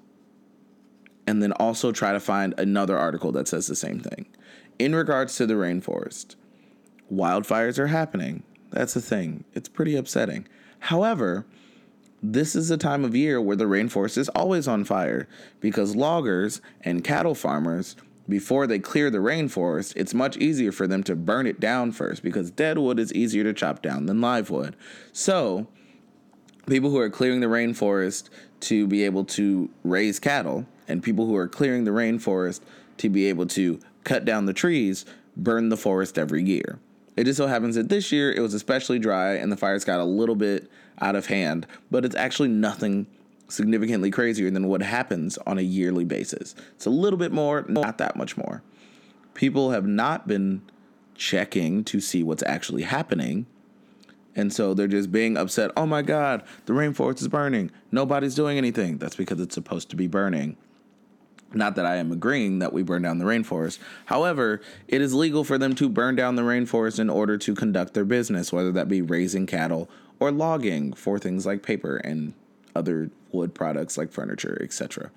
and 1.28 1.44
then 1.44 1.52
also 1.54 1.92
try 1.92 2.13
to 2.13 2.20
find 2.20 2.54
another 2.58 2.98
article 2.98 3.32
that 3.34 3.48
says 3.48 3.68
the 3.68 3.76
same 3.76 4.00
thing. 4.00 4.26
In 4.80 4.96
regards 4.96 5.36
to 5.36 5.46
the 5.46 5.56
rainforest, 5.56 6.36
wildfires 7.12 7.78
are 7.78 7.88
happening. 7.88 8.44
That's 8.72 8.94
the 8.94 9.02
thing. 9.02 9.44
It's 9.54 9.70
pretty 9.70 9.96
upsetting. 9.96 10.48
However, 10.80 11.46
this 12.22 12.56
is 12.56 12.72
a 12.72 12.78
time 12.78 13.04
of 13.04 13.16
year 13.16 13.42
where 13.42 13.56
the 13.56 13.66
rainforest 13.66 14.18
is 14.18 14.30
always 14.30 14.68
on 14.68 14.84
fire 14.84 15.28
because 15.60 15.96
loggers 15.96 16.62
and 16.82 17.04
cattle 17.04 17.36
farmers 17.36 17.96
before 18.30 18.68
they 18.68 18.80
clear 18.80 19.10
the 19.10 19.20
rainforest, 19.20 19.94
it's 19.96 20.13
much 20.13 20.38
easier 20.38 20.72
for 20.72 20.88
them 20.88 21.04
to 21.04 21.16
burn 21.16 21.48
it 21.48 21.60
down 21.60 21.92
first 21.92 22.24
because 22.24 22.52
dead 22.52 22.78
wood 22.78 23.00
is 23.00 23.13
easier 23.13 23.44
to 23.44 23.54
chop 23.54 23.82
down 23.82 24.06
than 24.06 24.22
live 24.22 24.50
wood. 24.50 24.76
So, 25.13 25.68
people 26.68 26.90
who 26.90 26.98
are 26.98 27.10
clearing 27.10 27.40
the 27.40 27.48
rainforest 27.48 28.30
to 28.62 28.88
be 28.88 29.04
able 29.04 29.24
to 29.24 29.70
raise 29.84 30.20
cattle, 30.20 30.66
and 30.88 31.04
people 31.04 31.26
who 31.26 31.36
are 31.36 31.48
clearing 31.48 31.84
the 31.84 31.92
rainforest 31.92 32.62
to 32.98 33.10
be 33.10 33.28
able 33.28 33.46
to 33.46 33.80
cut 34.04 34.26
down 34.26 34.46
the 34.46 34.54
trees, 34.54 35.06
burn 35.36 35.70
the 35.70 35.78
forest 35.78 36.18
every 36.18 36.44
year. 36.44 36.80
It 37.16 37.26
just 37.26 37.38
so 37.38 37.48
happens 37.48 37.76
that 37.76 37.90
this 37.90 38.12
year 38.12 38.32
it 38.32 38.42
was 38.42 38.54
especially 38.54 39.00
dry 39.00 39.34
and 39.34 39.52
the 39.52 39.58
fires 39.58 39.84
got 39.84 40.00
a 40.00 40.06
little 40.06 40.36
bit 40.36 40.70
out 41.02 41.16
of 41.16 41.28
hand, 41.28 41.68
but 41.90 42.06
it's 42.06 42.16
actually 42.16 42.50
nothing 42.50 43.08
significantly 43.47 44.12
crazier 44.12 44.49
than 44.51 44.67
what 44.67 44.81
happens 44.81 45.38
on 45.39 45.57
a 45.57 45.62
yearly 45.62 46.03
basis. 46.03 46.55
It's 46.75 46.86
a 46.86 46.91
little 46.91 47.19
bit 47.19 47.31
more, 47.31 47.65
not 47.67 47.97
that 47.97 48.15
much 48.15 48.38
more. 48.38 48.62
People 49.33 49.71
have 49.71 49.86
not 49.86 50.27
been 50.27 50.62
checking 51.15 51.83
to 51.86 51.99
see 51.99 52.23
what's 52.23 52.43
actually 52.43 52.83
happening. 52.83 53.45
And 54.36 54.53
so 54.53 54.73
they're 54.73 54.88
just 54.88 55.12
being 55.12 55.36
upset. 55.36 55.71
Oh 55.75 55.86
my 55.86 56.01
God, 56.01 56.43
the 56.65 56.73
rainforest 56.73 57.21
is 57.21 57.27
burning. 57.27 57.71
Nobody's 57.91 58.36
doing 58.36 58.57
anything. 58.57 58.97
That's 58.97 59.15
because 59.15 59.39
it's 59.41 59.55
supposed 59.55 59.89
to 59.89 59.95
be 59.95 60.07
burning. 60.07 60.57
Not 61.53 61.75
that 61.75 61.86
I 61.86 61.95
am 61.95 62.12
agreeing 62.12 62.60
that 62.60 62.73
we 62.73 62.83
burn 62.83 63.03
down 63.03 63.19
the 63.19 63.25
rainforest. 63.25 63.79
However, 64.05 64.62
it 64.88 65.01
is 65.01 65.13
legal 65.13 65.43
for 65.43 65.57
them 65.57 65.75
to 65.75 65.88
burn 65.88 66.15
down 66.15 66.36
the 66.36 66.41
rainforest 66.41 66.99
in 66.99 67.10
order 67.10 67.38
to 67.38 67.55
conduct 67.55 67.93
their 67.93 68.05
business, 68.05 68.51
whether 68.51 68.71
that 68.73 68.89
be 68.89 69.01
raising 69.01 69.45
cattle 69.47 69.89
or 70.19 70.31
logging 70.31 70.93
for 70.93 71.17
things 71.17 71.45
like 71.45 71.63
paper 71.63 71.97
and 71.97 72.33
other 72.78 73.10
wood 73.32 73.54
products 73.54 73.98
like 73.98 74.12
furniture, 74.12 74.58
etc. 74.62 75.12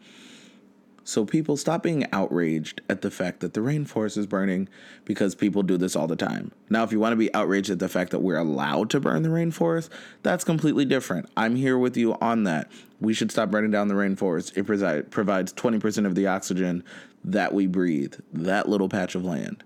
So 1.03 1.25
people 1.25 1.57
stop 1.57 1.83
being 1.83 2.07
outraged 2.13 2.83
at 2.89 3.03
the 3.03 3.11
fact 3.11 3.41
that 3.41 3.55
the 3.55 3.61
rainforest 3.61 4.17
is 4.17 4.27
burning 4.27 4.69
because 5.05 5.35
people 5.35 5.63
do 5.63 5.77
this 5.77 5.97
all 5.97 6.07
the 6.07 6.15
time. 6.15 6.53
Now, 6.69 6.85
if 6.85 6.93
you 6.93 7.01
want 7.01 7.13
to 7.13 7.17
be 7.17 7.35
outraged 7.35 7.71
at 7.71 7.79
the 7.79 7.89
fact 7.89 8.11
that 8.11 8.21
we're 8.21 8.37
allowed 8.37 8.91
to 8.91 9.01
burn 9.01 9.23
the 9.23 9.29
rainforest, 9.29 9.89
that's 10.23 10.45
completely 10.45 10.85
different. 10.85 11.29
I'm 11.37 11.57
here 11.57 11.79
with 11.79 11.97
you 11.97 12.15
on 12.21 12.45
that. 12.45 12.71
We 13.01 13.15
should 13.15 13.33
stop 13.33 13.51
burning 13.51 13.71
down 13.71 13.89
the 13.89 13.95
rainforest. 13.95 14.57
It 14.57 15.11
provides 15.11 15.53
20% 15.53 16.07
of 16.07 16.15
the 16.15 16.27
oxygen 16.27 16.85
that 17.25 17.55
we 17.55 17.67
breathe, 17.67 18.15
that 18.33 18.69
little 18.69 18.89
patch 18.89 19.15
of 19.15 19.25
land. 19.25 19.65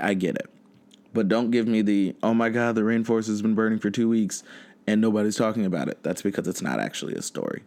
I 0.00 0.14
get 0.14 0.36
it. 0.36 0.48
But 1.12 1.28
don't 1.28 1.50
give 1.50 1.66
me 1.66 1.82
the, 1.82 2.14
oh 2.22 2.32
my 2.32 2.48
God, 2.48 2.76
the 2.76 2.82
rainforest 2.82 3.26
has 3.26 3.42
been 3.42 3.56
burning 3.56 3.80
for 3.80 3.90
two 3.90 4.08
weeks 4.08 4.44
and 4.90 5.00
nobody's 5.00 5.36
talking 5.36 5.64
about 5.64 5.88
it. 5.88 6.02
That's 6.02 6.20
because 6.20 6.48
it's 6.48 6.60
not 6.60 6.80
actually 6.80 7.14
a 7.14 7.22
story. 7.22 7.62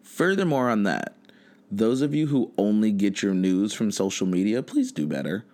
Furthermore, 0.00 0.70
on 0.70 0.84
that, 0.84 1.16
those 1.72 2.02
of 2.02 2.14
you 2.14 2.28
who 2.28 2.52
only 2.56 2.92
get 2.92 3.20
your 3.20 3.34
news 3.34 3.74
from 3.74 3.90
social 3.90 4.26
media, 4.26 4.62
please 4.62 4.92
do 4.92 5.06
better. 5.06 5.44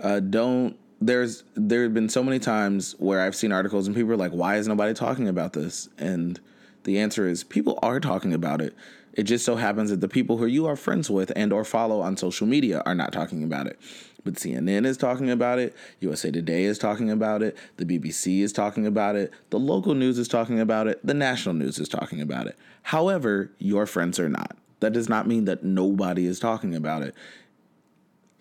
Uh, 0.00 0.20
don't. 0.20 0.76
There's 1.00 1.44
there 1.54 1.82
have 1.84 1.94
been 1.94 2.08
so 2.08 2.22
many 2.22 2.38
times 2.38 2.94
where 2.98 3.20
I've 3.20 3.34
seen 3.34 3.50
articles 3.50 3.86
and 3.86 3.96
people 3.96 4.12
are 4.12 4.16
like, 4.16 4.32
"Why 4.32 4.56
is 4.56 4.68
nobody 4.68 4.92
talking 4.92 5.26
about 5.26 5.54
this?" 5.54 5.88
And 5.98 6.38
the 6.84 6.98
answer 6.98 7.26
is 7.26 7.42
people 7.42 7.78
are 7.82 7.98
talking 7.98 8.34
about 8.34 8.60
it. 8.60 8.74
It 9.16 9.22
just 9.22 9.46
so 9.46 9.56
happens 9.56 9.88
that 9.90 10.02
the 10.02 10.08
people 10.08 10.36
who 10.36 10.46
you 10.46 10.66
are 10.66 10.76
friends 10.76 11.10
with 11.10 11.32
and 11.34 11.52
or 11.52 11.64
follow 11.64 12.02
on 12.02 12.18
social 12.18 12.46
media 12.46 12.82
are 12.84 12.94
not 12.94 13.12
talking 13.12 13.42
about 13.42 13.66
it. 13.66 13.80
But 14.24 14.34
CNN 14.34 14.84
is 14.84 14.98
talking 14.98 15.30
about 15.30 15.58
it, 15.58 15.74
USA 16.00 16.30
Today 16.30 16.64
is 16.64 16.78
talking 16.78 17.10
about 17.10 17.42
it, 17.42 17.56
the 17.78 17.86
BBC 17.86 18.40
is 18.40 18.52
talking 18.52 18.86
about 18.86 19.16
it, 19.16 19.32
the 19.50 19.58
local 19.58 19.94
news 19.94 20.18
is 20.18 20.28
talking 20.28 20.60
about 20.60 20.86
it, 20.86 21.04
the 21.04 21.14
national 21.14 21.54
news 21.54 21.78
is 21.78 21.88
talking 21.88 22.20
about 22.20 22.46
it. 22.46 22.58
However, 22.82 23.50
your 23.58 23.86
friends 23.86 24.20
are 24.20 24.28
not. 24.28 24.56
That 24.80 24.92
does 24.92 25.08
not 25.08 25.26
mean 25.26 25.46
that 25.46 25.64
nobody 25.64 26.26
is 26.26 26.38
talking 26.38 26.74
about 26.74 27.02
it. 27.02 27.14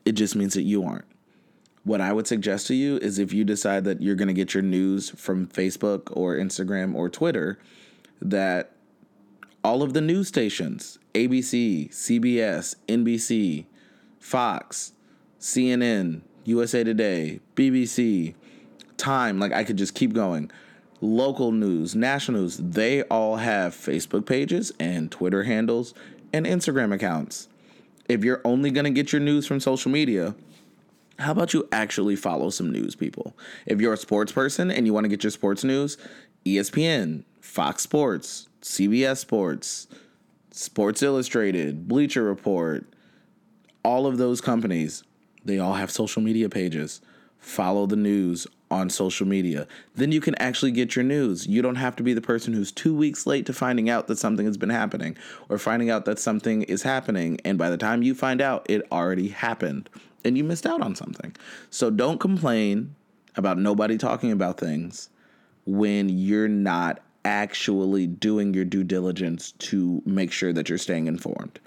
It 0.04 0.14
just 0.14 0.36
means 0.36 0.56
that 0.56 0.64
you 0.64 0.84
aren't. 0.84 1.06
What 1.86 2.02
I 2.02 2.12
would 2.12 2.28
suggest 2.28 2.68
to 2.68 2.76
you 2.76 2.98
is 2.98 3.20
if 3.20 3.32
you 3.32 3.44
decide 3.44 3.86
that 3.86 4.02
you're 4.02 4.16
going 4.16 4.28
to 4.28 4.34
get 4.34 4.54
your 4.54 4.64
news 4.64 5.12
from 5.12 5.48
Facebook 5.48 6.10
or 6.12 6.36
Instagram 6.36 6.96
or 6.96 7.10
Twitter, 7.10 7.60
that 8.22 8.75
all 9.66 9.82
of 9.82 9.94
the 9.94 10.02
news 10.02 10.28
stations, 10.28 11.00
ABC, 11.16 11.90
CBS, 11.90 12.76
NBC, 12.88 13.66
Fox, 14.20 14.94
CNN, 15.40 16.22
USA 16.44 16.84
Today, 16.84 17.40
BBC, 17.56 18.36
Time, 18.98 19.40
like 19.40 19.52
I 19.52 19.64
could 19.64 19.78
just 19.78 19.96
keep 19.96 20.14
going. 20.14 20.52
Local 21.02 21.52
news, 21.52 21.96
national 21.96 22.42
news, 22.42 22.58
they 22.58 23.02
all 23.04 23.38
have 23.38 23.74
Facebook 23.74 24.28
pages 24.28 24.72
and 24.80 25.12
Twitter 25.12 25.42
handles 25.42 25.96
and 26.32 26.46
Instagram 26.46 26.94
accounts. 26.94 27.48
If 28.08 28.24
you're 28.24 28.42
only 28.46 28.70
going 28.70 28.86
to 28.86 28.92
get 28.92 29.12
your 29.12 29.20
news 29.20 29.48
from 29.48 29.60
social 29.60 29.90
media, 29.90 30.36
how 31.18 31.32
about 31.32 31.56
you 31.56 31.68
actually 31.72 32.16
follow 32.16 32.52
some 32.52 32.72
news 32.72 32.94
people? 32.96 33.36
If 33.66 33.82
you're 33.82 33.94
a 33.94 33.98
sports 33.98 34.32
person 34.32 34.70
and 34.70 34.86
you 34.86 34.94
want 34.94 35.06
to 35.06 35.10
get 35.10 35.24
your 35.24 35.32
sports 35.32 35.64
news, 35.64 35.98
ESPN, 36.46 37.24
Fox 37.42 37.82
Sports, 37.82 38.48
CBS 38.66 39.18
Sports, 39.18 39.86
Sports 40.50 41.04
Illustrated, 41.04 41.88
Bleacher 41.88 42.24
Report, 42.24 42.84
all 43.84 44.08
of 44.08 44.18
those 44.18 44.42
companies 44.42 45.04
they 45.46 45.60
all 45.60 45.76
have 45.76 45.92
social 45.92 46.24
media 46.24 46.50
pages. 46.50 47.00
Follow 47.38 47.86
the 47.86 47.96
news 47.96 48.48
on 48.72 48.90
social 48.90 49.28
media. 49.28 49.68
Then 49.94 50.12
you 50.12 50.20
can 50.20 50.34
actually 50.42 50.72
get 50.72 50.96
your 50.96 51.06
news. 51.06 51.46
You 51.46 51.62
don't 51.62 51.76
have 51.76 51.96
to 51.98 52.04
be 52.04 52.16
the 52.16 52.22
person 52.22 52.54
who's 52.54 52.72
two 52.72 52.96
weeks 52.96 53.28
late 53.28 53.46
to 53.46 53.54
finding 53.54 53.88
out 53.88 54.08
that 54.08 54.18
something 54.18 54.48
has 54.48 54.58
been 54.58 54.72
happening 54.72 55.16
or 55.48 55.60
finding 55.60 55.92
out 55.92 56.06
that 56.06 56.18
something 56.18 56.64
is 56.64 56.82
happening. 56.82 57.40
And 57.46 57.60
by 57.60 57.70
the 57.70 57.78
time 57.78 58.02
you 58.02 58.16
find 58.16 58.42
out, 58.42 58.66
it 58.68 58.92
already 58.92 59.28
happened 59.28 59.92
and 60.24 60.36
you 60.36 60.44
missed 60.44 60.66
out 60.66 60.82
on 60.82 60.96
something. 60.96 61.36
So 61.70 61.92
don't 61.92 62.20
complain 62.20 62.96
about 63.36 63.60
nobody 63.60 64.00
talking 64.00 64.32
about 64.32 64.60
things 64.60 65.10
when 65.68 66.10
you're 66.10 66.48
not 66.48 67.02
actually 67.26 68.08
doing 68.08 68.54
your 68.54 68.64
due 68.64 68.84
diligence 68.84 69.52
to 69.54 70.02
make 70.06 70.32
sure 70.32 70.54
that 70.54 70.70
you're 70.70 70.78
staying 70.78 71.08
informed. 71.08 71.60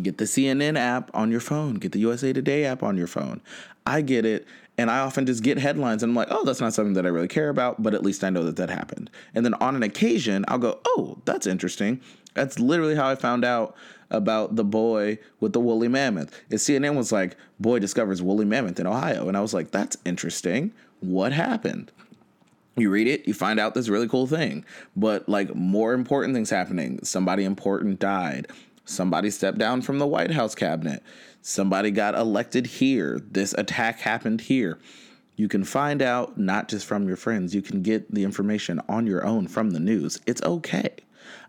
Get 0.00 0.18
the 0.18 0.26
CNN 0.26 0.78
app 0.78 1.10
on 1.14 1.32
your 1.32 1.40
phone, 1.40 1.74
get 1.74 1.90
the 1.90 1.98
USA 2.00 2.32
Today 2.32 2.64
app 2.64 2.84
on 2.84 2.96
your 2.96 3.08
phone. 3.08 3.40
I 3.84 4.02
get 4.02 4.24
it. 4.24 4.46
And 4.76 4.92
I 4.92 5.00
often 5.00 5.26
just 5.26 5.42
get 5.42 5.58
headlines 5.58 6.04
and 6.04 6.10
I'm 6.10 6.16
like, 6.16 6.28
oh, 6.30 6.44
that's 6.44 6.60
not 6.60 6.72
something 6.72 6.94
that 6.94 7.04
I 7.04 7.08
really 7.08 7.26
care 7.26 7.48
about, 7.48 7.82
but 7.82 7.94
at 7.94 8.04
least 8.04 8.22
I 8.22 8.30
know 8.30 8.44
that 8.44 8.54
that 8.56 8.70
happened. 8.70 9.10
And 9.34 9.44
then 9.44 9.54
on 9.54 9.74
an 9.74 9.82
occasion, 9.82 10.44
I'll 10.46 10.58
go, 10.58 10.78
oh, 10.86 11.18
that's 11.24 11.48
interesting. 11.48 12.00
That's 12.34 12.60
literally 12.60 12.94
how 12.94 13.08
I 13.08 13.16
found 13.16 13.44
out 13.44 13.74
about 14.10 14.54
the 14.54 14.62
boy 14.62 15.18
with 15.40 15.52
the 15.52 15.58
woolly 15.58 15.88
mammoth. 15.88 16.32
And 16.48 16.60
CNN 16.60 16.94
was 16.94 17.10
like, 17.10 17.36
boy 17.58 17.80
discovers 17.80 18.22
woolly 18.22 18.44
mammoth 18.44 18.78
in 18.78 18.86
Ohio. 18.86 19.26
And 19.26 19.36
I 19.36 19.40
was 19.40 19.52
like, 19.52 19.72
that's 19.72 19.96
interesting. 20.04 20.72
What 21.00 21.32
happened? 21.32 21.90
You 22.78 22.90
read 22.90 23.06
it, 23.06 23.26
you 23.26 23.34
find 23.34 23.58
out 23.58 23.74
this 23.74 23.88
really 23.88 24.08
cool 24.08 24.26
thing. 24.26 24.64
But 24.96 25.28
like 25.28 25.54
more 25.54 25.92
important 25.92 26.34
things 26.34 26.50
happening. 26.50 27.00
Somebody 27.02 27.44
important 27.44 27.98
died. 27.98 28.48
Somebody 28.84 29.30
stepped 29.30 29.58
down 29.58 29.82
from 29.82 29.98
the 29.98 30.06
White 30.06 30.30
House 30.30 30.54
cabinet. 30.54 31.02
Somebody 31.42 31.90
got 31.90 32.14
elected 32.14 32.66
here. 32.66 33.20
This 33.30 33.52
attack 33.54 34.00
happened 34.00 34.42
here. 34.42 34.78
You 35.36 35.46
can 35.46 35.62
find 35.62 36.02
out 36.02 36.38
not 36.38 36.68
just 36.68 36.86
from 36.86 37.06
your 37.06 37.16
friends, 37.16 37.54
you 37.54 37.62
can 37.62 37.82
get 37.82 38.12
the 38.12 38.24
information 38.24 38.80
on 38.88 39.06
your 39.06 39.24
own 39.24 39.46
from 39.46 39.70
the 39.70 39.78
news. 39.78 40.20
It's 40.26 40.42
okay. 40.42 40.90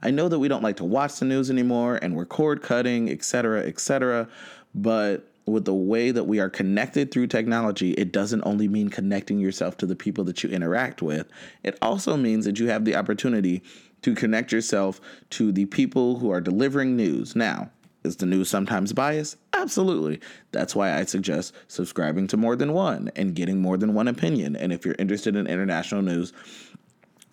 I 0.01 0.11
know 0.11 0.27
that 0.27 0.39
we 0.39 0.47
don't 0.47 0.61
like 0.61 0.77
to 0.77 0.83
watch 0.83 1.19
the 1.19 1.25
news 1.25 1.49
anymore 1.49 1.97
and 2.01 2.15
we're 2.15 2.25
cord 2.25 2.61
cutting, 2.61 3.09
etc., 3.09 3.61
etc., 3.61 4.27
but 4.75 5.28
with 5.49 5.65
the 5.65 5.73
way 5.73 6.11
that 6.11 6.25
we 6.25 6.39
are 6.39 6.49
connected 6.49 7.11
through 7.11 7.27
technology, 7.27 7.91
it 7.93 8.11
doesn't 8.11 8.43
only 8.45 8.67
mean 8.67 8.89
connecting 8.89 9.39
yourself 9.39 9.77
to 9.77 9.85
the 9.85 9.95
people 9.95 10.23
that 10.25 10.43
you 10.43 10.49
interact 10.49 11.01
with. 11.01 11.27
It 11.63 11.77
also 11.81 12.15
means 12.15 12.45
that 12.45 12.59
you 12.59 12.67
have 12.67 12.85
the 12.85 12.95
opportunity 12.95 13.63
to 14.01 14.15
connect 14.15 14.51
yourself 14.51 15.01
to 15.31 15.51
the 15.51 15.65
people 15.65 16.19
who 16.19 16.31
are 16.31 16.41
delivering 16.41 16.95
news. 16.95 17.35
Now, 17.35 17.69
is 18.03 18.15
the 18.15 18.25
news 18.25 18.49
sometimes 18.49 18.93
biased? 18.93 19.35
Absolutely. 19.53 20.21
That's 20.51 20.73
why 20.73 20.97
I 20.97 21.03
suggest 21.03 21.53
subscribing 21.67 22.27
to 22.27 22.37
more 22.37 22.55
than 22.55 22.71
one 22.71 23.11
and 23.15 23.35
getting 23.35 23.61
more 23.61 23.75
than 23.75 23.93
one 23.93 24.07
opinion. 24.07 24.55
And 24.55 24.71
if 24.71 24.85
you're 24.85 24.95
interested 24.97 25.35
in 25.35 25.47
international 25.47 26.01
news, 26.01 26.31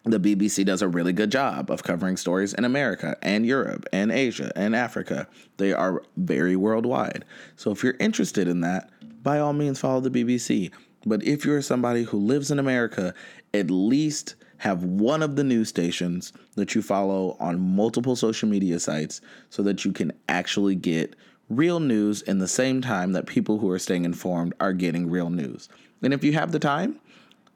the 0.06 0.20
BBC 0.20 0.64
does 0.64 0.82
a 0.82 0.88
really 0.88 1.12
good 1.12 1.32
job 1.32 1.70
of 1.70 1.82
covering 1.82 2.16
stories 2.16 2.54
in 2.54 2.64
America 2.64 3.16
and 3.22 3.44
Europe 3.44 3.86
and 3.92 4.12
Asia 4.12 4.52
and 4.54 4.76
Africa. 4.76 5.26
They 5.56 5.72
are 5.72 6.02
very 6.16 6.54
worldwide. 6.54 7.24
So 7.56 7.72
if 7.72 7.82
you're 7.82 7.96
interested 7.98 8.46
in 8.46 8.60
that, 8.60 8.90
by 9.22 9.40
all 9.40 9.52
means 9.52 9.80
follow 9.80 10.00
the 10.00 10.10
BBC. 10.10 10.70
But 11.04 11.24
if 11.24 11.44
you're 11.44 11.62
somebody 11.62 12.04
who 12.04 12.18
lives 12.18 12.52
in 12.52 12.60
America, 12.60 13.14
at 13.52 13.70
least 13.70 14.36
have 14.58 14.84
one 14.84 15.22
of 15.22 15.36
the 15.36 15.44
news 15.44 15.68
stations 15.68 16.32
that 16.54 16.74
you 16.74 16.82
follow 16.82 17.36
on 17.40 17.60
multiple 17.60 18.16
social 18.16 18.48
media 18.48 18.78
sites 18.78 19.20
so 19.50 19.62
that 19.64 19.84
you 19.84 19.92
can 19.92 20.12
actually 20.28 20.76
get 20.76 21.16
real 21.48 21.80
news 21.80 22.22
in 22.22 22.38
the 22.38 22.48
same 22.48 22.80
time 22.80 23.12
that 23.12 23.26
people 23.26 23.58
who 23.58 23.70
are 23.70 23.78
staying 23.78 24.04
informed 24.04 24.54
are 24.60 24.72
getting 24.72 25.10
real 25.10 25.30
news. 25.30 25.68
And 26.02 26.14
if 26.14 26.24
you 26.24 26.32
have 26.32 26.52
the 26.52 26.58
time, 26.58 27.00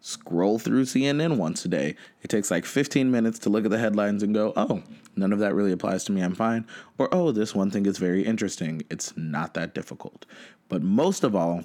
scroll 0.00 0.58
through 0.58 0.84
CNN 0.84 1.36
once 1.36 1.64
a 1.64 1.68
day. 1.68 1.96
It 2.22 2.28
takes 2.28 2.50
like 2.50 2.64
15 2.64 3.10
minutes 3.10 3.38
to 3.40 3.50
look 3.50 3.64
at 3.64 3.70
the 3.70 3.78
headlines 3.78 4.22
and 4.22 4.34
go, 4.34 4.52
oh, 4.56 4.82
none 5.16 5.32
of 5.32 5.38
that 5.40 5.54
really 5.54 5.72
applies 5.72 6.04
to 6.04 6.12
me, 6.12 6.22
I'm 6.22 6.34
fine. 6.34 6.66
Or, 6.98 7.08
oh, 7.12 7.32
this 7.32 7.54
one 7.54 7.70
thing 7.70 7.86
is 7.86 7.98
very 7.98 8.24
interesting. 8.24 8.82
It's 8.90 9.16
not 9.16 9.54
that 9.54 9.74
difficult. 9.74 10.26
But 10.68 10.82
most 10.82 11.24
of 11.24 11.34
all, 11.34 11.64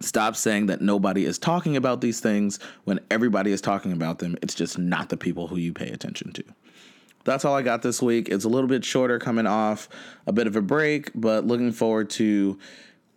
Stop 0.00 0.36
saying 0.36 0.66
that 0.66 0.82
nobody 0.82 1.24
is 1.24 1.38
talking 1.38 1.76
about 1.76 2.02
these 2.02 2.20
things 2.20 2.58
when 2.84 3.00
everybody 3.10 3.50
is 3.50 3.62
talking 3.62 3.92
about 3.92 4.18
them. 4.18 4.36
It's 4.42 4.54
just 4.54 4.78
not 4.78 5.08
the 5.08 5.16
people 5.16 5.46
who 5.46 5.56
you 5.56 5.72
pay 5.72 5.88
attention 5.88 6.32
to. 6.32 6.44
That's 7.24 7.44
all 7.44 7.54
I 7.54 7.62
got 7.62 7.82
this 7.82 8.02
week. 8.02 8.28
It's 8.28 8.44
a 8.44 8.48
little 8.48 8.68
bit 8.68 8.84
shorter 8.84 9.18
coming 9.18 9.46
off 9.46 9.88
a 10.26 10.32
bit 10.32 10.46
of 10.46 10.54
a 10.54 10.60
break, 10.60 11.10
but 11.14 11.46
looking 11.46 11.72
forward 11.72 12.10
to 12.10 12.58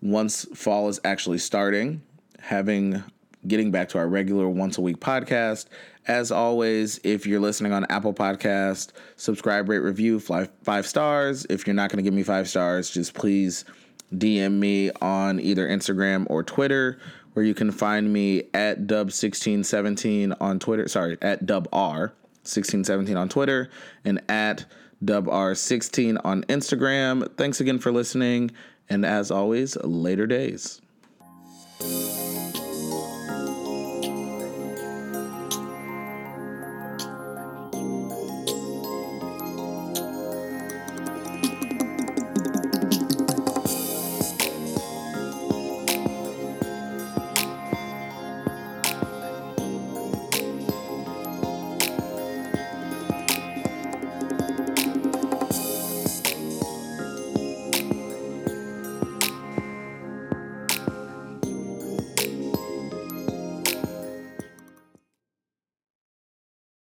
once 0.01 0.45
fall 0.55 0.87
is 0.87 1.01
actually 1.03 1.37
starting, 1.37 2.01
having 2.39 3.03
getting 3.47 3.71
back 3.71 3.89
to 3.89 3.97
our 3.97 4.07
regular 4.07 4.49
once 4.49 4.77
a 4.77 4.81
week 4.81 4.99
podcast. 4.99 5.65
As 6.07 6.31
always, 6.31 6.99
if 7.03 7.27
you're 7.27 7.39
listening 7.39 7.71
on 7.71 7.85
Apple 7.89 8.13
Podcast, 8.13 8.91
subscribe, 9.15 9.69
rate, 9.69 9.79
review, 9.79 10.19
five, 10.19 10.49
five 10.63 10.87
stars. 10.87 11.45
If 11.49 11.67
you're 11.67 11.75
not 11.75 11.89
going 11.89 11.97
to 11.97 12.03
give 12.03 12.13
me 12.13 12.23
five 12.23 12.49
stars, 12.49 12.89
just 12.89 13.13
please 13.13 13.65
DM 14.13 14.53
me 14.53 14.91
on 15.01 15.39
either 15.39 15.67
Instagram 15.67 16.25
or 16.29 16.43
Twitter, 16.43 16.99
where 17.33 17.45
you 17.45 17.53
can 17.53 17.71
find 17.71 18.11
me 18.11 18.43
at 18.53 18.87
dub1617 18.87 20.35
on 20.41 20.59
Twitter. 20.59 20.87
Sorry, 20.87 21.17
at 21.21 21.45
dubr1617 21.45 23.15
on 23.17 23.29
Twitter 23.29 23.69
and 24.03 24.21
at 24.29 24.65
dubr16 25.03 26.19
on 26.23 26.43
Instagram. 26.43 27.31
Thanks 27.37 27.61
again 27.61 27.79
for 27.79 27.91
listening, 27.91 28.51
and 28.89 29.05
as 29.05 29.31
always, 29.31 29.77
later 29.77 30.25
days. 30.25 30.81